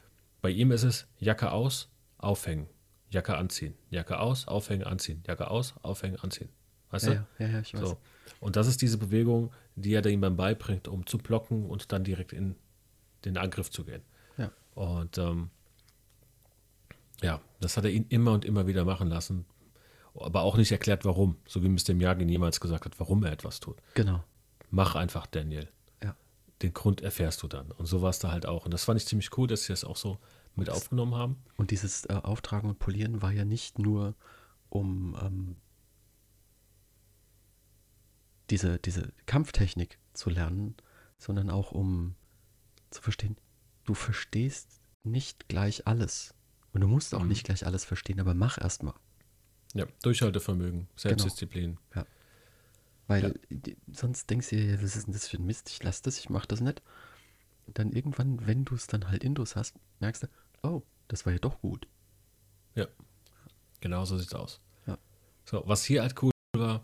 Bei 0.41 0.49
ihm 0.51 0.71
ist 0.71 0.83
es 0.83 1.07
Jacke 1.19 1.51
aus, 1.51 1.89
aufhängen, 2.17 2.67
Jacke 3.09 3.35
anziehen, 3.37 3.73
Jacke 3.89 4.19
aus, 4.19 4.47
aufhängen, 4.47 4.83
anziehen, 4.83 5.23
Jacke 5.27 5.49
aus, 5.49 5.73
aufhängen, 5.81 6.17
anziehen. 6.19 6.49
Weißt 6.91 7.07
Ja, 7.07 7.13
du? 7.13 7.43
ja, 7.43 7.47
ja, 7.47 7.53
ja, 7.53 7.59
ich 7.61 7.73
weiß. 7.73 7.81
So. 7.81 7.97
Und 8.39 8.55
das 8.55 8.67
ist 8.67 8.81
diese 8.81 8.97
Bewegung, 8.97 9.51
die 9.75 9.93
er 9.93 10.05
ihm 10.05 10.21
dann 10.21 10.35
beibringt, 10.37 10.87
um 10.87 11.05
zu 11.05 11.17
blocken 11.17 11.65
und 11.65 11.91
dann 11.91 12.03
direkt 12.03 12.33
in 12.33 12.55
den 13.25 13.37
Angriff 13.37 13.71
zu 13.71 13.83
gehen. 13.83 14.01
Ja. 14.37 14.51
Und 14.75 15.17
ähm, 15.17 15.49
ja, 17.21 17.41
das 17.59 17.77
hat 17.77 17.85
er 17.85 17.91
ihn 17.91 18.05
immer 18.09 18.31
und 18.33 18.45
immer 18.45 18.67
wieder 18.67 18.85
machen 18.85 19.07
lassen, 19.07 19.45
aber 20.19 20.41
auch 20.41 20.57
nicht 20.57 20.71
erklärt, 20.71 21.05
warum. 21.05 21.37
So 21.47 21.63
wie 21.63 21.69
Mr. 21.69 21.93
Miyagi 21.93 22.25
niemals 22.25 22.59
gesagt 22.59 22.85
hat, 22.85 22.99
warum 22.99 23.23
er 23.23 23.31
etwas 23.31 23.59
tut. 23.59 23.77
Genau. 23.93 24.23
Mach 24.69 24.95
einfach, 24.95 25.25
Daniel. 25.27 25.69
Ja. 26.03 26.15
Den 26.61 26.73
Grund 26.73 27.01
erfährst 27.01 27.41
du 27.43 27.47
dann. 27.47 27.71
Und 27.71 27.85
so 27.85 28.01
war 28.01 28.09
es 28.09 28.19
da 28.19 28.31
halt 28.31 28.45
auch. 28.45 28.65
Und 28.65 28.73
das 28.73 28.83
fand 28.85 28.99
ich 28.99 29.07
ziemlich 29.07 29.35
cool, 29.37 29.47
dass 29.47 29.63
sie 29.63 29.73
das 29.73 29.83
auch 29.83 29.97
so 29.97 30.17
mit 30.55 30.69
aufgenommen 30.69 31.15
haben. 31.15 31.37
Und 31.55 31.71
dieses 31.71 32.05
äh, 32.05 32.13
Auftragen 32.13 32.69
und 32.69 32.79
Polieren 32.79 33.21
war 33.21 33.31
ja 33.31 33.45
nicht 33.45 33.79
nur, 33.79 34.15
um 34.69 35.15
ähm, 35.21 35.55
diese, 38.49 38.79
diese 38.79 39.13
Kampftechnik 39.25 39.99
zu 40.13 40.29
lernen, 40.29 40.75
sondern 41.17 41.49
auch 41.49 41.71
um 41.71 42.15
zu 42.89 43.01
verstehen, 43.01 43.37
du 43.85 43.93
verstehst 43.93 44.81
nicht 45.03 45.47
gleich 45.47 45.87
alles. 45.87 46.33
Und 46.73 46.81
du 46.81 46.87
musst 46.87 47.13
auch 47.15 47.21
Mhm. 47.23 47.29
nicht 47.29 47.43
gleich 47.45 47.65
alles 47.65 47.85
verstehen, 47.85 48.19
aber 48.19 48.33
mach 48.33 48.57
erst 48.59 48.83
mal. 48.83 48.93
Ja, 49.73 49.85
Durchhaltevermögen, 50.03 50.87
Selbstdisziplin. 50.95 51.77
Weil 53.07 53.23
Ja. 53.23 53.31
die- 53.49 53.77
sonst 53.91 54.29
denkst 54.29 54.49
du 54.49 54.57
dir, 54.57 54.81
was 54.81 54.95
ist 54.95 55.07
denn 55.07 55.13
das 55.13 55.27
für 55.27 55.37
ein 55.37 55.45
Mist? 55.45 55.69
Ich 55.69 55.81
lasse 55.83 56.03
das, 56.03 56.17
ich 56.19 56.29
mach 56.29 56.45
das 56.45 56.59
nicht. 56.61 56.81
Und 57.65 57.79
dann 57.79 57.91
irgendwann, 57.91 58.45
wenn 58.47 58.65
du 58.65 58.75
es 58.75 58.87
dann 58.87 59.09
halt 59.09 59.23
intus 59.23 59.55
hast, 59.55 59.75
merkst 59.99 60.23
du, 60.23 60.27
oh, 60.63 60.83
das 61.07 61.25
war 61.25 61.33
ja 61.33 61.39
doch 61.39 61.59
gut. 61.61 61.87
Genau 63.79 64.05
so 64.05 64.17
sieht's 64.17 64.33
aus. 64.33 64.59
Ja. 64.87 64.97
So, 65.45 65.63
was 65.67 65.83
hier 65.83 66.01
halt 66.01 66.21
cool 66.23 66.31
war, 66.55 66.83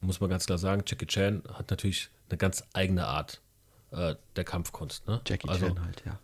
muss 0.00 0.20
man 0.20 0.30
ganz 0.30 0.46
klar 0.46 0.56
sagen, 0.56 0.82
Jackie 0.86 1.06
Chan 1.06 1.42
hat 1.52 1.70
natürlich 1.70 2.08
eine 2.30 2.38
ganz 2.38 2.64
eigene 2.72 3.06
Art 3.06 3.42
äh, 3.90 4.14
der 4.36 4.44
Kampfkunst. 4.44 5.06
Ne? 5.06 5.20
Jackie 5.26 5.48
also, 5.48 5.66
Chan 5.66 5.84
halt, 5.84 6.02
ja. 6.06 6.18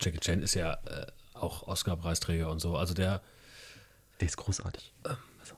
Jackie 0.00 0.18
Chan 0.18 0.42
ist 0.42 0.54
ja 0.54 0.74
äh, 0.84 1.06
auch 1.34 1.62
Oscar-Preisträger 1.68 2.50
und 2.50 2.58
so. 2.58 2.76
Also 2.76 2.92
der 2.92 3.22
Der 4.20 4.26
ist 4.26 4.36
großartig. 4.36 4.94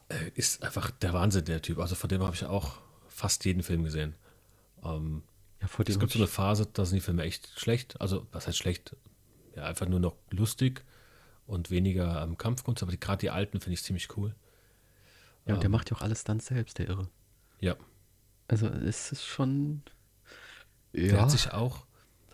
äh, 0.09 0.31
ist 0.35 0.63
einfach 0.63 0.91
der 0.91 1.13
Wahnsinn, 1.13 1.45
der 1.45 1.63
Typ. 1.63 1.79
Also 1.79 1.95
von 1.95 2.09
dem 2.09 2.23
habe 2.23 2.35
ich 2.35 2.45
auch 2.45 2.79
fast 3.09 3.45
jeden 3.45 3.63
Film 3.63 3.85
gesehen. 3.85 4.15
Ähm, 4.85 5.23
Ja, 5.61 5.67
vor 5.69 5.85
dem 5.85 5.93
es 5.93 5.99
gibt 6.01 6.13
so 6.13 6.19
eine 6.19 6.29
Phase, 6.29 6.67
da 6.73 6.85
sind 6.85 6.97
die 6.97 7.01
Filme 7.01 7.23
echt 7.23 7.49
schlecht. 7.59 8.01
Also, 8.01 8.27
was 8.33 8.47
heißt 8.47 8.59
schlecht? 8.59 8.97
Ja, 9.57 9.65
einfach 9.65 9.87
nur 9.87 10.01
noch 10.01 10.17
lustig 10.31 10.85
und 11.47 11.71
weniger 11.71 12.23
ähm, 12.23 12.37
Kampfkunst. 12.39 12.83
Aber 12.83 12.93
die- 12.93 13.01
gerade 13.01 13.19
die 13.21 13.31
alten 13.31 13.61
finde 13.61 13.75
ich 13.75 13.83
ziemlich 13.83 14.17
cool. 14.17 14.35
Ja, 15.47 15.55
und 15.55 15.61
der 15.61 15.67
ähm, 15.67 15.73
macht 15.73 15.91
ja 15.91 15.97
auch 15.97 16.03
alles 16.03 16.25
dann 16.25 16.41
selbst, 16.41 16.79
der 16.79 16.89
Irre. 16.89 17.09
Ja, 17.61 17.77
Also 18.49 18.67
es 18.69 19.11
ist 19.13 19.25
schon. 19.25 19.83
der 20.93 21.07
Ja, 21.15 21.21
hat 21.23 21.31
sich 21.31 21.53
auch. 21.53 21.87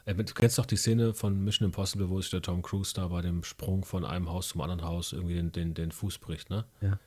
Äh, 0.04 0.14
du 0.14 0.34
kennst 0.34 0.58
doch 0.58 0.66
die 0.66 0.76
Szene 0.76 1.14
von 1.14 1.42
Mission 1.42 1.66
Impossible, 1.66 2.08
wo 2.08 2.20
sich 2.20 2.30
der 2.30 2.42
Tom 2.42 2.62
Cruise 2.62 2.92
da 2.94 3.08
bei 3.08 3.22
dem 3.22 3.42
Sprung 3.44 3.84
von 3.84 4.04
einem 4.04 4.30
Haus 4.30 4.48
zum 4.48 4.60
anderen 4.60 4.82
Haus 4.82 5.12
irgendwie 5.12 5.34
den, 5.34 5.52
den, 5.52 5.74
den 5.74 5.92
Fuß 5.92 6.18
bricht, 6.18 6.50
ne? 6.50 6.64
ja, 6.80 6.98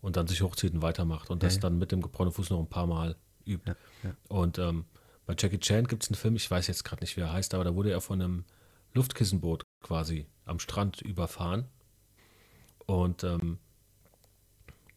Und 0.00 0.16
dann 0.16 0.26
sich 0.26 0.42
hochzieht 0.42 0.74
und 0.74 0.82
weitermacht 0.82 1.30
und 1.30 1.42
Ja, 1.42 1.48
das 1.48 1.56
ja. 1.56 1.60
dann 1.62 1.78
mit 1.78 1.92
dem 1.92 2.02
gebrochenen 2.02 2.32
Fuß 2.32 2.50
noch 2.50 2.60
ein 2.60 2.68
paar 2.68 2.86
Mal 2.86 3.16
übt. 3.46 3.72
ja. 4.02 4.14
Und 4.28 4.58
ähm, 4.58 4.84
bei 5.26 5.34
Jackie 5.38 5.58
Chan 5.58 5.86
gibt 5.86 6.02
es 6.02 6.10
einen 6.10 6.16
Film, 6.16 6.36
ich 6.36 6.50
weiß 6.50 6.66
jetzt 6.66 6.84
gerade 6.84 7.02
nicht, 7.02 7.16
wie 7.16 7.22
er 7.22 7.32
heißt, 7.32 7.54
aber 7.54 7.64
da 7.64 7.74
wurde 7.74 7.90
er 7.90 8.00
von 8.00 8.20
einem 8.20 8.44
Luftkissenboot 8.92 9.62
quasi 9.82 10.26
am 10.44 10.58
Strand 10.58 11.00
überfahren. 11.00 11.64
Und 12.86 13.24
ähm, 13.24 13.58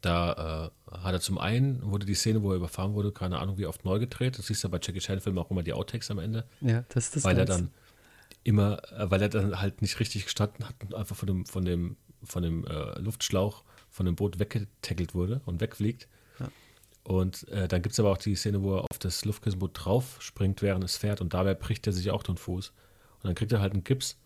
da 0.08 0.72
äh, 0.92 0.98
hat 0.98 1.14
er 1.14 1.20
zum 1.20 1.38
einen, 1.38 1.82
wurde 1.84 2.06
die 2.06 2.16
Szene, 2.16 2.42
wo 2.42 2.52
er 2.52 2.58
überfahren 2.58 2.94
wurde, 2.94 3.12
keine 3.12 3.40
Ahnung 3.40 3.58
wie 3.58 3.66
oft 3.66 3.84
neu 3.86 4.00
gedreht. 4.00 4.38
Das 4.38 4.48
siehst 4.48 4.64
du 4.64 4.70
bei 4.70 4.80
Jackie 4.82 5.00
Chan-Filmen 5.00 5.38
auch 5.38 5.52
immer 5.52 5.64
die 5.64 5.74
Outtakes 5.74 6.10
am 6.12 6.20
Ende, 6.20 6.46
ja, 6.62 6.84
das 6.90 7.06
ist 7.06 7.18
das 7.18 7.24
weil 7.24 7.38
er 7.38 7.46
Geilste. 7.46 7.66
dann 7.66 7.74
immer, 8.44 8.82
äh, 8.94 9.12
weil 9.12 9.22
er 9.22 9.30
dann 9.30 9.60
halt 9.60 9.82
nicht 9.82 10.00
richtig 10.00 10.24
gestanden 10.24 10.68
hat 10.68 10.76
und 10.84 10.96
einfach 10.96 11.16
von 11.16 11.28
dem, 11.28 11.46
von 11.46 11.66
dem, 11.66 11.98
von 12.24 12.42
dem 12.42 12.66
äh, 12.66 13.00
Luftschlauch 13.00 13.64
von 13.90 14.06
dem 14.06 14.16
Boot 14.16 14.40
weggetackelt 14.40 15.14
wurde 15.14 15.42
und 15.46 15.60
wegfliegt. 15.60 16.08
Ja. 16.40 16.50
Und 17.04 17.48
äh, 17.50 17.68
dann 17.68 17.82
gibt 17.82 17.94
es 17.94 18.00
aber 18.00 18.12
auch 18.12 18.18
die 18.18 18.36
Szene, 18.36 18.62
wo 18.62 18.76
er 18.76 18.82
auf 18.82 19.00
das 19.00 19.26
Luftkissenboot 19.26 19.72
drauf 19.74 20.18
springt, 20.20 20.62
während 20.62 20.84
es 20.84 20.98
fährt 20.98 21.20
und 21.20 21.34
dabei 21.34 21.54
bricht 21.54 21.88
er 21.88 21.94
sich 21.94 22.12
auch 22.12 22.24
den 22.24 22.38
Fuß. 22.38 22.70
Und 22.70 23.26
dann 23.26 23.36
kriegt 23.36 23.52
er 23.52 23.60
halt 23.60 23.74
einen 23.74 23.84
Gips 23.84 24.18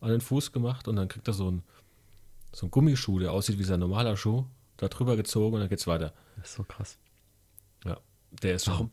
an 0.00 0.10
den 0.10 0.20
Fuß 0.20 0.52
gemacht 0.52 0.88
und 0.88 0.96
dann 0.96 1.08
kriegt 1.08 1.26
er 1.28 1.34
so 1.34 1.48
einen, 1.48 1.62
so 2.52 2.66
einen 2.66 2.70
Gummischuh, 2.70 3.18
der 3.18 3.32
aussieht 3.32 3.58
wie 3.58 3.64
sein 3.64 3.80
normaler 3.80 4.16
Schuh, 4.16 4.46
da 4.78 4.88
drüber 4.88 5.16
gezogen 5.16 5.54
und 5.54 5.60
dann 5.60 5.68
geht's 5.68 5.86
weiter. 5.86 6.14
Das 6.36 6.48
ist 6.48 6.54
so 6.54 6.64
krass. 6.64 6.98
Ja, 7.84 8.00
der 8.42 8.54
ist 8.54 8.64
schon, 8.64 8.74
Warum, 8.74 8.90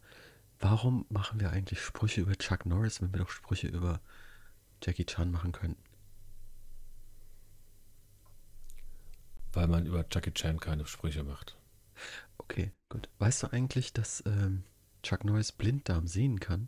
warum 0.60 1.06
machen 1.10 1.40
wir 1.40 1.52
eigentlich 1.52 1.82
Sprüche 1.82 2.22
über 2.22 2.36
Chuck 2.36 2.66
Norris, 2.66 3.02
wenn 3.02 3.14
wir 3.14 3.20
doch 3.20 3.30
Sprüche 3.30 3.68
über 3.68 4.02
Jackie 4.84 5.06
Chan 5.06 5.32
machen 5.32 5.54
könnten? 5.54 5.82
weil 9.56 9.68
man 9.68 9.86
über 9.86 10.06
Jackie 10.12 10.34
Chan 10.34 10.60
keine 10.60 10.86
Sprüche 10.86 11.24
macht. 11.24 11.58
Okay, 12.38 12.72
gut. 12.90 13.10
Weißt 13.20 13.44
du 13.44 13.52
eigentlich, 13.52 13.94
dass 13.94 14.24
ähm, 14.26 14.64
Chuck 15.02 15.24
Norris 15.24 15.52
Blinddarm 15.52 16.08
sehen 16.08 16.40
kann? 16.40 16.68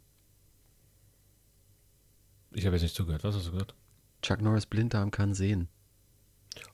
Ich 2.52 2.66
habe 2.66 2.76
jetzt 2.76 2.84
nicht 2.84 2.96
zugehört. 2.96 3.24
Was 3.24 3.36
hast 3.36 3.48
du 3.48 3.52
gesagt? 3.52 3.76
Chuck 4.22 4.42
Norris 4.42 4.66
Blinddarm 4.66 5.12
kann 5.12 5.34
sehen. 5.34 5.68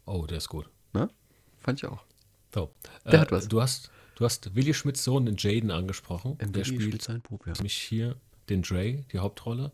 Oh, 0.06 0.26
der 0.26 0.38
ist 0.38 0.50
gut. 0.50 0.70
Ne? 0.94 1.10
Fand 1.58 1.80
ich 1.80 1.90
auch. 1.90 2.06
So, 2.54 2.72
Der 3.06 3.14
äh, 3.14 3.18
hat 3.20 3.32
was. 3.32 3.48
Du 3.48 3.62
hast, 3.62 3.92
du 4.16 4.26
hast 4.26 4.56
Willi 4.56 4.74
Schmidts 4.74 5.04
Sohn, 5.04 5.26
den 5.26 5.36
Jaden, 5.38 5.72
angesprochen. 5.72 6.38
Im 6.40 6.54
der 6.54 6.66
Willi 6.66 6.82
spielt 6.82 7.02
sein 7.02 7.22
Bub, 7.22 7.46
ja. 7.48 7.54
nämlich 7.54 7.76
hier 7.76 8.16
den 8.50 8.62
Dre, 8.62 9.04
die 9.12 9.20
Hauptrolle, 9.20 9.72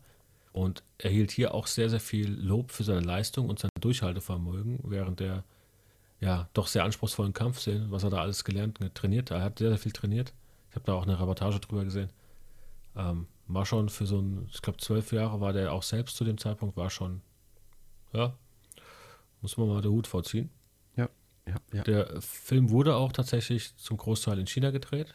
und 0.52 0.84
erhielt 0.98 1.32
hier 1.32 1.54
auch 1.54 1.68
sehr, 1.68 1.90
sehr 1.90 2.00
viel 2.00 2.32
Lob 2.32 2.72
für 2.72 2.84
seine 2.84 3.02
Leistung 3.02 3.50
und 3.50 3.60
sein 3.60 3.70
Durchhaltevermögen 3.80 4.80
während 4.84 5.20
der 5.20 5.44
ja 6.20 6.50
doch 6.54 6.68
sehr 6.68 6.84
anspruchsvollen 6.84 7.34
Kampfszenen, 7.34 7.92
was 7.92 8.04
er 8.04 8.10
da 8.10 8.18
alles 8.18 8.44
gelernt 8.44 8.82
und 8.82 8.94
trainiert. 8.94 9.32
Er 9.32 9.42
hat 9.42 9.60
sehr, 9.60 9.70
sehr 9.70 9.78
viel 9.78 9.92
trainiert. 9.92 10.34
Ich 10.70 10.76
habe 10.76 10.86
da 10.86 10.94
auch 10.94 11.04
eine 11.04 11.20
Reportage 11.20 11.60
drüber 11.60 11.86
gesehen. 11.86 12.10
Ähm, 12.96 13.28
war 13.48 13.66
schon 13.66 13.90
für 13.90 14.06
so 14.06 14.20
ein, 14.20 14.48
ich 14.52 14.62
glaube, 14.62 14.80
zwölf 14.80 15.12
Jahre 15.12 15.40
war 15.40 15.54
der 15.54 15.72
auch 15.72 15.84
selbst 15.84 16.18
zu 16.18 16.24
dem 16.24 16.38
Zeitpunkt, 16.38 16.76
war 16.76 16.90
schon, 16.90 17.22
ja, 18.14 18.34
muss 19.42 19.58
man 19.58 19.70
mal 19.70 19.82
den 19.82 19.92
Hut 19.92 20.08
vorziehen. 20.08 20.50
Ja, 21.50 21.56
ja. 21.74 21.84
Der 21.84 22.22
Film 22.22 22.70
wurde 22.70 22.95
auch 22.95 23.12
tatsächlich 23.12 23.76
zum 23.78 23.97
Großteil 23.97 24.39
in 24.39 24.47
China 24.47 24.72
gedreht 24.72 25.14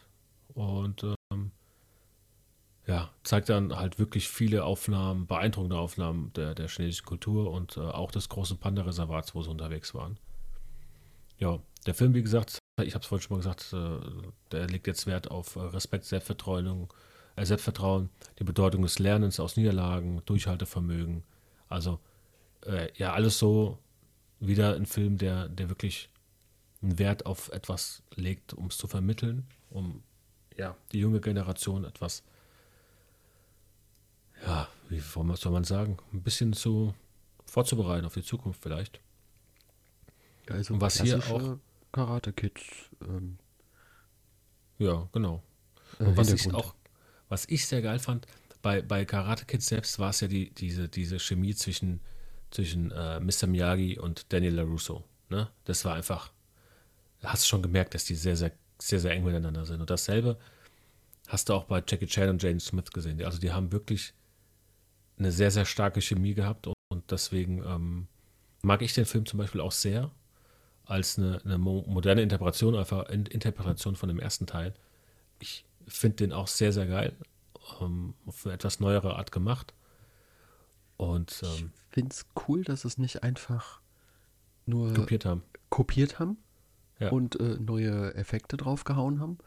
und 0.54 1.04
ähm, 1.32 1.50
ja, 2.86 3.10
zeigt 3.22 3.48
dann 3.48 3.74
halt 3.76 3.98
wirklich 3.98 4.28
viele 4.28 4.64
Aufnahmen, 4.64 5.26
beeindruckende 5.26 5.78
Aufnahmen 5.78 6.32
der, 6.34 6.54
der 6.54 6.68
chinesischen 6.68 7.06
Kultur 7.06 7.50
und 7.50 7.76
äh, 7.76 7.80
auch 7.80 8.10
des 8.10 8.28
großen 8.28 8.58
Panda-Reservats, 8.58 9.34
wo 9.34 9.42
sie 9.42 9.50
unterwegs 9.50 9.94
waren. 9.94 10.18
Ja, 11.38 11.58
der 11.86 11.94
Film, 11.94 12.14
wie 12.14 12.22
gesagt, 12.22 12.58
ich 12.82 12.94
habe 12.94 13.02
es 13.02 13.06
vorhin 13.06 13.22
schon 13.22 13.36
mal 13.36 13.42
gesagt, 13.42 13.72
äh, 13.72 14.30
der 14.52 14.66
legt 14.66 14.86
jetzt 14.86 15.06
Wert 15.06 15.30
auf 15.30 15.56
äh, 15.56 15.60
Respekt, 15.60 16.04
Selbstvertrauen, 16.04 16.88
äh, 17.36 17.44
Selbstvertrauen, 17.44 18.10
die 18.38 18.44
Bedeutung 18.44 18.82
des 18.82 18.98
Lernens 18.98 19.40
aus 19.40 19.56
Niederlagen, 19.56 20.22
Durchhaltevermögen. 20.26 21.22
Also 21.68 22.00
äh, 22.66 22.88
ja, 22.96 23.12
alles 23.12 23.38
so 23.38 23.78
wieder 24.40 24.74
ein 24.74 24.86
Film, 24.86 25.16
der, 25.16 25.48
der 25.48 25.70
wirklich 25.70 26.10
einen 26.84 26.98
Wert 26.98 27.26
auf 27.26 27.48
etwas 27.50 28.02
legt, 28.14 28.52
um 28.54 28.66
es 28.66 28.76
zu 28.76 28.86
vermitteln, 28.86 29.46
um 29.70 30.02
ja, 30.56 30.76
die 30.92 31.00
junge 31.00 31.20
Generation 31.20 31.84
etwas, 31.84 32.22
ja, 34.46 34.68
wie 34.88 35.00
soll 35.00 35.24
man 35.24 35.64
sagen, 35.64 35.98
ein 36.12 36.22
bisschen 36.22 36.52
zu 36.52 36.94
vorzubereiten 37.46 38.06
auf 38.06 38.14
die 38.14 38.22
Zukunft 38.22 38.62
vielleicht. 38.62 39.00
Also 40.48 40.74
Und 40.74 40.80
was 40.80 41.00
hier 41.00 41.18
klassische 41.18 41.58
Karate 41.92 42.32
Kid 42.32 42.60
ähm, 43.00 43.38
Ja, 44.78 45.08
genau. 45.12 45.42
äh, 45.98 46.04
Und 46.04 46.16
was 46.16 46.32
ich 46.32 46.52
auch, 46.52 46.74
was 47.28 47.46
ich 47.48 47.66
sehr 47.66 47.80
geil 47.80 47.98
fand, 47.98 48.26
bei, 48.60 48.82
bei 48.82 49.04
Karate 49.04 49.46
Kid 49.46 49.62
selbst 49.62 49.98
war 49.98 50.10
es 50.10 50.20
ja 50.20 50.28
die, 50.28 50.50
diese, 50.50 50.88
diese 50.88 51.18
Chemie 51.18 51.54
zwischen, 51.54 52.00
zwischen 52.50 52.90
äh, 52.90 53.20
Mr. 53.20 53.46
Miyagi 53.46 53.98
und 53.98 54.32
Daniel 54.32 54.54
LaRusso. 54.56 55.04
Ne? 55.30 55.50
Das 55.64 55.84
war 55.84 55.94
einfach, 55.94 56.32
hast 57.24 57.44
du 57.44 57.48
schon 57.48 57.62
gemerkt, 57.62 57.94
dass 57.94 58.04
die 58.04 58.14
sehr, 58.14 58.36
sehr, 58.36 58.52
sehr, 58.78 59.00
sehr 59.00 59.12
eng 59.12 59.24
miteinander 59.24 59.64
sind. 59.64 59.80
Und 59.80 59.90
dasselbe 59.90 60.38
hast 61.28 61.48
du 61.48 61.54
auch 61.54 61.64
bei 61.64 61.82
Jackie 61.86 62.06
Chan 62.06 62.28
und 62.28 62.42
Jane 62.42 62.60
Smith 62.60 62.90
gesehen. 62.92 63.22
Also 63.24 63.38
die 63.38 63.52
haben 63.52 63.72
wirklich 63.72 64.12
eine 65.18 65.32
sehr, 65.32 65.50
sehr 65.50 65.64
starke 65.64 66.00
Chemie 66.00 66.34
gehabt 66.34 66.66
und, 66.66 66.74
deswegen 67.10 67.62
ähm, 67.64 68.06
mag 68.62 68.82
ich 68.82 68.94
den 68.94 69.04
Film 69.04 69.26
zum 69.26 69.38
Beispiel 69.38 69.60
auch 69.60 69.72
sehr 69.72 70.10
als 70.86 71.18
eine, 71.18 71.40
eine 71.44 71.58
mo- 71.58 71.84
moderne 71.86 72.22
Interpretation, 72.22 72.76
einfach 72.76 73.08
In 73.08 73.26
Interpretation 73.26 73.96
von 73.96 74.08
dem 74.08 74.18
ersten 74.18 74.46
Teil. 74.46 74.74
Ich 75.38 75.64
finde 75.86 76.16
den 76.16 76.32
auch 76.32 76.46
sehr, 76.46 76.72
sehr 76.72 76.86
geil. 76.86 77.16
Ähm, 77.80 78.14
auf 78.26 78.44
eine 78.44 78.54
etwas 78.54 78.80
neuere 78.80 79.16
Art 79.16 79.32
gemacht. 79.32 79.74
Und 80.96 81.40
Ich 81.42 81.60
ähm, 81.60 81.72
finde 81.90 82.12
es 82.12 82.26
cool, 82.46 82.62
dass 82.62 82.84
es 82.84 82.98
nicht 82.98 83.22
einfach 83.22 83.80
nur 84.66 84.94
kopiert 84.94 85.24
haben. 85.24 85.42
kopiert 85.70 86.18
haben 86.18 86.38
Ja. 86.98 87.10
und 87.10 87.38
äh, 87.40 87.58
neue 87.58 88.14
Effekte 88.14 88.56
draufgehauen 88.56 89.20
haben, 89.20 89.38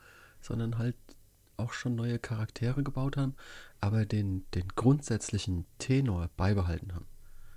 sondern 0.41 0.77
halt 0.77 0.95
auch 1.55 1.73
schon 1.73 1.95
neue 1.95 2.19
Charaktere 2.19 2.83
gebaut 2.83 3.17
haben, 3.17 3.35
aber 3.81 4.05
den, 4.05 4.45
den 4.51 4.67
grundsätzlichen 4.69 5.65
Tenor 5.79 6.29
beibehalten 6.37 6.93
haben. 6.93 7.07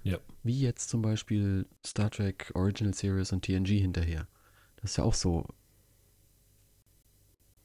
Ja. 0.03 0.19
Wie 0.43 0.59
jetzt 0.61 0.89
zum 0.89 1.03
Beispiel 1.03 1.67
Star 1.85 2.11
Trek 2.11 2.51
Original 2.55 2.95
Series 2.95 3.33
und 3.33 3.45
TNG 3.45 3.79
hinterher. 3.81 4.27
Das 4.77 4.93
ist 4.93 4.97
ja 4.97 5.05
auch 5.05 5.15
so 5.15 5.47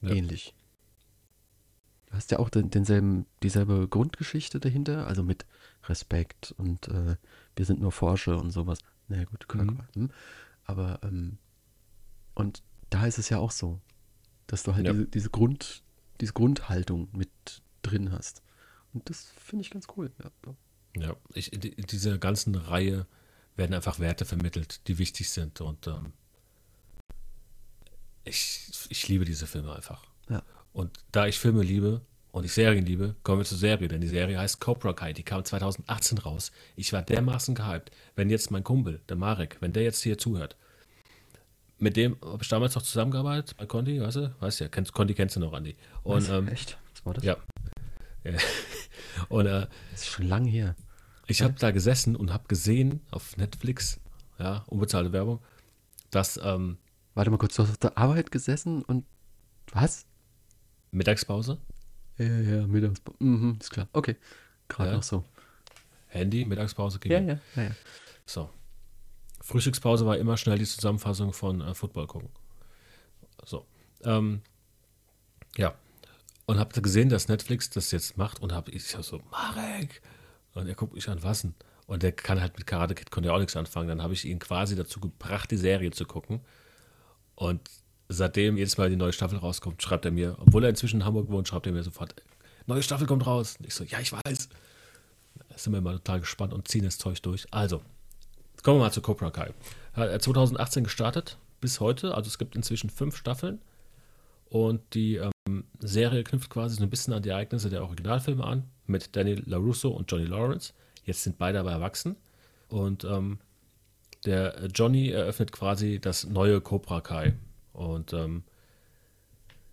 Ja. 0.02 0.12
ähnlich. 0.12 0.54
Du 2.08 2.14
hast 2.14 2.32
ja 2.32 2.40
auch 2.40 2.50
den, 2.50 2.70
denselben, 2.70 3.26
dieselbe 3.44 3.88
Grundgeschichte 3.88 4.60
dahinter, 4.60 5.08
also 5.08 5.24
mit 5.24 5.46
Respekt 5.86 6.54
und 6.58 6.88
äh, 6.90 7.16
wir 7.56 7.66
sind 7.66 7.80
nur 7.80 7.92
Forscher 7.92 8.40
und 8.40 8.52
sowas. 8.52 8.80
Na 9.08 9.16
naja, 9.16 9.28
gut, 9.30 9.48
Kirk 9.48 9.66
Mhm. 9.66 9.80
hm. 9.94 10.12
aber 10.66 11.00
ähm, 11.04 11.38
und 12.36 12.62
da 12.92 13.06
ist 13.08 13.18
es 13.18 13.30
ja 13.30 13.40
auch 13.40 13.52
so, 13.52 13.80
dass 14.48 14.64
du 14.64 14.76
halt 14.76 14.86
Ja. 14.86 14.94
diese, 14.94 15.08
diese 15.08 15.30
Grund, 15.30 15.82
diese 16.22 16.34
Grundhaltung 16.34 17.08
mit 17.14 17.30
drin 17.82 18.12
hast. 18.12 18.42
Und 18.94 19.10
das 19.10 19.26
finde 19.38 19.64
ich 19.64 19.72
ganz 19.72 19.88
cool. 19.98 20.12
Ja. 20.24 20.30
Ja, 20.98 21.16
ich, 21.34 21.52
in 21.52 21.60
die- 21.62 21.74
in 21.74 21.86
dieser 21.88 22.18
ganzen 22.18 22.56
Reihe 22.56 23.06
werden 23.58 23.74
einfach 23.74 24.00
Werte 24.00 24.24
vermittelt, 24.26 24.88
die 24.88 24.98
wichtig 24.98 25.30
sind. 25.30 25.60
Und 25.62 25.88
ähm, 25.88 26.14
ich, 28.24 28.70
ich 28.90 29.08
liebe 29.08 29.26
diese 29.26 29.48
Filme 29.48 29.74
einfach. 29.76 30.06
Ja. 30.30 30.42
Und 30.74 30.92
da 31.12 31.28
ich 31.28 31.38
Filme 31.40 31.64
liebe 31.64 32.02
und 32.32 32.44
ich 32.46 32.54
Serien 32.54 32.86
liebe, 32.86 33.16
kommen 33.24 33.40
wir 33.42 33.46
zur 33.46 33.58
Serie, 33.58 33.88
denn 33.88 34.02
die 34.02 34.08
Serie 34.08 34.40
heißt 34.40 34.60
Cobra 34.60 34.94
Kai. 34.94 35.14
Die 35.14 35.24
kam 35.24 35.44
2018 35.46 36.18
raus. 36.20 36.52
Ich 36.76 36.92
war 36.94 37.02
dermaßen 37.02 37.56
gehypt. 37.56 37.92
Wenn 38.16 38.30
jetzt 38.30 38.52
mein 38.52 38.64
Kumpel, 38.64 39.02
der 39.10 39.16
Marek, 39.18 39.58
wenn 39.62 39.74
der 39.74 39.84
jetzt 39.84 40.02
hier 40.04 40.18
zuhört, 40.18 40.56
mit 41.78 41.98
dem 41.98 42.18
habe 42.24 42.42
ich 42.42 42.48
damals 42.50 42.76
noch 42.76 42.82
zusammengearbeitet 42.84 43.56
bei 43.58 43.66
Conti, 43.66 44.00
weißt 44.02 44.16
du? 44.18 44.36
Weißt 44.40 44.60
ja, 44.62 44.68
kennst, 44.70 44.94
Conti 44.94 45.14
kennst 45.14 45.36
du 45.36 45.40
noch, 45.40 45.54
Andi. 45.54 45.76
Und, 46.04 46.24
Was? 46.24 46.30
ähm, 46.30 46.48
Echt? 46.48 46.78
Was 46.94 47.06
war 47.06 47.14
das? 47.14 47.24
ja. 47.24 47.38
und 49.30 49.46
äh, 49.46 49.68
Das 49.92 50.02
ist 50.02 50.08
schon 50.08 50.28
lange 50.28 50.50
her. 50.50 50.76
ich 51.28 51.42
habe 51.42 51.54
da 51.60 51.72
gesessen 51.72 52.16
und 52.16 52.34
habe 52.34 52.46
gesehen 52.48 53.02
auf 53.12 53.38
Netflix, 53.38 54.00
ja, 54.40 54.64
unbezahlte 54.68 55.12
Werbung, 55.14 55.40
dass 56.12 56.40
ähm, 56.44 56.78
Warte 57.14 57.32
mal 57.32 57.38
kurz, 57.38 57.56
du 57.56 57.64
hast 57.64 57.70
auf 57.70 57.78
der 57.78 57.98
Arbeit 57.98 58.30
gesessen 58.32 58.82
und 58.84 59.06
was? 59.72 60.06
Mittagspause, 60.92 61.60
Ja, 62.18 62.26
ja, 62.26 62.56
ja, 62.58 62.68
mittags. 62.68 63.02
Mhm, 63.20 63.58
ist 63.62 63.70
klar. 63.72 63.88
Okay. 63.94 64.16
Gerade 64.68 64.90
Ja. 64.92 64.96
noch 64.98 65.04
so. 65.04 65.24
Handy, 66.08 66.46
Mittagspause, 66.46 67.00
ging. 67.00 67.12
Ja, 67.12 67.20
ja, 67.20 67.40
ja, 67.56 67.64
ja. 67.64 67.72
So. 68.26 68.50
Frühstückspause 69.46 70.08
war 70.08 70.18
immer 70.18 70.38
schnell 70.38 70.58
die 70.58 70.66
Zusammenfassung 70.66 71.32
von 71.32 71.62
äh, 71.62 71.76
Football 71.76 72.08
gucken. 72.08 72.30
So. 73.46 73.68
Ähm, 74.04 74.42
ja. 75.56 75.76
Und 76.48 76.58
habe 76.58 76.82
gesehen, 76.82 77.10
dass 77.10 77.28
Netflix 77.28 77.70
das 77.70 77.92
jetzt 77.92 78.18
macht 78.18 78.42
und 78.42 78.54
habe 78.54 78.72
ich 78.72 78.88
so, 78.88 79.22
Marek! 79.30 80.02
Und 80.56 80.68
er 80.68 80.74
guckt 80.74 80.96
mich 80.96 81.08
an, 81.10 81.22
was 81.22 81.44
denn? 81.44 81.54
Und 81.86 82.02
der 82.02 82.12
kann 82.12 82.42
halt 82.42 82.58
mit 82.58 82.66
Karate 82.66 82.96
Kid, 82.96 83.12
konnte 83.12 83.28
ja 83.30 83.36
auch 83.36 83.40
nichts 83.40 83.56
anfangen. 83.56 83.88
Dann 83.88 84.02
habe 84.02 84.14
ich 84.16 84.26
ihn 84.26 84.40
quasi 84.40 84.76
dazu 84.76 85.00
gebracht, 85.00 85.52
die 85.52 85.58
Serie 85.58 85.92
zu 85.92 86.06
gucken. 86.06 86.42
Und 87.36 87.62
seitdem 88.10 88.58
jedes 88.58 88.80
Mal 88.80 88.90
die 88.90 88.96
neue 88.96 89.14
Staffel 89.14 89.38
rauskommt, 89.38 89.84
schreibt 89.84 90.06
er 90.06 90.12
mir, 90.12 90.38
obwohl 90.40 90.64
er 90.64 90.72
inzwischen 90.72 91.02
in 91.02 91.06
Hamburg 91.06 91.30
wohnt, 91.30 91.48
schreibt 91.48 91.68
er 91.68 91.74
mir 91.74 91.84
sofort, 91.84 92.16
neue 92.66 92.82
Staffel 92.82 93.06
kommt 93.06 93.28
raus. 93.28 93.58
Und 93.60 93.68
ich 93.68 93.76
so, 93.76 93.84
ja, 93.84 94.00
ich 94.00 94.12
weiß. 94.12 94.50
Da 95.50 95.58
sind 95.58 95.74
wir 95.74 95.78
immer 95.78 95.92
total 95.92 96.22
gespannt 96.22 96.52
und 96.52 96.68
ziehen 96.68 96.84
das 96.84 96.98
Zeug 96.98 97.22
durch. 97.22 97.46
Also, 97.52 97.84
kommen 98.66 98.80
wir 98.80 98.86
mal 98.86 98.92
zu 98.92 99.02
Cobra 99.02 99.30
Kai. 99.30 99.54
Hat 99.94 100.10
er 100.10 100.20
2018 100.20 100.86
gestartet, 100.86 101.38
bis 101.62 101.80
heute. 101.80 102.16
Also 102.16 102.30
es 102.30 102.40
gibt 102.40 102.56
inzwischen 102.56 102.90
fünf 102.90 103.16
Staffeln. 103.16 103.62
Und 104.50 104.82
die 104.96 105.18
ähm, 105.18 105.66
Serie 105.80 106.24
knüpft 106.24 106.50
quasi 106.50 106.78
so 106.78 106.84
ein 106.84 106.90
bisschen 106.90 107.14
an 107.14 107.22
die 107.22 107.30
Ereignisse 107.30 107.70
der 107.70 107.84
Originalfilme 107.84 108.44
an, 108.44 108.64
mit 108.88 109.16
Danny 109.16 109.36
LaRusso 109.36 109.90
und 109.90 110.12
Johnny 110.12 110.26
Lawrence. 110.26 110.74
Jetzt 111.04 111.22
sind 111.22 111.38
beide 111.38 111.60
aber 111.60 111.74
erwachsen. 111.74 112.16
Und 112.68 113.04
ähm, 113.04 113.38
der 114.26 114.68
Johnny 114.74 115.10
eröffnet 115.10 115.52
quasi 115.52 116.00
das 116.00 116.26
neue 116.26 116.60
Cobra 116.60 117.02
Kai. 117.02 117.36
Und 117.72 118.14
ähm, 118.14 118.44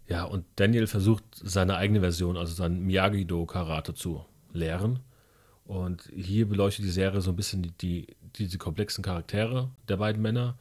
ja, 0.07 0.25
und 0.25 0.45
Daniel 0.57 0.87
versucht 0.87 1.25
seine 1.33 1.77
eigene 1.77 2.01
Version, 2.01 2.37
also 2.37 2.53
sein 2.53 2.81
Miyagi-Do-Karate 2.83 3.95
zu 3.95 4.27
lehren. 4.53 4.99
Und 5.65 6.11
hier 6.15 6.49
beleuchtet 6.49 6.85
die 6.85 6.91
Serie 6.91 7.21
so 7.21 7.31
ein 7.31 7.37
bisschen 7.37 7.63
die, 7.63 7.73
die, 7.73 8.07
diese 8.37 8.59
komplexen 8.59 9.05
Charaktere 9.05 9.71
der 9.89 9.97
beiden 9.97 10.21
Männer, 10.21 10.59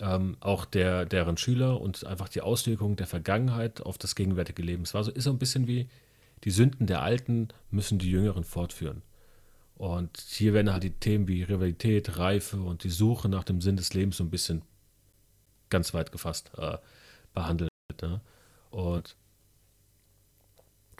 ähm, 0.00 0.36
auch 0.40 0.64
der, 0.64 1.06
deren 1.06 1.36
Schüler 1.36 1.80
und 1.80 2.04
einfach 2.06 2.28
die 2.28 2.40
Auswirkungen 2.40 2.96
der 2.96 3.06
Vergangenheit 3.06 3.80
auf 3.82 3.98
das 3.98 4.14
gegenwärtige 4.14 4.62
Leben. 4.62 4.84
Es 4.84 4.94
war 4.94 5.04
so, 5.04 5.10
ist 5.10 5.24
so 5.24 5.30
ein 5.30 5.38
bisschen 5.38 5.66
wie 5.66 5.88
die 6.44 6.50
Sünden 6.50 6.86
der 6.86 7.02
Alten 7.02 7.48
müssen 7.70 7.98
die 7.98 8.10
Jüngeren 8.10 8.44
fortführen. 8.44 9.02
Und 9.76 10.18
hier 10.18 10.54
werden 10.54 10.72
halt 10.72 10.82
die 10.82 10.90
Themen 10.90 11.28
wie 11.28 11.42
Rivalität, 11.42 12.18
Reife 12.18 12.58
und 12.58 12.84
die 12.84 12.90
Suche 12.90 13.28
nach 13.28 13.44
dem 13.44 13.60
Sinn 13.60 13.76
des 13.76 13.94
Lebens 13.94 14.16
so 14.16 14.24
ein 14.24 14.30
bisschen 14.30 14.62
ganz 15.70 15.94
weit 15.94 16.12
gefasst 16.12 16.50
äh, 16.56 16.78
behandelt. 17.34 17.70
Ne? 18.00 18.20
Und, 18.70 19.16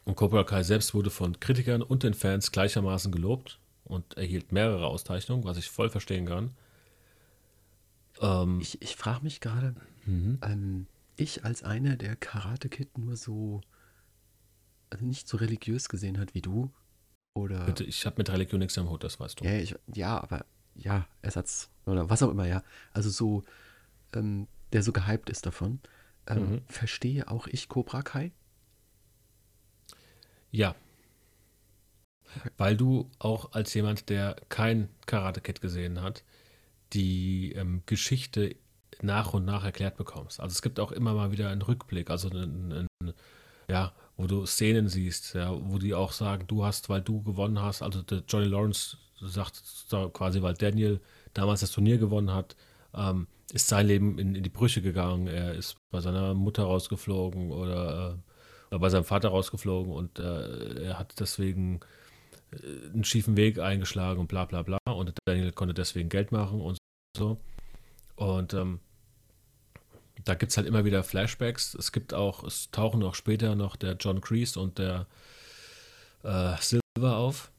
und 0.04 0.16
Cobra 0.16 0.44
Kai 0.44 0.62
selbst 0.62 0.94
wurde 0.94 1.10
von 1.10 1.38
Kritikern 1.40 1.82
und 1.82 2.02
den 2.02 2.14
Fans 2.14 2.52
gleichermaßen 2.52 3.12
gelobt 3.12 3.58
und 3.84 4.16
erhielt 4.16 4.52
mehrere 4.52 4.86
Auszeichnungen, 4.86 5.44
was 5.44 5.56
ich 5.56 5.70
voll 5.70 5.90
verstehen 5.90 6.26
kann. 6.26 6.50
Ähm, 8.20 8.60
Ich, 8.60 8.80
ich 8.82 8.96
frage 8.96 9.22
mich 9.22 9.40
gerade, 9.40 9.74
mhm. 10.04 10.38
ähm, 10.42 10.86
ich 11.16 11.44
als 11.44 11.62
einer, 11.62 11.96
der 11.96 12.16
Karate 12.16 12.68
Kid 12.68 12.98
nur 12.98 13.16
so, 13.16 13.60
also 14.90 15.04
nicht 15.04 15.28
so 15.28 15.36
religiös 15.36 15.88
gesehen 15.88 16.18
hat 16.18 16.34
wie 16.34 16.42
du, 16.42 16.70
oder. 17.34 17.64
Bitte, 17.64 17.84
ich 17.84 18.04
habe 18.06 18.16
mit 18.18 18.30
Religion 18.30 18.58
nichts 18.58 18.76
am 18.78 18.90
Hut, 18.90 19.04
das 19.04 19.18
weißt 19.18 19.40
du. 19.40 19.44
Ja, 19.44 19.52
ich, 19.52 19.74
ja, 19.94 20.20
aber 20.22 20.44
ja, 20.74 21.06
Ersatz 21.22 21.70
oder 21.86 22.08
was 22.10 22.22
auch 22.22 22.30
immer, 22.30 22.46
ja. 22.46 22.62
Also 22.92 23.10
so, 23.10 23.44
ähm, 24.14 24.48
der 24.72 24.82
so 24.82 24.92
gehypt 24.92 25.30
ist 25.30 25.46
davon. 25.46 25.80
Ähm, 26.26 26.50
Mhm. 26.50 26.62
Verstehe 26.68 27.28
auch 27.28 27.46
ich 27.46 27.68
Cobra 27.68 28.02
Kai? 28.02 28.32
Ja. 30.52 30.76
Weil 32.56 32.76
du 32.76 33.10
auch 33.18 33.52
als 33.52 33.74
jemand, 33.74 34.08
der 34.08 34.36
kein 34.48 34.88
Karate 35.06 35.40
Kid 35.40 35.60
gesehen 35.60 36.00
hat, 36.00 36.24
die 36.92 37.52
ähm, 37.52 37.82
Geschichte 37.86 38.56
nach 39.02 39.34
und 39.34 39.44
nach 39.44 39.64
erklärt 39.64 39.96
bekommst. 39.96 40.40
Also 40.40 40.52
es 40.52 40.62
gibt 40.62 40.78
auch 40.78 40.92
immer 40.92 41.14
mal 41.14 41.32
wieder 41.32 41.50
einen 41.50 41.62
Rückblick, 41.62 42.10
also 42.10 42.30
einen, 42.30 42.88
einen, 43.02 43.14
ja, 43.68 43.92
wo 44.16 44.26
du 44.26 44.46
Szenen 44.46 44.88
siehst, 44.88 45.34
ja, 45.34 45.52
wo 45.52 45.78
die 45.78 45.94
auch 45.94 46.12
sagen, 46.12 46.46
du 46.46 46.64
hast, 46.64 46.88
weil 46.88 47.00
du 47.00 47.22
gewonnen 47.22 47.60
hast, 47.60 47.82
also 47.82 48.02
Johnny 48.28 48.46
Lawrence 48.46 48.98
sagt 49.20 49.62
quasi, 50.12 50.42
weil 50.42 50.54
Daniel 50.54 51.00
damals 51.34 51.60
das 51.60 51.72
Turnier 51.72 51.98
gewonnen 51.98 52.32
hat, 52.32 52.56
ähm, 52.94 53.26
ist 53.52 53.68
sein 53.68 53.86
Leben 53.86 54.18
in, 54.18 54.34
in 54.34 54.42
die 54.42 54.50
Brüche 54.50 54.82
gegangen. 54.82 55.26
Er 55.26 55.54
ist 55.54 55.76
bei 55.90 56.00
seiner 56.00 56.34
Mutter 56.34 56.64
rausgeflogen 56.64 57.50
oder, 57.50 58.14
äh, 58.14 58.31
bei 58.78 58.88
seinem 58.88 59.04
Vater 59.04 59.28
rausgeflogen 59.28 59.92
und 59.92 60.18
äh, 60.18 60.84
er 60.84 60.98
hat 60.98 61.14
deswegen 61.20 61.80
äh, 62.52 62.90
einen 62.92 63.04
schiefen 63.04 63.36
Weg 63.36 63.58
eingeschlagen 63.58 64.20
und 64.20 64.28
bla 64.28 64.44
bla 64.44 64.62
bla. 64.62 64.78
Und 64.84 65.12
Daniel 65.26 65.52
konnte 65.52 65.74
deswegen 65.74 66.08
Geld 66.08 66.32
machen 66.32 66.60
und 66.60 66.78
so. 67.16 67.38
Und 68.16 68.54
ähm, 68.54 68.80
da 70.24 70.34
gibt 70.34 70.50
es 70.50 70.56
halt 70.56 70.66
immer 70.66 70.84
wieder 70.84 71.02
Flashbacks. 71.02 71.74
Es 71.74 71.92
gibt 71.92 72.14
auch, 72.14 72.44
es 72.44 72.70
tauchen 72.70 73.02
auch 73.02 73.14
später 73.14 73.54
noch 73.56 73.76
der 73.76 73.96
John 73.98 74.20
Kreese 74.20 74.60
und 74.60 74.78
der 74.78 75.06
äh, 76.22 76.54
Silver 76.60 77.16
auf. 77.16 77.50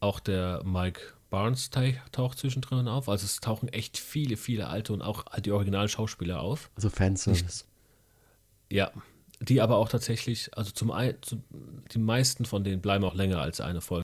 Auch 0.00 0.20
der 0.20 0.62
Mike 0.64 1.00
Barnes 1.30 1.70
tauch- 1.70 2.08
taucht 2.12 2.38
zwischendrin 2.38 2.86
auf. 2.86 3.08
Also 3.08 3.24
es 3.24 3.40
tauchen 3.40 3.68
echt 3.68 3.98
viele, 3.98 4.36
viele 4.36 4.68
alte 4.68 4.92
und 4.92 5.02
auch 5.02 5.24
die 5.40 5.50
Originalschauspieler 5.50 6.40
auf. 6.40 6.70
Also 6.76 6.90
Fanservice. 6.90 7.64
Ja, 8.70 8.92
die 9.40 9.60
aber 9.60 9.76
auch 9.76 9.88
tatsächlich, 9.88 10.56
also 10.56 10.70
zum 10.70 10.90
einen, 10.90 11.18
die 11.92 11.98
meisten 11.98 12.44
von 12.44 12.64
denen 12.64 12.80
bleiben 12.80 13.04
auch 13.04 13.14
länger 13.14 13.40
als 13.40 13.60
eine 13.60 13.80
Folge. 13.80 14.02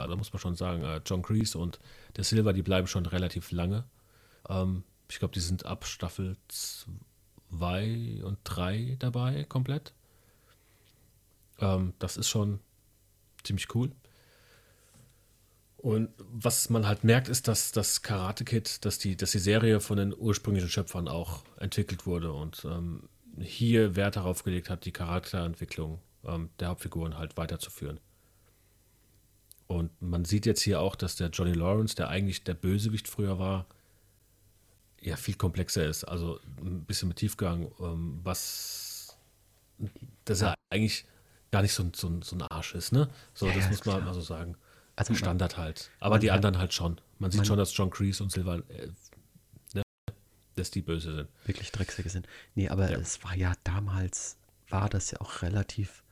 Also 0.00 0.16
muss 0.16 0.32
man 0.32 0.40
schon 0.40 0.56
sagen, 0.56 0.82
äh, 0.82 1.00
John 1.06 1.22
Kreese 1.22 1.58
und 1.58 1.78
der 2.16 2.24
Silver, 2.24 2.52
die 2.52 2.62
bleiben 2.62 2.88
schon 2.88 3.06
relativ 3.06 3.52
lange. 3.52 3.84
Ähm, 4.48 4.82
ich 5.08 5.18
glaube, 5.18 5.32
die 5.34 5.40
sind 5.40 5.66
ab 5.66 5.86
Staffel 5.86 6.36
2 6.48 8.22
und 8.24 8.38
3 8.42 8.96
dabei 8.98 9.44
komplett. 9.44 9.94
Ähm, 11.60 11.94
das 12.00 12.16
ist 12.16 12.28
schon 12.28 12.58
ziemlich 13.44 13.72
cool. 13.74 13.92
Und 15.76 16.08
was 16.18 16.70
man 16.70 16.86
halt 16.86 17.04
merkt, 17.04 17.28
ist, 17.28 17.46
dass 17.46 17.70
das 17.70 18.00
Karate 18.00 18.44
Kid, 18.44 18.84
dass 18.86 18.98
die, 18.98 19.16
dass 19.16 19.32
die 19.32 19.38
Serie 19.38 19.80
von 19.80 19.98
den 19.98 20.14
ursprünglichen 20.16 20.70
Schöpfern 20.70 21.08
auch 21.08 21.44
entwickelt 21.58 22.06
wurde 22.06 22.32
und 22.32 22.64
ähm, 22.64 23.08
hier 23.40 23.96
Wert 23.96 24.16
darauf 24.16 24.42
gelegt 24.44 24.70
hat, 24.70 24.84
die 24.84 24.92
Charakterentwicklung 24.92 26.00
ähm, 26.24 26.50
der 26.60 26.68
Hauptfiguren 26.68 27.18
halt 27.18 27.36
weiterzuführen. 27.36 28.00
Und 29.66 29.90
man 30.02 30.24
sieht 30.24 30.46
jetzt 30.46 30.62
hier 30.62 30.80
auch, 30.80 30.94
dass 30.94 31.16
der 31.16 31.28
Johnny 31.30 31.52
Lawrence, 31.52 31.94
der 31.94 32.08
eigentlich 32.08 32.44
der 32.44 32.54
Bösewicht 32.54 33.08
früher 33.08 33.38
war, 33.38 33.66
ja 35.00 35.16
viel 35.16 35.34
komplexer 35.34 35.84
ist. 35.86 36.04
Also 36.04 36.38
ein 36.60 36.84
bisschen 36.84 37.08
mit 37.08 37.18
Tiefgang, 37.18 37.70
ähm, 37.80 38.20
was 38.22 39.16
dass 40.24 40.40
er 40.40 40.54
eigentlich 40.70 41.04
gar 41.50 41.62
nicht 41.62 41.72
so, 41.72 41.82
ein- 41.82 41.92
so, 41.94 42.20
so 42.22 42.36
ein 42.36 42.42
Arsch 42.42 42.74
ist, 42.74 42.92
ne? 42.92 43.08
So, 43.34 43.46
Ja, 43.46 43.54
das 43.54 43.64
ja, 43.64 43.70
muss 43.70 43.84
man 43.84 43.96
klar. 43.96 44.06
mal 44.06 44.14
so 44.14 44.20
sagen. 44.20 44.56
Also 44.96 45.14
Standard 45.14 45.56
halt. 45.56 45.90
Aber 45.98 46.14
man 46.14 46.20
die 46.20 46.30
anderen 46.30 46.58
halt 46.58 46.72
schon. 46.72 47.00
Man 47.18 47.30
sieht 47.32 47.38
man- 47.40 47.46
schon, 47.46 47.58
dass 47.58 47.76
John 47.76 47.90
Kreese 47.90 48.22
und 48.22 48.30
Silver, 48.30 48.58
äh, 48.68 48.88
dass 50.56 50.70
die 50.70 50.82
böse 50.82 51.14
sind. 51.14 51.28
wirklich 51.46 51.72
Drecksäcke 51.72 52.08
sind. 52.08 52.26
Nee, 52.54 52.68
aber 52.68 52.90
Ja. 52.90 52.98
es 52.98 53.22
war 53.24 53.34
ja 53.36 53.54
damals, 53.64 54.36
war 54.68 54.88
das 54.88 55.10
ja 55.10 55.20
auch 55.20 55.42
relativ 55.42 56.04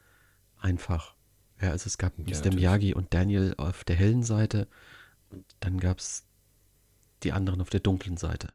einfach. 0.60 1.14
Ja, 1.60 1.70
also 1.70 1.86
es 1.86 1.98
gab 1.98 2.18
Mr. 2.18 2.24
natürlich. 2.30 2.54
Miyagi 2.56 2.94
und 2.94 3.14
Daniel 3.14 3.54
auf 3.56 3.84
der 3.84 3.96
hellen 3.96 4.22
Seite 4.24 4.66
und 5.30 5.44
dann 5.60 5.78
gab 5.78 5.98
es 5.98 6.24
die 7.22 7.32
anderen 7.32 7.60
auf 7.60 7.70
der 7.70 7.80
dunklen 7.80 8.16
Seite. 8.16 8.48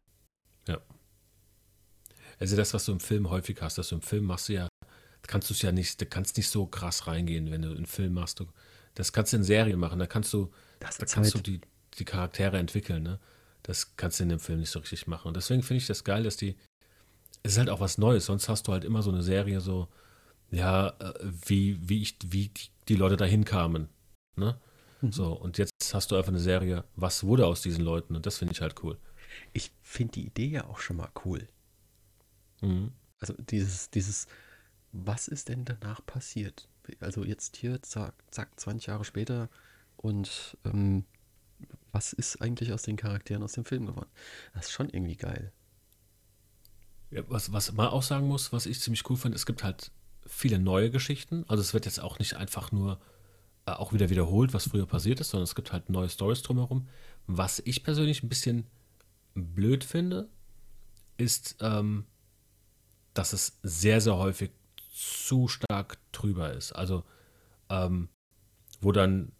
Also 2.39 2.55
das, 2.55 2.73
was 2.73 2.85
du 2.85 2.91
im 2.91 2.99
Film 2.99 3.29
häufig 3.31 3.61
hast, 3.61 3.79
dass 3.79 3.89
du 3.89 3.95
im 3.95 4.01
Film 4.03 4.25
machst 4.25 4.49
du 4.49 4.53
ja, 4.53 4.67
kannst 5.23 5.49
du 5.49 5.55
es 5.55 5.61
ja 5.63 5.71
nicht, 5.71 5.99
du 5.99 6.05
kannst 6.05 6.37
nicht 6.37 6.49
so 6.49 6.67
krass 6.67 7.07
reingehen, 7.07 7.49
wenn 7.49 7.63
du 7.63 7.69
einen 7.71 7.87
Film 7.87 8.13
machst. 8.13 8.39
Du, 8.39 8.45
das 8.93 9.11
kannst 9.11 9.33
du 9.33 9.37
in 9.37 9.43
Serien 9.43 9.79
machen, 9.79 9.97
da 9.97 10.05
kannst 10.05 10.31
du, 10.33 10.51
Das 10.79 10.97
da 10.97 11.07
kannst 11.07 11.33
du 11.33 11.39
die, 11.39 11.61
die 11.97 12.05
Charaktere 12.05 12.57
entwickeln, 12.59 13.01
ne? 13.03 13.19
Das 13.67 13.97
kannst 13.97 14.19
du 14.19 14.23
in 14.23 14.29
dem 14.29 14.39
Film 14.39 14.61
nicht 14.61 14.69
so 14.69 14.79
richtig 14.79 15.07
machen. 15.07 15.27
Und 15.27 15.35
deswegen 15.35 15.61
finde 15.61 15.79
ich 15.79 15.87
das 15.87 16.05
geil, 16.05 16.23
dass 16.23 16.37
die, 16.37 16.55
es 17.43 17.51
ist 17.53 17.57
halt 17.57 17.69
auch 17.69 17.81
was 17.81 17.97
Neues, 17.97 18.25
sonst 18.25 18.47
hast 18.47 18.67
du 18.67 18.71
halt 18.71 18.85
immer 18.85 19.01
so 19.01 19.11
eine 19.11 19.21
Serie 19.21 19.59
so, 19.59 19.89
ja, 20.49 20.89
äh, 20.99 21.13
wie, 21.45 21.77
wie 21.87 22.01
ich, 22.01 22.17
wie 22.25 22.47
die, 22.47 22.69
die 22.87 22.95
Leute 22.95 23.17
dahin 23.17 23.43
kamen, 23.43 23.89
ne? 24.37 24.57
Mhm. 25.01 25.11
So, 25.11 25.33
und 25.33 25.57
jetzt 25.57 25.93
hast 25.93 26.09
du 26.11 26.15
einfach 26.15 26.29
eine 26.29 26.39
Serie, 26.39 26.85
was 26.95 27.25
wurde 27.25 27.45
aus 27.45 27.61
diesen 27.61 27.83
Leuten? 27.83 28.15
Und 28.15 28.25
das 28.25 28.37
finde 28.37 28.53
ich 28.53 28.61
halt 28.61 28.81
cool. 28.83 28.97
Ich 29.51 29.71
finde 29.81 30.13
die 30.13 30.25
Idee 30.25 30.47
ja 30.47 30.65
auch 30.65 30.79
schon 30.79 30.95
mal 30.95 31.11
cool. 31.25 31.47
Mhm. 32.61 32.93
Also 33.19 33.33
dieses, 33.33 33.89
dieses, 33.89 34.27
was 34.93 35.27
ist 35.27 35.49
denn 35.49 35.65
danach 35.65 36.05
passiert? 36.05 36.69
Also 37.01 37.25
jetzt 37.25 37.57
hier, 37.57 37.81
zack, 37.83 38.13
zack 38.31 38.57
20 38.57 38.87
Jahre 38.87 39.03
später 39.03 39.49
und 39.97 40.57
ähm, 40.63 41.03
was 41.91 42.13
ist 42.13 42.41
eigentlich 42.41 42.73
aus 42.73 42.83
den 42.83 42.95
Charakteren 42.95 43.43
aus 43.43 43.53
dem 43.53 43.65
Film 43.65 43.87
geworden? 43.87 44.09
Das 44.53 44.67
ist 44.67 44.71
schon 44.71 44.89
irgendwie 44.89 45.15
geil. 45.15 45.51
Ja, 47.09 47.23
was, 47.27 47.53
was 47.53 47.71
man 47.71 47.87
auch 47.87 48.03
sagen 48.03 48.27
muss, 48.27 48.51
was 48.51 48.65
ich 48.65 48.79
ziemlich 48.79 49.09
cool 49.09 49.17
finde, 49.17 49.35
es 49.35 49.45
gibt 49.45 49.63
halt 49.63 49.91
viele 50.25 50.59
neue 50.59 50.91
Geschichten. 50.91 51.45
Also 51.47 51.61
es 51.61 51.73
wird 51.73 51.85
jetzt 51.85 51.99
auch 51.99 52.19
nicht 52.19 52.35
einfach 52.35 52.71
nur 52.71 52.99
äh, 53.65 53.71
auch 53.71 53.93
wieder 53.93 54.09
wiederholt, 54.09 54.53
was 54.53 54.69
früher 54.69 54.85
passiert 54.85 55.19
ist, 55.19 55.29
sondern 55.29 55.45
es 55.45 55.55
gibt 55.55 55.71
halt 55.71 55.89
neue 55.89 56.09
Stories 56.09 56.41
drumherum. 56.41 56.87
Was 57.27 57.59
ich 57.59 57.83
persönlich 57.83 58.23
ein 58.23 58.29
bisschen 58.29 58.65
blöd 59.35 59.83
finde, 59.83 60.29
ist, 61.17 61.57
ähm, 61.61 62.05
dass 63.13 63.33
es 63.33 63.59
sehr, 63.63 64.01
sehr 64.01 64.17
häufig 64.17 64.51
zu 64.93 65.47
stark 65.47 65.97
drüber 66.11 66.53
ist. 66.53 66.71
Also, 66.73 67.03
ähm, 67.69 68.09
wo 68.81 68.91
dann 68.91 69.31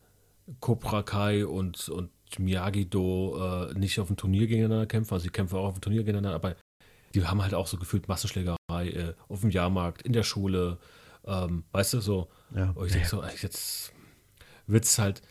Cobra 0.60 1.04
Kai 1.04 1.46
und, 1.46 1.90
und 1.90 2.12
Miyagi-Do 2.38 3.70
äh, 3.72 3.74
nicht 3.78 4.00
auf 4.00 4.08
dem 4.08 4.18
Turnier 4.18 4.48
gegeneinander 4.48 4.86
kämpfen, 4.86 5.14
also 5.14 5.24
die 5.24 5.32
kämpfen 5.32 5.58
auch 5.58 5.66
auf 5.66 5.76
dem 5.76 5.82
Turnier 5.82 6.04
gegeneinander, 6.04 6.36
aber 6.36 6.56
die 7.14 7.26
haben 7.26 7.42
halt 7.42 7.54
auch 7.54 7.68
so 7.68 7.78
gefühlt 7.78 8.08
Massenschlägerei 8.08 8.58
äh, 8.70 9.14
auf 9.28 9.42
dem 9.42 9.50
Jahrmarkt, 9.50 10.02
in 10.02 10.14
der 10.14 10.24
Schule, 10.24 10.78
ähm, 11.26 11.64
weißt 11.72 11.94
du, 11.94 12.02
so. 12.02 12.30
Ja, 12.56 12.72
Und 12.72 12.88
ich 12.88 12.94
denke 12.94 13.08
so, 13.08 13.24
jetzt 13.24 13.92
wird 14.68 14.84
es 14.84 15.00
halt, 15.00 15.22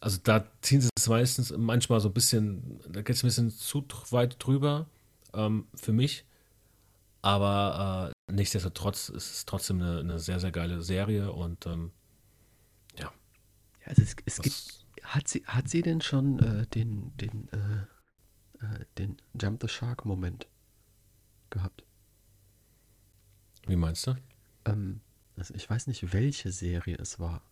also 0.00 0.18
da 0.22 0.44
ziehen 0.60 0.80
sie 0.80 0.88
es 0.96 1.08
meistens 1.08 1.56
manchmal 1.56 2.00
so 2.00 2.08
ein 2.08 2.14
bisschen, 2.14 2.80
da 2.88 3.02
geht 3.02 3.16
es 3.16 3.22
ein 3.22 3.28
bisschen 3.28 3.50
zu 3.50 3.84
weit 4.10 4.36
drüber 4.38 4.86
ähm, 5.34 5.66
für 5.74 5.92
mich. 5.92 6.24
Aber 7.22 8.12
äh, 8.28 8.32
nichtsdestotrotz 8.32 9.08
ist 9.08 9.32
es 9.32 9.44
trotzdem 9.46 9.80
eine, 9.80 9.98
eine 9.98 10.18
sehr, 10.18 10.38
sehr 10.38 10.52
geile 10.52 10.82
Serie 10.82 11.32
und 11.32 11.66
ähm, 11.66 11.90
also 13.98 14.02
es, 14.02 14.16
es 14.24 14.42
gibt, 14.42 14.86
hat 15.02 15.28
sie, 15.28 15.44
hat 15.46 15.68
sie 15.68 15.82
denn 15.82 16.00
schon 16.00 16.38
äh, 16.38 16.66
den, 16.66 17.16
den, 17.16 17.48
äh, 17.52 18.64
äh, 18.64 18.84
den 18.98 19.16
Jump 19.40 19.62
the 19.62 19.68
Shark 19.68 20.04
Moment 20.04 20.46
gehabt? 21.50 21.86
wie 23.66 23.76
meinst 23.76 24.06
du? 24.06 24.14
Ähm, 24.64 25.00
also 25.36 25.54
ich 25.54 25.68
weiß 25.68 25.86
nicht, 25.88 26.12
welche 26.12 26.52
Serie 26.52 26.96
es 26.96 27.18
war. 27.18 27.42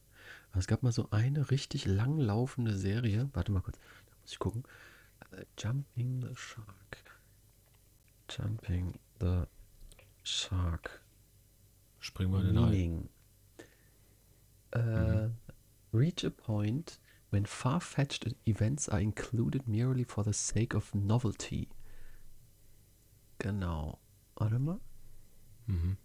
Aber 0.50 0.60
es 0.60 0.66
gab 0.66 0.82
mal 0.82 0.92
so 0.92 1.10
eine 1.10 1.50
richtig 1.50 1.86
langlaufende 1.86 2.76
Serie. 2.76 3.28
Warte 3.32 3.52
mal 3.52 3.60
kurz, 3.60 3.78
da 3.78 4.16
muss 4.22 4.32
ich 4.32 4.38
gucken. 4.38 4.64
Äh, 5.32 5.44
Jumping 5.58 6.22
the 6.22 6.34
Shark. 6.34 7.18
Jumping 8.30 8.94
the 9.20 9.42
Shark. 10.22 11.02
Springen 12.00 12.32
wir 12.32 12.42
den 12.42 12.58
Hai. 12.58 12.70
Meaning. 12.70 13.08
Reach 15.94 16.24
a 16.24 16.30
point 16.30 16.98
when 17.30 17.46
far-fetched 17.46 18.26
events 18.46 18.88
are 18.88 19.00
included 19.00 19.68
merely 19.68 20.04
for 20.04 20.24
the 20.24 20.32
sake 20.32 20.74
of 20.74 20.92
novelty. 20.94 21.68
Genau. 23.38 23.98
Warte 24.36 24.58
mal. 24.58 24.80
Mhm. 25.66 25.96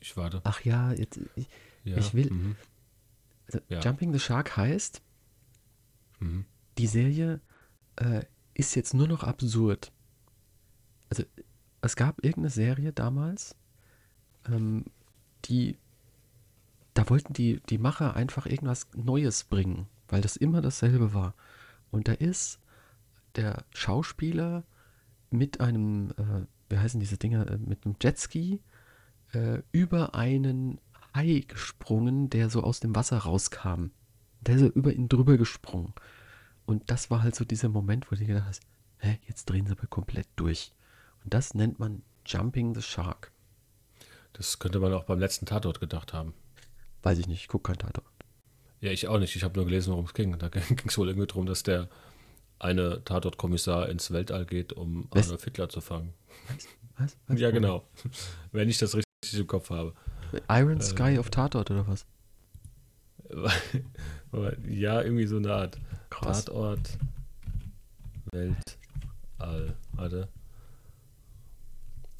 Ich 0.00 0.16
warte. 0.16 0.40
Ach 0.44 0.60
ja, 0.64 0.92
jetzt, 0.92 1.18
ich, 1.36 1.48
Ja. 1.84 1.96
ich 1.96 2.12
will- 2.14 2.30
Mhm. 2.32 2.56
also 3.46 3.60
Ja. 3.68 3.80
Jumping 3.80 4.12
the 4.12 4.18
Shark 4.18 4.56
heißt, 4.56 5.02
Mhm. 6.20 6.44
die 6.78 6.86
Serie 6.86 7.40
äh, 7.96 8.24
ist 8.54 8.76
jetzt 8.76 8.94
nur 8.94 9.08
noch 9.08 9.24
absurd. 9.24 9.90
Also 11.10 11.24
es 11.80 11.96
gab 11.96 12.22
irgendeine 12.24 12.50
Serie 12.50 12.92
damals, 12.92 13.56
ähm, 14.46 14.84
die, 15.46 15.78
da 16.98 17.08
wollten 17.10 17.32
die, 17.32 17.60
die 17.68 17.78
Macher 17.78 18.16
einfach 18.16 18.46
irgendwas 18.46 18.88
Neues 18.92 19.44
bringen, 19.44 19.86
weil 20.08 20.20
das 20.20 20.36
immer 20.36 20.60
dasselbe 20.60 21.14
war. 21.14 21.34
Und 21.92 22.08
da 22.08 22.12
ist 22.12 22.58
der 23.36 23.64
Schauspieler 23.70 24.64
mit 25.30 25.60
einem, 25.60 26.10
äh, 26.16 26.46
wie 26.68 26.78
heißen 26.78 26.98
diese 26.98 27.16
Dinger, 27.16 27.48
äh, 27.48 27.56
mit 27.56 27.86
einem 27.86 27.94
Jetski 28.02 28.60
äh, 29.32 29.62
über 29.70 30.16
einen 30.16 30.80
Hai 31.14 31.44
gesprungen, 31.46 32.30
der 32.30 32.50
so 32.50 32.64
aus 32.64 32.80
dem 32.80 32.96
Wasser 32.96 33.18
rauskam. 33.18 33.90
Der 34.40 34.56
ist 34.56 34.62
so 34.62 34.66
über 34.66 34.92
ihn 34.92 35.08
drüber 35.08 35.36
gesprungen. 35.36 35.94
Und 36.66 36.90
das 36.90 37.12
war 37.12 37.22
halt 37.22 37.36
so 37.36 37.44
dieser 37.44 37.68
Moment, 37.68 38.10
wo 38.10 38.16
du 38.16 38.24
gedacht 38.24 38.48
hast, 38.48 38.62
hä, 38.98 39.20
jetzt 39.28 39.44
drehen 39.44 39.66
sie 39.66 39.72
aber 39.72 39.86
komplett 39.86 40.26
durch. 40.34 40.72
Und 41.22 41.32
das 41.32 41.54
nennt 41.54 41.78
man 41.78 42.02
Jumping 42.26 42.74
the 42.74 42.82
Shark. 42.82 43.30
Das 44.32 44.58
könnte 44.58 44.80
man 44.80 44.92
auch 44.92 45.04
beim 45.04 45.20
letzten 45.20 45.46
Tatort 45.46 45.78
gedacht 45.78 46.12
haben. 46.12 46.34
Weiß 47.02 47.18
ich 47.18 47.26
nicht, 47.28 47.40
ich 47.42 47.48
gucke 47.48 47.72
kein 47.72 47.78
Tatort. 47.78 48.06
Ja, 48.80 48.90
ich 48.90 49.08
auch 49.08 49.18
nicht. 49.18 49.34
Ich 49.34 49.42
habe 49.44 49.54
nur 49.56 49.64
gelesen, 49.64 49.90
worum 49.92 50.04
es 50.04 50.14
ging. 50.14 50.38
Da 50.38 50.48
ging 50.48 50.62
es 50.86 50.98
wohl 50.98 51.08
irgendwie 51.08 51.26
darum, 51.26 51.46
dass 51.46 51.62
der 51.62 51.88
eine 52.58 53.04
Tatortkommissar 53.04 53.88
ins 53.88 54.10
Weltall 54.10 54.44
geht, 54.46 54.72
um 54.72 55.06
Was? 55.10 55.26
Adolf 55.26 55.44
Hitler 55.44 55.68
zu 55.68 55.80
fangen. 55.80 56.12
Was? 56.48 56.66
Was? 56.98 57.16
Ja, 57.38 57.50
genau. 57.50 57.86
Wenn 58.52 58.68
ich 58.68 58.78
das 58.78 58.94
richtig 58.94 59.06
im 59.40 59.46
Kopf 59.46 59.70
habe. 59.70 59.94
Iron 60.48 60.78
Äh, 60.78 60.82
Sky 60.82 61.18
auf 61.18 61.30
Tatort 61.30 61.70
oder 61.70 61.86
was? 61.86 62.04
Ja, 64.68 65.02
irgendwie 65.02 65.26
so 65.26 65.36
eine 65.36 65.52
Art 65.52 65.78
Krass. 66.10 66.44
Tatort, 66.46 66.98
Weltall. 68.32 69.76
Warte. 69.92 70.28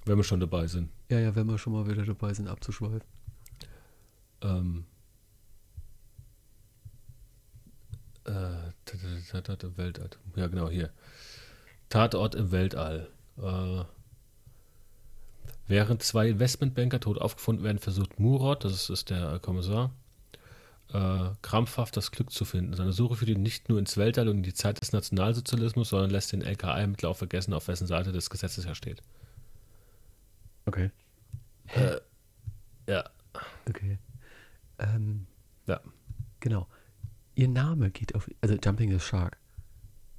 Wenn 0.05 0.17
wir 0.17 0.25
schon 0.25 0.41
dabei 0.41 0.67
sind. 0.67 0.91
Ja, 1.11 1.19
ja, 1.19 1.35
wenn 1.35 1.47
wir 1.47 1.59
schon 1.59 1.73
mal 1.73 1.87
wieder 1.89 2.05
dabei 2.05 2.33
sind, 2.35 2.49
abzuschweifen. 2.49 3.03
Ähm, 4.43 4.85
äh, 8.25 8.73
Tatort 9.31 9.65
im 9.65 9.77
Weltall. 9.77 10.11
Ja, 10.37 10.47
genau, 10.47 10.69
hier. 10.69 10.91
Tatort 11.89 12.35
im 12.35 12.51
Weltall. 12.51 13.09
Äh, 13.39 13.85
während 15.67 16.03
zwei 16.03 16.29
Investmentbanker 16.29 17.01
tot 17.01 17.19
aufgefunden 17.19 17.65
werden, 17.65 17.79
versucht 17.79 18.19
Murat, 18.19 18.65
das 18.65 18.91
ist 18.91 19.11
der 19.11 19.39
Kommissar, 19.39 19.93
äh, 20.93 21.31
krampfhaft 21.43 21.97
das 21.97 22.11
Glück 22.11 22.31
zu 22.31 22.45
finden. 22.45 22.75
Seine 22.75 22.93
Suche 22.93 23.17
führt 23.17 23.31
ihn 23.31 23.43
nicht 23.43 23.69
nur 23.69 23.79
ins 23.79 23.97
Weltall 23.97 24.29
und 24.29 24.39
in 24.39 24.43
die 24.43 24.55
Zeit 24.55 24.81
des 24.81 24.93
Nationalsozialismus, 24.93 25.91
sondern 25.91 26.11
lässt 26.11 26.33
den 26.33 26.43
LKA-Ermittler 26.43 27.11
auch 27.11 27.17
vergessen, 27.17 27.55
auf 27.55 27.69
wessen 27.69 27.87
Seite 27.87 28.13
des 28.13 28.31
Gesetzes 28.31 28.65
er 28.65 28.75
steht. 28.75 29.03
Okay. 30.67 30.91
Äh, 31.69 31.97
ja. 32.87 33.05
Okay. 33.69 33.99
Ähm, 34.79 35.27
Ja. 35.67 35.81
Genau. 36.41 36.67
Ihr 37.35 37.49
Name 37.49 37.91
geht 37.91 38.15
auf, 38.15 38.29
also 38.41 38.57
Jumping 38.57 38.91
the 38.91 39.01
Shark. 39.01 39.39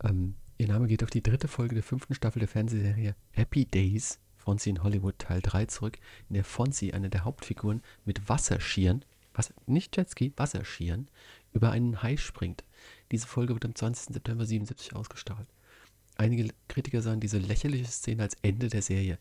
Ähm, 0.04 0.36
ihr 0.58 0.68
Name 0.68 0.88
geht 0.88 1.04
auf 1.04 1.10
die 1.10 1.24
dritte 1.24 1.48
Folge 1.48 1.76
der 1.76 1.84
fünften 1.84 2.14
Staffel 2.14 2.40
der 2.40 2.48
Fernsehserie 2.48 3.16
Happy 3.32 3.66
Days, 3.66 4.20
Fonzie 4.38 4.70
in 4.72 4.84
Hollywood 4.84 5.20
Teil 5.20 5.42
3 5.42 5.66
zurück, 5.66 5.98
in 6.30 6.36
der 6.36 6.44
Fonzie, 6.44 6.94
eine 6.94 7.10
der 7.10 7.26
Hauptfiguren, 7.26 7.82
mit 8.06 8.30
Wasserskiern, 8.30 9.04
Wasser, 9.34 9.54
nicht 9.66 9.98
Jetski, 9.98 10.34
Wasserskiern, 10.38 11.10
über 11.52 11.72
einen 11.72 12.02
Hai 12.02 12.18
springt. 12.18 12.64
Diese 13.12 13.28
Folge 13.28 13.54
wird 13.54 13.66
am 13.66 13.76
20. 13.76 14.14
September 14.14 14.46
77 14.46 14.96
ausgestrahlt. 14.96 15.48
Einige 16.16 16.54
Kritiker 16.68 17.02
sahen 17.02 17.20
diese 17.22 17.38
lächerliche 17.38 17.86
Szene 17.86 18.24
als 18.24 18.36
Ende 18.42 18.68
der 18.68 18.82
Serie. 18.82 19.18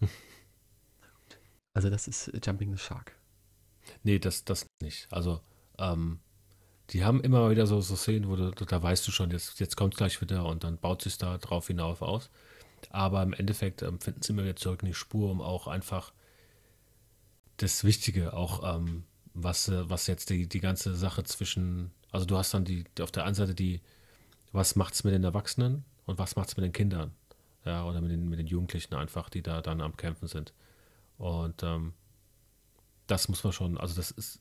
Also 1.74 1.88
das 1.88 2.06
ist 2.06 2.30
Jumping 2.44 2.70
the 2.70 2.76
Shark. 2.76 3.16
Nee, 4.02 4.18
das, 4.18 4.44
das 4.44 4.66
nicht. 4.80 5.08
Also, 5.10 5.40
ähm, 5.78 6.20
die 6.90 7.04
haben 7.04 7.22
immer 7.22 7.50
wieder 7.50 7.66
so, 7.66 7.80
so 7.80 7.96
Szenen, 7.96 8.28
wo 8.28 8.36
du, 8.36 8.50
da 8.50 8.82
weißt 8.82 9.06
du 9.06 9.12
schon, 9.12 9.30
jetzt, 9.30 9.60
jetzt 9.60 9.76
kommt 9.76 9.94
es 9.94 9.98
gleich 9.98 10.20
wieder 10.20 10.44
und 10.44 10.64
dann 10.64 10.78
baut 10.78 11.02
sich 11.02 11.16
da 11.18 11.38
drauf 11.38 11.68
hinauf 11.68 12.02
aus. 12.02 12.30
Aber 12.90 13.22
im 13.22 13.32
Endeffekt 13.32 13.82
ähm, 13.82 14.00
finden 14.00 14.22
sie 14.22 14.32
immer 14.32 14.44
wieder 14.44 14.56
zurück 14.56 14.82
in 14.82 14.88
die 14.88 14.94
Spur, 14.94 15.30
um 15.30 15.40
auch 15.40 15.68
einfach 15.68 16.12
das 17.58 17.84
Wichtige, 17.84 18.34
auch 18.34 18.76
ähm, 18.76 19.04
was, 19.34 19.68
äh, 19.68 19.88
was 19.88 20.06
jetzt 20.06 20.30
die, 20.30 20.48
die 20.48 20.60
ganze 20.60 20.94
Sache 20.94 21.24
zwischen, 21.24 21.92
also 22.10 22.26
du 22.26 22.36
hast 22.36 22.52
dann 22.54 22.64
die 22.64 22.84
auf 23.00 23.12
der 23.12 23.24
einen 23.24 23.34
Seite 23.34 23.54
die, 23.54 23.80
was 24.52 24.76
macht 24.76 24.94
es 24.94 25.04
mit 25.04 25.14
den 25.14 25.24
Erwachsenen 25.24 25.84
und 26.06 26.18
was 26.18 26.36
macht 26.36 26.48
es 26.48 26.56
mit 26.56 26.64
den 26.64 26.72
Kindern? 26.72 27.12
Ja, 27.64 27.84
oder 27.84 28.00
mit 28.00 28.10
den, 28.10 28.28
mit 28.28 28.38
den 28.38 28.46
Jugendlichen 28.46 28.94
einfach, 28.94 29.30
die 29.30 29.42
da 29.42 29.62
dann 29.62 29.80
am 29.80 29.96
Kämpfen 29.96 30.26
sind. 30.26 30.52
Und 31.16 31.62
ähm, 31.62 31.94
das 33.12 33.28
muss 33.28 33.44
man 33.44 33.52
schon, 33.52 33.76
also 33.76 33.94
das 33.94 34.10
ist, 34.10 34.40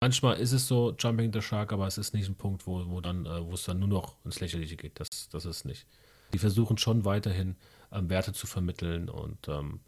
manchmal 0.00 0.38
ist 0.38 0.52
es 0.52 0.66
so 0.66 0.94
Jumping 0.98 1.30
the 1.30 1.42
Shark, 1.42 1.72
aber 1.72 1.86
es 1.86 1.98
ist 1.98 2.14
nicht 2.14 2.26
ein 2.26 2.36
Punkt, 2.36 2.66
wo, 2.66 2.88
wo 2.88 3.02
dann, 3.02 3.26
äh, 3.26 3.44
wo 3.44 3.52
es 3.52 3.64
dann 3.64 3.78
nur 3.78 3.88
noch 3.88 4.16
ins 4.24 4.40
Lächerliche 4.40 4.76
geht. 4.76 4.98
Das, 4.98 5.28
das 5.28 5.44
ist 5.44 5.66
nicht. 5.66 5.86
Die 6.32 6.38
versuchen 6.38 6.78
schon 6.78 7.04
weiterhin 7.04 7.56
ähm, 7.92 8.08
Werte 8.08 8.32
zu 8.32 8.46
vermitteln 8.46 9.10
und 9.10 9.48
ähm, 9.48 9.80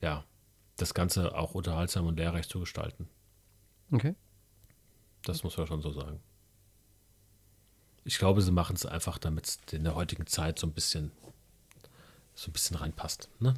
ja, 0.00 0.24
das 0.76 0.94
Ganze 0.94 1.36
auch 1.36 1.54
unterhaltsam 1.54 2.06
und 2.06 2.16
lehrreich 2.16 2.48
zu 2.48 2.60
gestalten. 2.60 3.08
Okay. 3.92 4.14
Das 5.24 5.42
muss 5.44 5.58
man 5.58 5.66
schon 5.66 5.82
so 5.82 5.92
sagen. 5.92 6.20
Ich 8.04 8.16
glaube, 8.16 8.40
sie 8.40 8.52
machen 8.52 8.76
es 8.76 8.86
einfach, 8.86 9.18
damit 9.18 9.46
es 9.46 9.58
in 9.72 9.84
der 9.84 9.94
heutigen 9.94 10.26
Zeit 10.26 10.58
so 10.58 10.66
ein 10.66 10.72
bisschen 10.72 11.12
so 12.34 12.48
ein 12.48 12.52
bisschen 12.54 12.76
reinpasst. 12.76 13.28
Ne? 13.38 13.52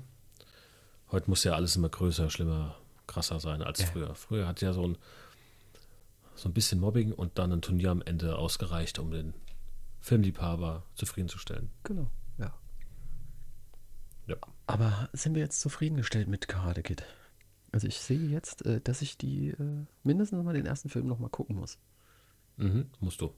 Heute 1.12 1.30
muss 1.30 1.44
ja 1.44 1.52
alles 1.54 1.76
immer 1.76 1.88
größer, 1.88 2.30
schlimmer, 2.30 2.74
krasser 3.06 3.40
sein 3.40 3.62
als 3.62 3.80
ja. 3.80 3.86
früher. 3.86 4.14
Früher 4.14 4.46
hat 4.46 4.60
ja 4.60 4.72
so 4.72 4.86
ein, 4.86 4.98
so 6.34 6.48
ein 6.48 6.52
bisschen 6.52 6.80
Mobbing 6.80 7.12
und 7.12 7.38
dann 7.38 7.52
ein 7.52 7.62
Turnier 7.62 7.90
am 7.90 8.02
Ende 8.02 8.36
ausgereicht, 8.36 8.98
um 8.98 9.10
den 9.10 9.34
Filmliebhaber 10.00 10.84
zufriedenzustellen. 10.94 11.70
Genau, 11.84 12.10
ja. 12.38 12.52
ja. 14.26 14.36
Aber 14.66 15.08
sind 15.12 15.34
wir 15.34 15.42
jetzt 15.42 15.60
zufriedengestellt 15.60 16.28
mit 16.28 16.48
Karate 16.48 16.82
Kid? 16.82 17.04
Also 17.72 17.86
ich 17.86 17.98
sehe 17.98 18.28
jetzt, 18.28 18.66
äh, 18.66 18.80
dass 18.80 19.00
ich 19.00 19.16
die 19.16 19.48
äh, 19.48 19.86
mindestens 20.02 20.44
mal 20.44 20.52
den 20.54 20.66
ersten 20.66 20.90
Film 20.90 21.06
noch 21.06 21.18
mal 21.18 21.30
gucken 21.30 21.56
muss. 21.56 21.78
Mhm, 22.56 22.90
musst 23.00 23.20
du. 23.20 23.34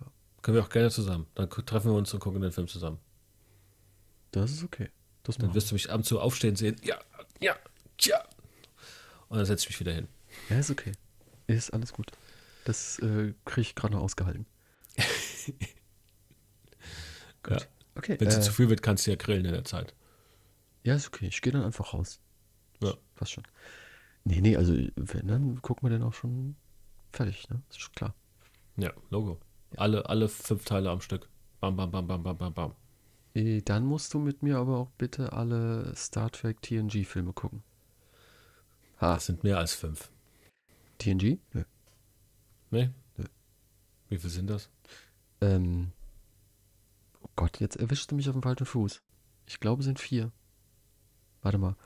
Ja. 0.00 0.06
Können 0.42 0.56
wir 0.56 0.64
auch 0.64 0.68
gerne 0.70 0.90
zusammen. 0.90 1.26
Dann 1.34 1.48
treffen 1.48 1.92
wir 1.92 1.96
uns 1.96 2.12
und 2.12 2.20
gucken 2.20 2.40
den 2.40 2.50
Film 2.50 2.66
zusammen. 2.66 2.98
Das 4.32 4.50
ist 4.50 4.64
okay. 4.64 4.90
Das 5.22 5.38
dann 5.38 5.54
wirst 5.54 5.70
du 5.70 5.74
mich 5.74 5.90
ab 5.90 5.96
und 5.96 6.04
zu 6.04 6.20
aufstehen 6.20 6.56
sehen. 6.56 6.76
Ja, 6.84 7.00
ja, 7.40 7.56
tja. 7.96 8.22
Und 9.28 9.38
dann 9.38 9.46
setze 9.46 9.64
ich 9.64 9.70
mich 9.70 9.80
wieder 9.80 9.92
hin. 9.92 10.08
Ja, 10.48 10.58
ist 10.58 10.70
okay. 10.70 10.92
Ist 11.46 11.70
alles 11.72 11.92
gut. 11.92 12.10
Das 12.64 12.98
äh, 12.98 13.34
kriege 13.44 13.60
ich 13.60 13.74
gerade 13.74 13.94
noch 13.94 14.02
ausgehalten. 14.02 14.46
gut. 17.42 17.60
Ja. 17.60 17.66
Okay. 17.94 18.16
Wenn 18.18 18.28
es 18.28 18.36
äh, 18.36 18.40
zu 18.40 18.52
viel 18.52 18.68
wird, 18.68 18.82
kannst 18.82 19.06
du 19.06 19.10
ja 19.10 19.16
grillen 19.16 19.44
in 19.44 19.52
der 19.52 19.64
Zeit. 19.64 19.94
Ja, 20.82 20.94
ist 20.94 21.08
okay. 21.08 21.26
Ich 21.26 21.40
gehe 21.40 21.52
dann 21.52 21.64
einfach 21.64 21.94
raus. 21.94 22.20
Ja. 22.82 22.94
Passt 23.14 23.32
schon. 23.32 23.44
Nee, 24.24 24.40
nee, 24.40 24.56
also 24.56 24.74
wenn, 24.96 25.26
dann 25.28 25.62
gucken 25.62 25.88
wir 25.88 25.96
den 25.96 26.02
auch 26.02 26.14
schon 26.14 26.56
fertig, 27.12 27.48
ne? 27.48 27.62
Ist 27.70 27.80
schon 27.80 27.94
klar. 27.94 28.14
Ja, 28.76 28.92
Logo. 29.10 29.40
Ja. 29.72 29.78
Alle, 29.78 30.08
alle 30.08 30.28
fünf 30.28 30.64
Teile 30.64 30.90
am 30.90 31.00
Stück. 31.00 31.28
Bam, 31.60 31.76
bam, 31.76 31.90
bam, 31.90 32.06
bam, 32.06 32.22
bam, 32.22 32.36
bam, 32.36 32.52
bam. 32.52 32.74
Äh, 33.36 33.60
dann 33.60 33.84
musst 33.84 34.14
du 34.14 34.18
mit 34.18 34.42
mir 34.42 34.56
aber 34.56 34.78
auch 34.78 34.90
bitte 34.92 35.34
alle 35.34 35.92
Star 35.94 36.32
Trek 36.32 36.62
TNG-Filme 36.62 37.34
gucken. 37.34 37.62
Ha. 38.98 39.14
Das 39.14 39.26
sind 39.26 39.44
mehr 39.44 39.58
als 39.58 39.74
fünf. 39.74 40.10
TNG? 40.98 41.38
Nö. 41.52 41.64
Nee? 42.70 42.90
Nö. 43.18 43.24
Wie 44.08 44.16
viel 44.16 44.30
sind 44.30 44.48
das? 44.48 44.70
Ähm. 45.42 45.92
Oh 47.20 47.28
Gott, 47.36 47.60
jetzt 47.60 47.76
erwischst 47.76 48.10
du 48.10 48.16
mich 48.16 48.26
auf 48.28 48.34
dem 48.34 48.42
falschen 48.42 48.64
Fuß. 48.64 49.02
Ich 49.46 49.60
glaube, 49.60 49.80
es 49.80 49.86
sind 49.86 50.00
vier. 50.00 50.32
Warte 51.42 51.58
mal. 51.58 51.76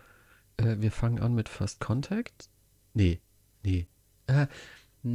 Äh, 0.57 0.77
wir 0.79 0.93
fangen 0.93 1.19
an 1.19 1.35
mit 1.35 1.49
First 1.49 1.81
Contact. 1.81 2.49
Nee, 2.95 3.21
nee. 3.65 3.89
Äh. 4.29 4.47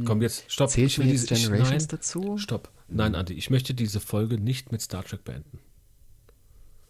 Komm 0.04 0.20
jetzt, 0.20 0.50
stopp. 0.52 0.68
Zählt 0.68 0.90
ich 0.90 0.98
will 0.98 1.06
diese 1.06 1.28
Generations 1.28 1.84
ich, 1.84 1.88
nein, 1.88 1.88
dazu? 1.88 2.38
Stopp. 2.38 2.72
Nein, 2.88 3.14
Andi, 3.14 3.34
ich 3.34 3.50
möchte 3.50 3.72
diese 3.72 4.00
Folge 4.00 4.36
nicht 4.38 4.72
mit 4.72 4.82
Star 4.82 5.04
Trek 5.04 5.24
beenden. 5.24 5.60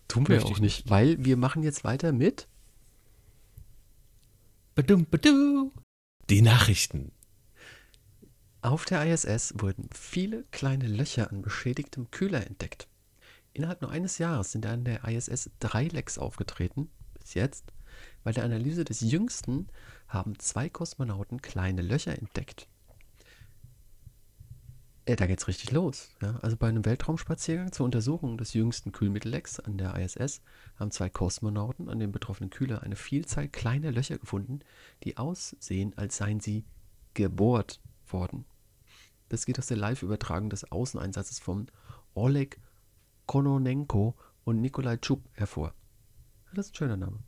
Tun 0.08 0.28
wir 0.28 0.44
auch 0.44 0.50
nicht, 0.50 0.60
nicht, 0.60 0.90
weil 0.90 1.24
wir 1.24 1.36
machen 1.36 1.62
jetzt 1.62 1.84
weiter 1.84 2.12
mit 2.12 2.48
Badum, 4.76 5.06
badu. 5.06 5.72
Die 6.28 6.42
Nachrichten. 6.42 7.12
Auf 8.60 8.84
der 8.84 9.06
ISS 9.06 9.54
wurden 9.56 9.88
viele 9.94 10.44
kleine 10.50 10.86
Löcher 10.86 11.30
an 11.30 11.40
beschädigtem 11.40 12.10
Kühler 12.10 12.46
entdeckt. 12.46 12.86
Innerhalb 13.54 13.80
nur 13.80 13.90
eines 13.90 14.18
Jahres 14.18 14.52
sind 14.52 14.66
an 14.66 14.84
der 14.84 15.02
ISS 15.04 15.50
drei 15.60 15.84
Lecks 15.84 16.18
aufgetreten, 16.18 16.90
bis 17.18 17.32
jetzt. 17.32 17.72
Bei 18.22 18.32
der 18.32 18.44
Analyse 18.44 18.84
des 18.84 19.00
jüngsten 19.00 19.68
haben 20.08 20.38
zwei 20.38 20.68
Kosmonauten 20.68 21.40
kleine 21.40 21.80
Löcher 21.80 22.18
entdeckt. 22.18 22.68
Ja, 25.08 25.14
da 25.14 25.26
geht's 25.26 25.46
richtig 25.46 25.70
los. 25.70 26.10
Ja. 26.20 26.36
Also 26.42 26.56
bei 26.56 26.68
einem 26.68 26.84
Weltraumspaziergang 26.84 27.70
zur 27.70 27.86
Untersuchung 27.86 28.38
des 28.38 28.54
jüngsten 28.54 28.90
Kühlmittellecks 28.90 29.60
an 29.60 29.78
der 29.78 29.94
ISS 29.96 30.42
haben 30.76 30.90
zwei 30.90 31.08
Kosmonauten 31.08 31.88
an 31.88 32.00
dem 32.00 32.10
betroffenen 32.10 32.50
Kühler 32.50 32.82
eine 32.82 32.96
Vielzahl 32.96 33.48
kleiner 33.48 33.92
Löcher 33.92 34.18
gefunden, 34.18 34.60
die 35.04 35.16
aussehen, 35.16 35.96
als 35.96 36.16
seien 36.16 36.40
sie 36.40 36.64
gebohrt 37.14 37.80
worden. 38.08 38.46
Das 39.28 39.46
geht 39.46 39.58
aus 39.60 39.66
der 39.66 39.76
Live-Übertragung 39.76 40.50
des 40.50 40.70
Außeneinsatzes 40.72 41.38
von 41.38 41.68
Oleg 42.14 42.60
Kononenko 43.26 44.16
und 44.44 44.60
Nikolai 44.60 44.96
Tschub 44.96 45.22
hervor. 45.34 45.72
Das 46.54 46.66
ist 46.66 46.72
ein 46.72 46.76
schöner 46.76 46.96
Name. 46.96 47.18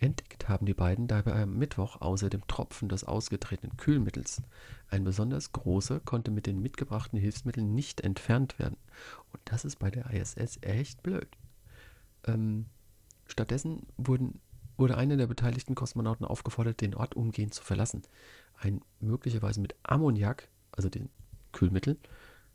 Entdeckt 0.00 0.48
haben 0.48 0.64
die 0.64 0.72
beiden 0.72 1.08
dabei 1.08 1.42
am 1.42 1.58
Mittwoch 1.58 2.00
außer 2.00 2.30
dem 2.30 2.46
Tropfen 2.46 2.88
des 2.88 3.04
ausgetretenen 3.04 3.76
Kühlmittels. 3.76 4.42
Ein 4.88 5.04
besonders 5.04 5.52
großer 5.52 6.00
konnte 6.00 6.30
mit 6.30 6.46
den 6.46 6.62
mitgebrachten 6.62 7.18
Hilfsmitteln 7.18 7.74
nicht 7.74 8.00
entfernt 8.00 8.58
werden. 8.58 8.78
Und 9.30 9.42
das 9.44 9.66
ist 9.66 9.78
bei 9.78 9.90
der 9.90 10.10
ISS 10.10 10.58
echt 10.62 11.02
blöd. 11.02 11.28
Ähm, 12.24 12.64
stattdessen 13.26 13.86
wurden, 13.98 14.40
wurde 14.78 14.96
einer 14.96 15.18
der 15.18 15.26
beteiligten 15.26 15.74
Kosmonauten 15.74 16.24
aufgefordert, 16.24 16.80
den 16.80 16.94
Ort 16.94 17.14
umgehend 17.14 17.52
zu 17.52 17.62
verlassen. 17.62 18.00
Ein 18.58 18.80
möglicherweise 19.00 19.60
mit 19.60 19.74
Ammoniak, 19.82 20.48
also 20.72 20.88
dem 20.88 21.10
Kühlmittel, 21.52 21.98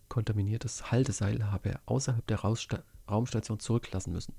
kontaminiertes 0.10 0.92
Halteseil 0.92 1.52
habe 1.52 1.70
er 1.70 1.82
außerhalb 1.86 2.26
der 2.26 2.40
Raumstation 3.08 3.60
zurücklassen 3.60 4.14
müssen. 4.14 4.34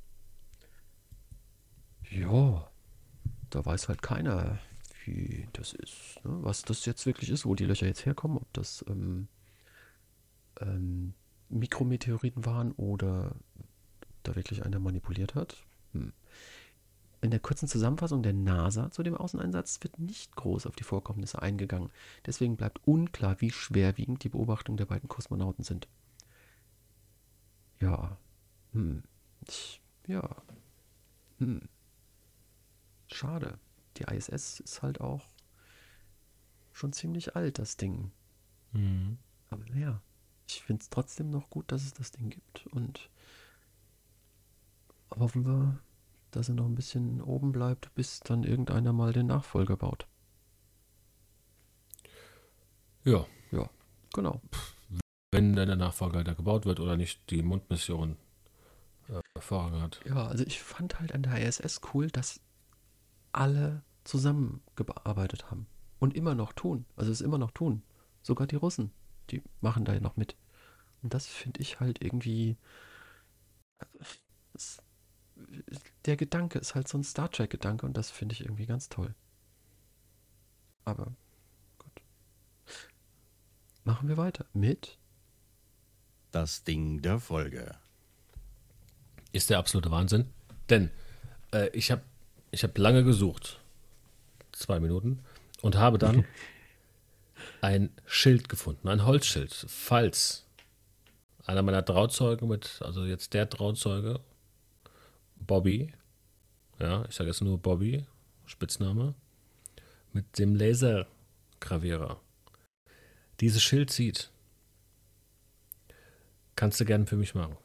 Ja, 2.11 2.69
da 3.51 3.65
weiß 3.65 3.89
halt 3.89 4.03
keiner, 4.03 4.59
wie 5.05 5.49
das 5.53 5.73
ist, 5.73 6.21
ne? 6.25 6.39
was 6.43 6.63
das 6.63 6.85
jetzt 6.85 7.07
wirklich 7.07 7.31
ist, 7.31 7.47
wo 7.47 7.55
die 7.55 7.65
Löcher 7.65 7.87
jetzt 7.87 8.07
herkommen, 8.07 8.39
ob 8.39 8.53
das 8.53 8.85
ähm, 8.89 9.29
ähm, 10.61 11.15
Mikrometeoriten 11.49 12.45
waren 12.45 12.73
oder 12.73 13.37
da 14.23 14.35
wirklich 14.35 14.65
einer 14.65 14.79
manipuliert 14.79 15.35
hat. 15.35 15.65
Hm. 15.93 16.13
In 17.23 17.31
der 17.31 17.41
kurzen 17.41 17.67
Zusammenfassung 17.67 18.23
der 18.23 18.35
NASA 18.35 18.91
zu 18.91 19.03
dem 19.03 19.17
Außeneinsatz 19.17 19.79
wird 19.83 19.99
nicht 19.99 20.37
groß 20.37 20.67
auf 20.67 20.77
die 20.77 20.85
Vorkommnisse 20.85 21.41
eingegangen. 21.41 21.91
Deswegen 22.27 22.57
bleibt 22.57 22.87
unklar, 22.87 23.41
wie 23.41 23.51
schwerwiegend 23.51 24.23
die 24.23 24.29
Beobachtungen 24.29 24.77
der 24.77 24.85
beiden 24.87 25.09
Kosmonauten 25.09 25.65
sind. 25.65 25.89
Ja. 27.81 28.17
Hm. 28.73 29.03
Ja. 30.07 30.37
Hm. 31.39 31.69
Schade. 33.07 33.59
Die 33.97 34.05
ISS 34.05 34.61
ist 34.61 34.83
halt 34.83 35.01
auch 35.01 35.25
schon 36.73 36.93
ziemlich 36.93 37.37
alt, 37.37 37.59
das 37.59 37.77
Ding. 37.77 38.13
Mhm. 38.73 39.19
Aber 39.49 39.65
naja, 39.67 40.03
ich 40.49 40.63
finde 40.63 40.83
es 40.83 40.91
trotzdem 40.91 41.31
noch 41.31 41.51
gut, 41.51 41.71
dass 41.73 41.85
es 41.85 41.95
das 41.95 42.11
Ding 42.11 42.31
gibt. 42.31 42.67
Und 42.69 43.11
hoffen 45.11 45.47
wir, 45.47 45.79
dass 46.31 46.49
er 46.49 46.55
noch 46.55 46.67
ein 46.67 46.75
bisschen 46.75 47.21
oben 47.23 47.53
bleibt, 47.53 47.95
bis 47.95 48.21
dann 48.21 48.45
irgendeiner 48.45 48.93
mal 48.93 49.13
den 49.13 49.27
Nachfolger 49.27 49.77
baut. 49.77 50.07
Ja. 53.05 53.27
Ja, 53.53 53.71
genau. 54.13 54.43
Wenn 55.31 55.55
dann 55.55 55.69
der 55.69 55.77
Nachfolger 55.77 56.25
da 56.25 56.35
gebaut 56.35 56.67
wird 56.67 56.81
oder 56.81 56.97
nicht 56.97 57.31
die 57.31 57.43
Mondmission 57.43 58.17
äh, 59.09 59.41
Vorrang 59.41 59.81
hat. 59.81 60.01
Ja, 60.05 60.27
also 60.27 60.45
ich 60.45 60.61
fand 60.63 60.99
halt 60.99 61.13
an 61.13 61.23
der 61.23 61.47
ISS 61.47 61.81
cool, 61.95 62.09
dass 62.11 62.41
alle 63.37 63.83
zusammengearbeitet 64.05 65.51
haben. 65.51 65.67
Und 65.99 66.15
immer 66.15 66.35
noch 66.35 66.53
tun. 66.53 66.85
Also 66.97 67.11
es 67.11 67.21
immer 67.21 67.39
noch 67.39 67.51
tun. 67.51 67.83
Sogar 68.23 68.47
die 68.47 68.57
Russen, 68.57 68.93
die 69.31 69.43
machen 69.61 69.85
da 69.85 69.95
ja 69.95 70.01
noch 70.01 70.17
mit. 70.17 70.37
Und 71.03 71.15
das 71.15 71.27
finde 71.27 71.61
ich 71.61 71.81
halt 71.81 72.03
irgendwie. 72.03 72.57
Das, 74.53 74.83
der 76.05 76.17
Gedanke 76.17 76.59
ist 76.59 76.75
halt 76.75 76.89
so 76.89 76.99
ein 76.99 77.05
Star 77.05 77.31
Trek-Gedanke 77.31 77.85
und 77.87 77.97
das 77.97 78.11
finde 78.11 78.33
ich 78.33 78.41
irgendwie 78.41 78.67
ganz 78.67 78.89
toll. 78.89 79.15
Aber 80.85 81.15
gut. 81.79 82.03
Machen 83.85 84.09
wir 84.09 84.17
weiter 84.17 84.47
mit 84.53 84.99
Das 86.31 86.65
Ding 86.65 87.03
der 87.03 87.21
Folge. 87.21 87.77
Ist 89.33 89.51
der 89.51 89.59
absolute 89.59 89.91
Wahnsinn. 89.91 90.33
Denn 90.71 90.91
äh, 91.53 91.69
ich 91.71 91.91
habe 91.91 92.03
ich 92.51 92.63
hab 92.63 92.77
lange 92.79 93.05
gesucht, 93.05 93.61
zwei 94.53 94.81
Minuten, 94.81 95.21
und 95.63 95.77
habe 95.77 95.99
dann 95.99 96.25
ein 97.61 97.91
Schild 98.07 98.49
gefunden, 98.49 98.89
ein 98.89 99.05
Holzschild. 99.05 99.53
Falls 99.69 100.47
einer 101.45 101.63
meiner 101.63 101.85
Trauzeugen 101.85 102.49
mit, 102.49 102.81
also 102.83 103.05
jetzt 103.05 103.35
der 103.35 103.49
Trauzeuge, 103.49 104.21
Bobby, 105.37 105.93
ja, 106.79 107.05
ich 107.09 107.15
sage 107.15 107.31
jetzt 107.31 107.43
nur 107.43 107.59
Bobby, 107.59 108.05
Spitzname, 108.47 109.15
mit 110.13 110.39
dem 110.39 110.57
Lasergravierer, 110.57 112.21
dieses 113.41 113.63
Schild 113.63 113.91
sieht, 113.91 114.31
kannst 116.57 116.81
du 116.81 116.85
gerne 116.85 117.07
für 117.07 117.17
mich 117.17 117.35
machen. 117.35 117.57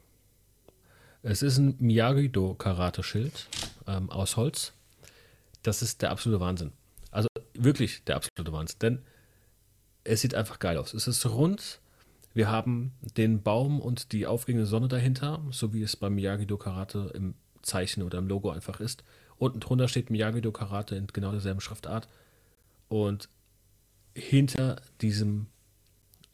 Es 1.22 1.42
ist 1.42 1.58
ein 1.58 1.76
Miyagi-Do-Karate-Schild 1.78 3.48
ähm, 3.86 4.10
aus 4.10 4.36
Holz. 4.36 4.72
Das 5.62 5.82
ist 5.82 6.02
der 6.02 6.10
absolute 6.10 6.40
Wahnsinn. 6.40 6.72
Also 7.10 7.28
wirklich 7.54 8.04
der 8.04 8.16
absolute 8.16 8.52
Wahnsinn. 8.52 8.78
Denn 8.80 9.02
es 10.04 10.20
sieht 10.20 10.34
einfach 10.34 10.58
geil 10.58 10.76
aus. 10.76 10.94
Es 10.94 11.06
ist 11.06 11.24
rund. 11.26 11.80
Wir 12.34 12.50
haben 12.50 12.92
den 13.16 13.42
Baum 13.42 13.80
und 13.80 14.12
die 14.12 14.26
aufgehende 14.26 14.66
Sonne 14.66 14.88
dahinter, 14.88 15.42
so 15.50 15.74
wie 15.74 15.82
es 15.82 15.96
beim 15.96 16.14
Miyagi-Do 16.14 16.56
Karate 16.56 17.10
im 17.14 17.34
Zeichen 17.60 18.02
oder 18.02 18.18
im 18.18 18.26
Logo 18.26 18.50
einfach 18.50 18.80
ist. 18.80 19.04
Unten 19.36 19.60
drunter 19.60 19.88
steht 19.88 20.10
Miyagi-Do 20.10 20.50
Karate 20.50 20.96
in 20.96 21.06
genau 21.08 21.30
derselben 21.30 21.60
Schriftart. 21.60 22.08
Und 22.88 23.28
hinter 24.14 24.80
diesem 25.00 25.46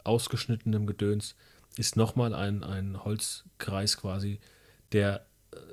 ausgeschnittenen 0.04 0.86
Gedöns 0.86 1.34
ist 1.76 1.96
nochmal 1.96 2.34
ein, 2.34 2.64
ein 2.64 3.04
Holzkreis 3.04 3.96
quasi, 3.96 4.40
der 4.92 5.26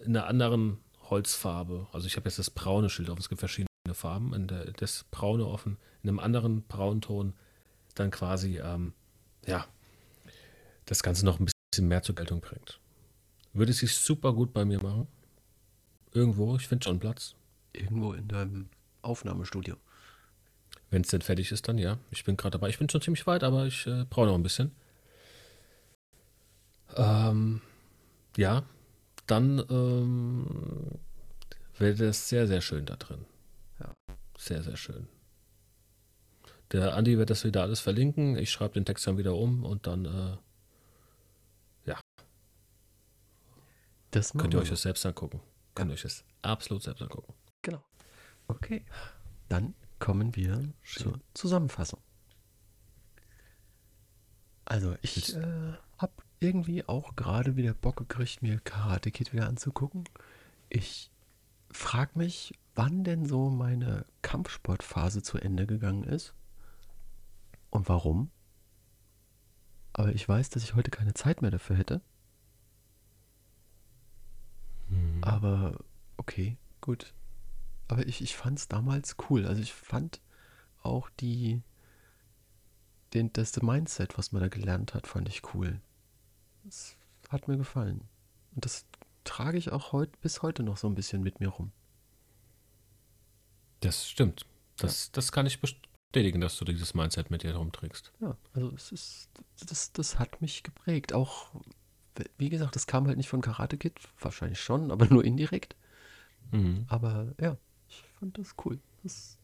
in 0.05 0.15
einer 0.15 0.28
anderen 0.28 0.78
Holzfarbe, 1.09 1.87
also 1.91 2.07
ich 2.07 2.15
habe 2.15 2.27
jetzt 2.27 2.39
das 2.39 2.49
braune 2.49 2.89
Schild 2.89 3.09
auf, 3.09 3.19
es 3.19 3.29
gibt 3.29 3.39
verschiedene 3.39 3.67
Farben, 3.93 4.33
in 4.33 4.47
der, 4.47 4.71
das 4.73 5.05
braune 5.11 5.45
offen, 5.45 5.77
in 6.03 6.09
einem 6.09 6.19
anderen 6.19 6.63
Braunton 6.63 7.33
dann 7.93 8.11
quasi, 8.11 8.59
ähm, 8.59 8.93
ja, 9.45 9.65
das 10.85 11.03
Ganze 11.03 11.25
noch 11.25 11.39
ein 11.39 11.47
bisschen 11.71 11.87
mehr 11.87 12.03
zur 12.03 12.15
Geltung 12.15 12.41
bringt. 12.41 12.79
Würde 13.53 13.73
sich 13.73 13.95
super 13.95 14.33
gut 14.33 14.53
bei 14.53 14.65
mir 14.65 14.81
machen. 14.81 15.07
Irgendwo, 16.11 16.55
ich 16.55 16.67
finde 16.67 16.85
schon 16.85 16.99
Platz. 16.99 17.35
irgendwo 17.73 18.13
in 18.13 18.27
deinem 18.27 18.69
Aufnahmestudio. 19.01 19.75
Wenn 20.89 21.01
es 21.01 21.09
denn 21.09 21.21
fertig 21.21 21.51
ist, 21.51 21.67
dann 21.67 21.77
ja. 21.77 21.97
Ich 22.11 22.23
bin 22.23 22.37
gerade 22.37 22.51
dabei. 22.51 22.69
Ich 22.69 22.77
bin 22.77 22.89
schon 22.89 23.01
ziemlich 23.01 23.25
weit, 23.27 23.43
aber 23.43 23.65
ich 23.65 23.87
äh, 23.87 24.05
brauche 24.09 24.27
noch 24.27 24.35
ein 24.35 24.43
bisschen. 24.43 24.71
Ähm, 26.95 27.61
ja, 28.37 28.63
dann 29.28 29.63
ähm, 29.69 30.99
wäre 31.78 31.95
das 31.95 32.30
sehr, 32.30 32.47
sehr 32.47 32.61
schön 32.61 32.86
da 32.86 32.95
drin. 32.95 33.26
Ja. 33.80 33.93
Sehr, 34.38 34.63
sehr 34.63 34.78
schön. 34.78 35.07
Der 36.71 36.95
Andi 36.95 37.17
wird 37.17 37.30
das 37.30 37.43
wieder 37.43 37.61
alles 37.61 37.80
verlinken. 37.80 38.38
Ich 38.38 38.51
schreibe 38.51 38.73
den 38.73 38.86
Text 38.86 39.05
dann 39.07 39.17
wieder 39.17 39.36
um 39.36 39.63
und 39.63 39.88
dann 39.88 40.05
äh, 40.05 40.38
Das 44.15 44.34
machen 44.34 44.43
könnt 44.43 44.53
ihr 44.53 44.61
euch 44.61 44.69
das 44.69 44.84
selbst 44.84 45.05
angucken. 45.05 45.41
Könnt 45.76 45.91
ihr 45.91 45.95
euch 45.95 46.03
das 46.03 46.23
absolut 46.41 46.82
selbst 46.82 47.01
angucken. 47.01 47.34
Genau. 47.61 47.84
Okay. 48.47 48.86
Dann 49.49 49.76
kommen 49.99 50.34
wir 50.38 50.71
zur 50.86 51.19
Zusammenfassung. 51.34 51.99
Also, 54.63 54.95
ich 55.01 55.36
äh, 55.36 55.73
habe 55.97 56.13
irgendwie 56.39 56.88
auch 56.88 57.15
gerade 57.15 57.55
wieder 57.55 57.73
Bock 57.73 57.97
gekriegt, 57.97 58.41
mir 58.41 58.59
Karate 58.59 59.11
Kid 59.11 59.33
wieder 59.33 59.47
anzugucken. 59.47 60.03
Ich 60.69 61.11
frage 61.71 62.11
mich, 62.15 62.53
wann 62.75 63.03
denn 63.03 63.25
so 63.25 63.49
meine 63.49 64.05
Kampfsportphase 64.21 65.23
zu 65.23 65.38
Ende 65.38 65.65
gegangen 65.65 66.03
ist 66.03 66.33
und 67.69 67.89
warum. 67.89 68.31
Aber 69.93 70.13
ich 70.13 70.27
weiß, 70.27 70.49
dass 70.49 70.63
ich 70.63 70.75
heute 70.75 70.91
keine 70.91 71.13
Zeit 71.13 71.41
mehr 71.41 71.51
dafür 71.51 71.77
hätte. 71.77 72.01
Aber 75.21 75.79
okay, 76.17 76.57
gut. 76.81 77.13
Aber 77.88 78.05
ich, 78.05 78.21
ich 78.21 78.36
fand 78.36 78.59
es 78.59 78.67
damals 78.67 79.15
cool. 79.29 79.45
Also 79.45 79.61
ich 79.61 79.73
fand 79.73 80.21
auch 80.83 81.09
die, 81.19 81.63
den, 83.13 83.33
das 83.33 83.59
Mindset, 83.61 84.17
was 84.17 84.31
man 84.31 84.41
da 84.41 84.49
gelernt 84.49 84.93
hat, 84.93 85.07
fand 85.07 85.27
ich 85.29 85.53
cool. 85.53 85.81
Das 86.66 86.97
hat 87.30 87.47
mir 87.47 87.57
gefallen. 87.57 88.01
Und 88.55 88.66
das 88.66 88.86
trage 89.24 89.57
ich 89.57 89.72
auch 89.72 89.91
heut, 89.91 90.20
bis 90.22 90.41
heute 90.41 90.63
noch 90.63 90.78
so 90.78 90.88
ein 90.88 90.95
bisschen 90.95 91.22
mit 91.22 91.39
mir 91.39 91.49
rum. 91.49 91.72
Das 93.82 94.09
stimmt. 94.09 94.45
Das, 94.78 95.11
das 95.11 95.32
kann 95.32 95.45
ich 95.45 95.61
bestätigen, 95.61 96.41
dass 96.41 96.57
du 96.57 96.66
dieses 96.66 96.93
Mindset 96.93 97.30
mit 97.30 97.43
dir 97.43 97.55
rumträgst. 97.55 98.11
Ja, 98.20 98.36
also 98.53 98.72
es 98.76 98.91
ist, 98.91 99.30
das, 99.68 99.91
das 99.91 100.20
hat 100.20 100.41
mich 100.41 100.63
geprägt. 100.63 101.13
Auch, 101.13 101.51
wie 102.38 102.49
gesagt, 102.49 102.76
das 102.76 102.88
kam 102.88 103.07
halt 103.07 103.18
nicht 103.18 103.30
von 103.30 103.41
Karate 103.41 103.78
Kid, 103.78 103.99
wahrscheinlich 104.20 104.59
schon, 104.59 104.91
aber 104.91 105.05
nur 105.05 105.24
indirekt. 105.24 105.76
Mhm. 106.51 106.86
Aber 106.88 107.34
ja, 107.39 107.57
ich 107.88 108.03
fand 108.20 108.38
das 108.38 108.55
cool. 108.66 108.80
Das, 109.03 109.38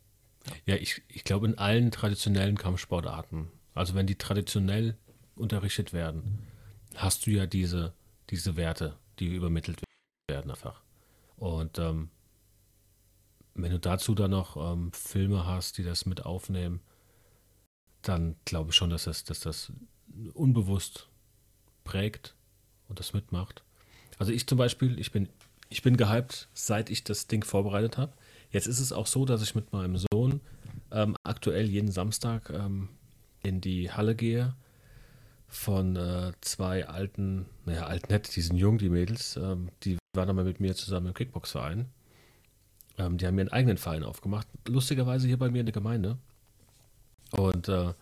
Ja, 0.65 0.75
ich, 0.75 1.03
ich 1.07 1.23
glaube 1.23 1.47
in 1.47 1.57
allen 1.57 1.91
traditionellen 1.91 2.57
Kampfsportarten, 2.57 3.47
also 3.73 3.93
wenn 3.93 4.07
die 4.07 4.17
traditionell 4.17 4.97
unterrichtet 5.35 5.93
werden, 5.93 6.39
hast 6.95 7.25
du 7.25 7.31
ja 7.31 7.45
diese, 7.45 7.93
diese 8.29 8.55
Werte, 8.55 8.97
die 9.19 9.27
übermittelt 9.27 9.81
werden 10.29 10.51
einfach. 10.51 10.81
Und 11.37 11.79
ähm, 11.79 12.09
wenn 13.53 13.71
du 13.71 13.79
dazu 13.79 14.15
dann 14.15 14.31
noch 14.31 14.57
ähm, 14.57 14.91
Filme 14.93 15.45
hast, 15.45 15.77
die 15.77 15.83
das 15.83 16.05
mit 16.05 16.25
aufnehmen, 16.25 16.81
dann 18.01 18.35
glaube 18.45 18.71
ich 18.71 18.75
schon, 18.75 18.89
dass 18.89 19.03
das, 19.03 19.23
dass 19.23 19.41
das 19.41 19.71
unbewusst 20.33 21.07
prägt 21.83 22.35
und 22.87 22.99
das 22.99 23.13
mitmacht. 23.13 23.63
Also 24.17 24.31
ich 24.31 24.47
zum 24.47 24.57
Beispiel, 24.57 24.99
ich 24.99 25.11
bin, 25.11 25.29
ich 25.69 25.81
bin 25.81 25.97
gehypt, 25.97 26.47
seit 26.53 26.89
ich 26.89 27.03
das 27.03 27.27
Ding 27.27 27.43
vorbereitet 27.43 27.97
habe. 27.97 28.13
Jetzt 28.51 28.67
ist 28.67 28.79
es 28.79 28.91
auch 28.91 29.07
so, 29.07 29.25
dass 29.25 29.41
ich 29.41 29.55
mit 29.55 29.71
meinem 29.71 29.97
Sohn 29.97 30.41
ähm, 30.91 31.15
aktuell 31.23 31.69
jeden 31.69 31.91
Samstag 31.91 32.49
ähm, 32.49 32.89
in 33.43 33.61
die 33.61 33.91
Halle 33.91 34.15
gehe 34.15 34.55
von 35.51 35.97
äh, 35.97 36.31
zwei 36.39 36.87
alten, 36.87 37.45
naja, 37.65 37.85
alt 37.85 38.09
nett, 38.09 38.35
die 38.35 38.41
sind 38.41 38.55
jung, 38.55 38.77
die 38.77 38.89
Mädels, 38.89 39.35
ähm, 39.35 39.69
die 39.83 39.97
waren 40.15 40.29
einmal 40.29 40.45
mit 40.45 40.61
mir 40.61 40.75
zusammen 40.75 41.07
im 41.07 41.13
Kickbox-Verein. 41.13 41.87
Ähm, 42.97 43.17
die 43.17 43.27
haben 43.27 43.35
mir 43.35 43.41
einen 43.41 43.51
eigenen 43.51 43.77
Verein 43.77 44.03
aufgemacht, 44.03 44.47
lustigerweise 44.65 45.27
hier 45.27 45.37
bei 45.37 45.49
mir 45.49 45.59
in 45.59 45.65
der 45.65 45.73
Gemeinde. 45.73 46.17
Und 47.31 47.67
äh, 47.67 47.93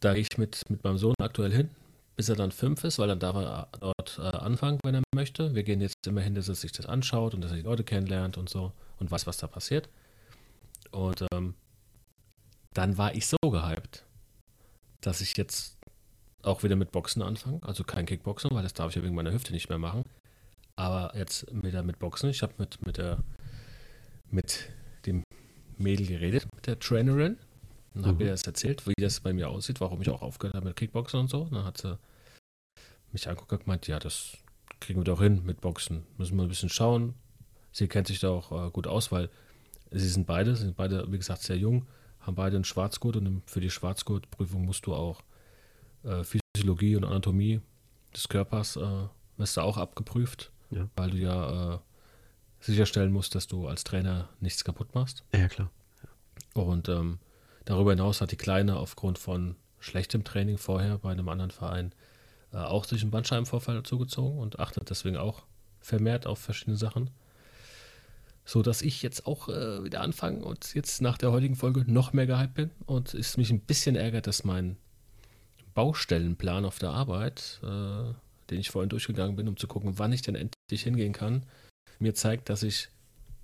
da 0.00 0.14
gehe 0.14 0.22
ich 0.22 0.38
mit, 0.38 0.62
mit 0.70 0.82
meinem 0.82 0.96
Sohn 0.96 1.14
aktuell 1.20 1.52
hin, 1.52 1.70
bis 2.16 2.30
er 2.30 2.36
dann 2.36 2.50
fünf 2.50 2.82
ist, 2.84 2.98
weil 2.98 3.08
dann 3.08 3.20
darf 3.20 3.36
er 3.36 3.68
dort 3.78 4.18
äh, 4.18 4.36
anfangen, 4.38 4.78
wenn 4.82 4.94
er 4.94 5.02
möchte. 5.14 5.54
Wir 5.54 5.64
gehen 5.64 5.82
jetzt 5.82 6.06
immer 6.06 6.22
hin, 6.22 6.34
dass 6.34 6.48
er 6.48 6.54
sich 6.54 6.72
das 6.72 6.86
anschaut 6.86 7.34
und 7.34 7.42
dass 7.42 7.50
er 7.50 7.58
die 7.58 7.64
Leute 7.64 7.84
kennenlernt 7.84 8.38
und 8.38 8.48
so 8.48 8.72
und 8.98 9.10
weiß, 9.10 9.26
was 9.26 9.36
da 9.36 9.46
passiert. 9.46 9.90
Und 10.92 11.26
ähm, 11.32 11.54
dann 12.72 12.96
war 12.96 13.14
ich 13.14 13.26
so 13.26 13.36
gehypt, 13.42 14.04
dass 15.02 15.20
ich 15.20 15.36
jetzt 15.36 15.79
auch 16.42 16.62
wieder 16.62 16.76
mit 16.76 16.92
Boxen 16.92 17.22
anfange. 17.22 17.60
Also 17.62 17.84
kein 17.84 18.06
Kickboxen, 18.06 18.50
weil 18.52 18.62
das 18.62 18.74
darf 18.74 18.90
ich 18.90 18.96
ja 18.96 19.02
wegen 19.02 19.14
meiner 19.14 19.32
Hüfte 19.32 19.52
nicht 19.52 19.68
mehr 19.68 19.78
machen. 19.78 20.04
Aber 20.76 21.12
jetzt 21.16 21.46
wieder 21.50 21.82
mit 21.82 21.98
Boxen. 21.98 22.30
Ich 22.30 22.42
habe 22.42 22.54
mit, 22.58 22.84
mit, 22.86 22.96
der, 22.96 23.18
mit 24.30 24.70
dem 25.06 25.22
Mädel 25.78 26.06
geredet, 26.06 26.46
mit 26.54 26.66
der 26.66 26.78
Trainerin. 26.78 27.36
Und 27.94 28.06
habe 28.06 28.14
Mhm. 28.16 28.20
ihr 28.22 28.30
das 28.30 28.44
erzählt, 28.44 28.86
wie 28.86 28.94
das 28.98 29.20
bei 29.20 29.32
mir 29.32 29.48
aussieht, 29.48 29.80
warum 29.80 30.00
ich 30.00 30.08
auch 30.10 30.22
aufgehört 30.22 30.54
habe 30.54 30.68
mit 30.68 30.76
Kickboxen 30.76 31.20
und 31.20 31.28
so. 31.28 31.48
Dann 31.50 31.64
hat 31.64 31.78
sie 31.78 31.98
mich 33.12 33.28
angeguckt 33.28 33.52
und 33.52 33.64
gemeint, 33.64 33.86
ja, 33.88 33.98
das 33.98 34.36
kriegen 34.78 35.00
wir 35.00 35.04
doch 35.04 35.20
hin 35.20 35.42
mit 35.44 35.60
Boxen. 35.60 36.04
Müssen 36.16 36.36
wir 36.36 36.44
ein 36.44 36.48
bisschen 36.48 36.68
schauen. 36.68 37.14
Sie 37.72 37.88
kennt 37.88 38.06
sich 38.06 38.20
da 38.20 38.30
auch 38.30 38.68
äh, 38.68 38.70
gut 38.70 38.86
aus, 38.86 39.10
weil 39.12 39.28
sie 39.90 40.08
sind 40.08 40.26
beide, 40.26 40.54
sie 40.56 40.62
sind 40.62 40.76
beide, 40.76 41.10
wie 41.10 41.18
gesagt, 41.18 41.42
sehr 41.42 41.56
jung, 41.58 41.86
haben 42.20 42.36
beide 42.36 42.56
einen 42.56 42.64
Schwarzgurt 42.64 43.16
und 43.16 43.42
für 43.50 43.60
die 43.60 43.70
Schwarzgurtprüfung 43.70 44.64
musst 44.64 44.86
du 44.86 44.94
auch 44.94 45.22
äh, 46.04 46.22
Physiologie 46.24 46.96
und 46.96 47.04
Anatomie 47.04 47.60
des 48.14 48.28
Körpers, 48.28 48.76
äh, 48.76 49.06
wirst 49.36 49.56
du 49.56 49.60
auch 49.62 49.76
abgeprüft, 49.76 50.50
Ja. 50.70 50.88
weil 50.96 51.10
du 51.10 51.16
ja 51.18 51.74
äh, 51.74 51.78
sicherstellen 52.60 53.12
musst, 53.12 53.34
dass 53.34 53.46
du 53.46 53.66
als 53.68 53.84
Trainer 53.84 54.28
nichts 54.40 54.64
kaputt 54.64 54.94
machst. 54.94 55.24
ja, 55.32 55.48
klar. 55.48 55.70
Und 56.54 56.88
ähm, 56.88 57.18
darüber 57.64 57.92
hinaus 57.92 58.20
hat 58.20 58.32
die 58.32 58.36
Kleine 58.36 58.76
aufgrund 58.76 59.18
von 59.18 59.56
schlechtem 59.78 60.24
Training 60.24 60.58
vorher 60.58 60.98
bei 60.98 61.10
einem 61.12 61.28
anderen 61.28 61.50
Verein 61.52 61.92
äh, 62.52 62.56
auch 62.58 62.84
sich 62.84 63.02
einen 63.02 63.10
Bandscheibenvorfall 63.12 63.82
zugezogen 63.84 64.38
und 64.38 64.58
achtet 64.58 64.90
deswegen 64.90 65.16
auch 65.16 65.42
vermehrt 65.80 66.26
auf 66.26 66.38
verschiedene 66.40 66.76
Sachen. 66.76 67.10
So 68.44 68.62
dass 68.62 68.82
ich 68.82 69.02
jetzt 69.02 69.26
auch 69.26 69.48
äh, 69.48 69.84
wieder 69.84 70.00
anfange 70.00 70.44
und 70.44 70.74
jetzt 70.74 71.00
nach 71.02 71.16
der 71.18 71.30
heutigen 71.30 71.54
Folge 71.54 71.84
noch 71.86 72.12
mehr 72.12 72.26
gehypt 72.26 72.54
bin 72.54 72.70
und 72.86 73.14
es 73.14 73.36
mich 73.36 73.50
ein 73.50 73.60
bisschen 73.60 73.94
ärgert, 73.96 74.26
dass 74.26 74.42
mein 74.44 74.76
Baustellenplan 75.74 76.64
auf 76.64 76.78
der 76.78 76.90
Arbeit, 76.90 77.60
äh, 77.62 78.12
den 78.50 78.60
ich 78.60 78.70
vorhin 78.70 78.88
durchgegangen 78.88 79.36
bin, 79.36 79.48
um 79.48 79.56
zu 79.56 79.66
gucken, 79.68 79.98
wann 79.98 80.12
ich 80.12 80.22
denn 80.22 80.34
endlich 80.34 80.82
hingehen 80.82 81.12
kann, 81.12 81.44
mir 81.98 82.14
zeigt, 82.14 82.48
dass 82.48 82.62
ich 82.62 82.88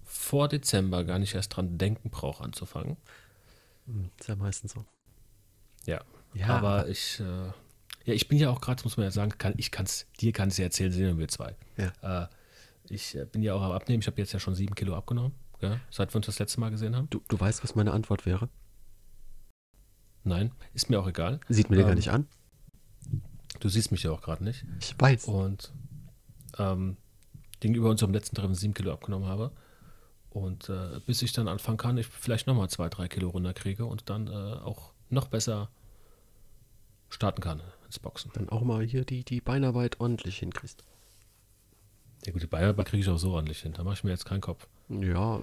vor 0.04 0.48
Dezember 0.48 1.04
gar 1.04 1.18
nicht 1.18 1.34
erst 1.34 1.56
dran 1.56 1.78
denken 1.78 2.10
brauche, 2.10 2.42
anzufangen. 2.42 2.96
Hm, 3.86 4.10
Ist 4.18 4.28
ja 4.28 4.36
meistens 4.36 4.72
so. 4.72 4.84
Ja, 5.84 6.00
Ja, 6.34 6.48
aber 6.48 6.88
ich, 6.88 7.20
äh, 7.20 7.24
ja, 8.04 8.14
ich 8.14 8.28
bin 8.28 8.38
ja 8.38 8.50
auch 8.50 8.60
gerade, 8.60 8.82
muss 8.84 8.96
man 8.96 9.04
ja 9.04 9.10
sagen, 9.10 9.32
kann, 9.38 9.54
ich 9.56 9.70
kann 9.70 9.86
es, 9.86 10.06
dir 10.20 10.32
kann 10.32 10.48
es 10.48 10.58
ja 10.58 10.64
erzählen, 10.64 10.92
sind 10.92 11.18
wir 11.18 11.28
zwei. 11.28 11.54
Ja. 11.76 12.24
Äh, 12.24 12.28
ich 12.88 13.14
äh, 13.16 13.24
bin 13.24 13.42
ja 13.42 13.54
auch 13.54 13.62
am 13.62 13.72
Abnehmen, 13.72 14.00
ich 14.00 14.06
habe 14.06 14.20
jetzt 14.20 14.32
ja 14.32 14.38
schon 14.38 14.54
sieben 14.54 14.74
Kilo 14.74 14.94
abgenommen, 14.96 15.32
ja, 15.60 15.80
seit 15.90 16.12
wir 16.12 16.16
uns 16.16 16.26
das 16.26 16.38
letzte 16.38 16.60
Mal 16.60 16.70
gesehen 16.70 16.94
haben. 16.96 17.08
Du, 17.10 17.20
du 17.28 17.38
weißt, 17.38 17.62
was 17.64 17.74
meine 17.74 17.92
Antwort 17.92 18.26
wäre? 18.26 18.48
Nein, 20.26 20.50
ist 20.74 20.90
mir 20.90 21.00
auch 21.00 21.06
egal. 21.06 21.40
Sieht 21.48 21.70
mir 21.70 21.76
den 21.76 21.82
gar 21.84 21.92
Ähm, 21.92 21.96
nicht 21.98 22.10
an. 22.10 22.26
Du 23.60 23.68
siehst 23.68 23.92
mich 23.92 24.02
ja 24.02 24.10
auch 24.10 24.20
gerade 24.20 24.44
nicht. 24.44 24.64
Ich 24.80 24.94
weiß. 24.98 25.24
Und 25.26 25.72
ähm, 26.58 26.96
gegenüber 27.60 27.88
unserem 27.90 28.12
letzten 28.12 28.36
Treffen 28.36 28.54
sieben 28.54 28.74
Kilo 28.74 28.92
abgenommen 28.92 29.28
habe. 29.28 29.52
Und 30.30 30.68
äh, 30.68 31.00
bis 31.06 31.22
ich 31.22 31.32
dann 31.32 31.48
anfangen 31.48 31.78
kann, 31.78 31.96
ich 31.96 32.06
vielleicht 32.08 32.46
nochmal 32.46 32.68
zwei, 32.68 32.88
drei 32.88 33.08
Kilo 33.08 33.30
runterkriege 33.30 33.86
und 33.86 34.10
dann 34.10 34.26
äh, 34.26 34.30
auch 34.30 34.92
noch 35.08 35.28
besser 35.28 35.70
starten 37.08 37.40
kann 37.40 37.62
ins 37.86 37.98
Boxen. 37.98 38.30
Dann 38.34 38.48
auch 38.50 38.62
mal 38.62 38.84
hier 38.84 39.04
die, 39.04 39.24
die 39.24 39.40
Beinarbeit 39.40 40.00
ordentlich 40.00 40.38
hinkriegst. 40.38 40.84
Ja 42.26 42.32
gut, 42.32 42.42
die 42.42 42.46
Beinarbeit 42.48 42.86
kriege 42.86 43.00
ich 43.02 43.08
auch 43.08 43.16
so 43.18 43.30
ordentlich 43.32 43.60
hin. 43.60 43.72
Da 43.72 43.84
mache 43.84 43.94
ich 43.94 44.04
mir 44.04 44.10
jetzt 44.10 44.24
keinen 44.26 44.40
Kopf. 44.40 44.66
Ja, 44.88 45.40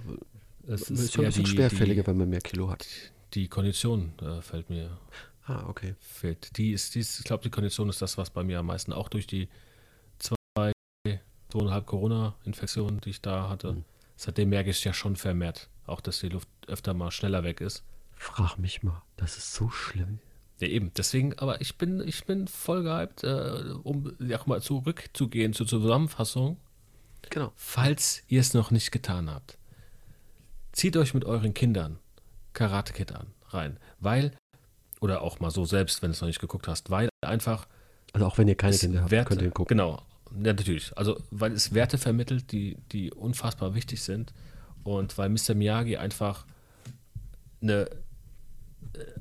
Es 0.66 0.82
ist, 0.82 1.00
ist 1.00 1.14
schon 1.14 1.24
ein 1.24 1.28
bisschen 1.28 1.44
die- 1.44 1.50
schwerfälliger, 1.50 2.02
die, 2.02 2.06
wenn 2.08 2.18
man 2.18 2.28
mehr 2.28 2.40
Kilo 2.42 2.70
hat. 2.70 2.86
Die 3.34 3.48
Kondition 3.48 4.12
äh, 4.20 4.40
fällt 4.42 4.70
mir 4.70 4.96
Ah, 5.46 5.64
okay. 5.68 5.94
fehlt. 6.00 6.56
Die 6.56 6.72
ist, 6.72 6.94
die 6.94 7.00
ist 7.00 7.18
ich 7.18 7.24
glaube, 7.24 7.42
die 7.42 7.50
Kondition 7.50 7.88
ist 7.90 8.00
das, 8.00 8.16
was 8.16 8.30
bei 8.30 8.42
mir 8.44 8.60
am 8.60 8.66
meisten 8.66 8.92
auch 8.92 9.08
durch 9.10 9.26
die 9.26 9.48
zwei, 10.18 10.72
zweieinhalb 11.50 11.86
Corona-Infektionen, 11.86 13.00
die 13.00 13.10
ich 13.10 13.20
da 13.20 13.48
hatte, 13.50 13.72
Mhm. 13.72 13.84
seitdem 14.16 14.48
merke 14.48 14.70
ich 14.70 14.82
ja 14.84 14.94
schon 14.94 15.16
vermehrt, 15.16 15.68
auch 15.86 16.00
dass 16.00 16.20
die 16.20 16.30
Luft 16.30 16.48
öfter 16.66 16.94
mal 16.94 17.10
schneller 17.10 17.44
weg 17.44 17.60
ist. 17.60 17.82
Frag 18.16 18.56
mich 18.58 18.82
mal. 18.82 19.02
Das 19.16 19.36
ist 19.36 19.52
so 19.52 19.68
schlimm. 19.68 20.18
Ja, 20.60 20.68
eben. 20.68 20.92
Deswegen, 20.96 21.36
aber 21.38 21.60
ich 21.60 21.76
bin, 21.76 22.00
ich 22.06 22.24
bin 22.24 22.46
voll 22.48 22.84
gehypt, 22.84 23.24
äh, 23.24 23.74
um 23.82 24.14
ja, 24.20 24.38
auch 24.40 24.46
mal 24.46 24.62
zurückzugehen 24.62 25.52
zur 25.52 25.66
Zusammenfassung. 25.66 26.56
Genau. 27.28 27.52
Falls 27.56 28.22
ihr 28.28 28.40
es 28.40 28.54
noch 28.54 28.70
nicht 28.70 28.92
getan 28.92 29.28
habt, 29.30 29.58
zieht 30.72 30.96
euch 30.96 31.12
mit 31.12 31.24
euren 31.24 31.52
Kindern 31.54 31.98
Karate 32.54 32.92
Kid 32.92 33.12
an, 33.12 33.26
rein. 33.48 33.78
Weil, 34.00 34.32
oder 35.00 35.20
auch 35.20 35.40
mal 35.40 35.50
so 35.50 35.64
selbst, 35.64 36.00
wenn 36.00 36.10
du 36.10 36.14
es 36.14 36.20
noch 36.20 36.28
nicht 36.28 36.40
geguckt 36.40 36.66
hast, 36.66 36.90
weil 36.90 37.10
einfach 37.20 37.66
Also 38.12 38.26
auch 38.26 38.38
wenn 38.38 38.48
ihr 38.48 38.54
keine 38.54 38.76
Kinder 38.76 39.02
habt, 39.02 39.10
Werte, 39.10 39.28
könnt 39.28 39.42
ihr 39.42 39.50
gucken. 39.50 39.76
Genau, 39.76 40.02
ja, 40.42 40.52
natürlich. 40.52 40.96
Also, 40.96 41.20
weil 41.30 41.52
es 41.52 41.74
Werte 41.74 41.98
vermittelt, 41.98 42.52
die, 42.52 42.76
die 42.92 43.12
unfassbar 43.12 43.74
wichtig 43.74 44.02
sind 44.02 44.32
und 44.82 45.18
weil 45.18 45.28
Mr. 45.28 45.54
Miyagi 45.54 45.96
einfach 45.96 46.46
eine, 47.60 47.88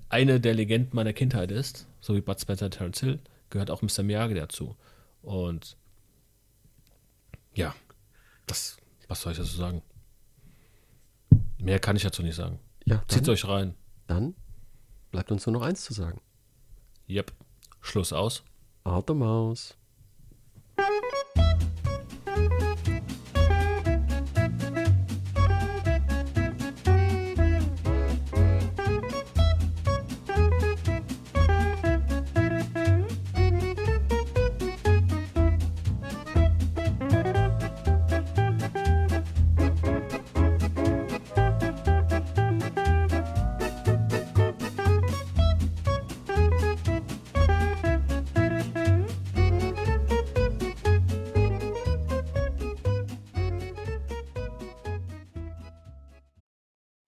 eine 0.10 0.40
der 0.40 0.54
Legenden 0.54 0.96
meiner 0.96 1.14
Kindheit 1.14 1.52
ist, 1.52 1.88
so 2.02 2.16
wie 2.16 2.22
Bud 2.22 2.40
Spencer 2.40 2.66
und 2.66 2.72
Terence 2.72 3.00
Hill, 3.00 3.20
gehört 3.50 3.72
auch 3.72 3.82
Mr. 3.82 4.04
Miyagi 4.04 4.36
dazu. 4.36 4.76
Und 5.22 5.78
ja, 7.56 7.74
das, 8.48 8.78
was 9.08 9.22
soll 9.22 9.32
ich 9.32 9.38
dazu 9.38 9.56
sagen? 9.56 9.82
Mehr 11.58 11.80
kann 11.80 11.96
ich 11.96 12.04
dazu 12.04 12.24
nicht 12.24 12.36
sagen. 12.36 12.60
Ja, 12.86 13.02
Zieht 13.08 13.28
dann, 13.28 13.34
euch 13.34 13.48
rein. 13.48 13.76
dann 14.08 14.36
bleibt 15.12 15.32
uns 15.32 15.46
nur 15.46 15.54
noch 15.54 15.62
eins 15.62 15.84
zu 15.84 15.94
sagen. 15.94 16.22
Yep. 17.10 17.32
Schluss 17.82 18.14
aus. 18.14 18.44
Out 18.84 19.06
the 19.08 19.14
Maus. 19.14 19.78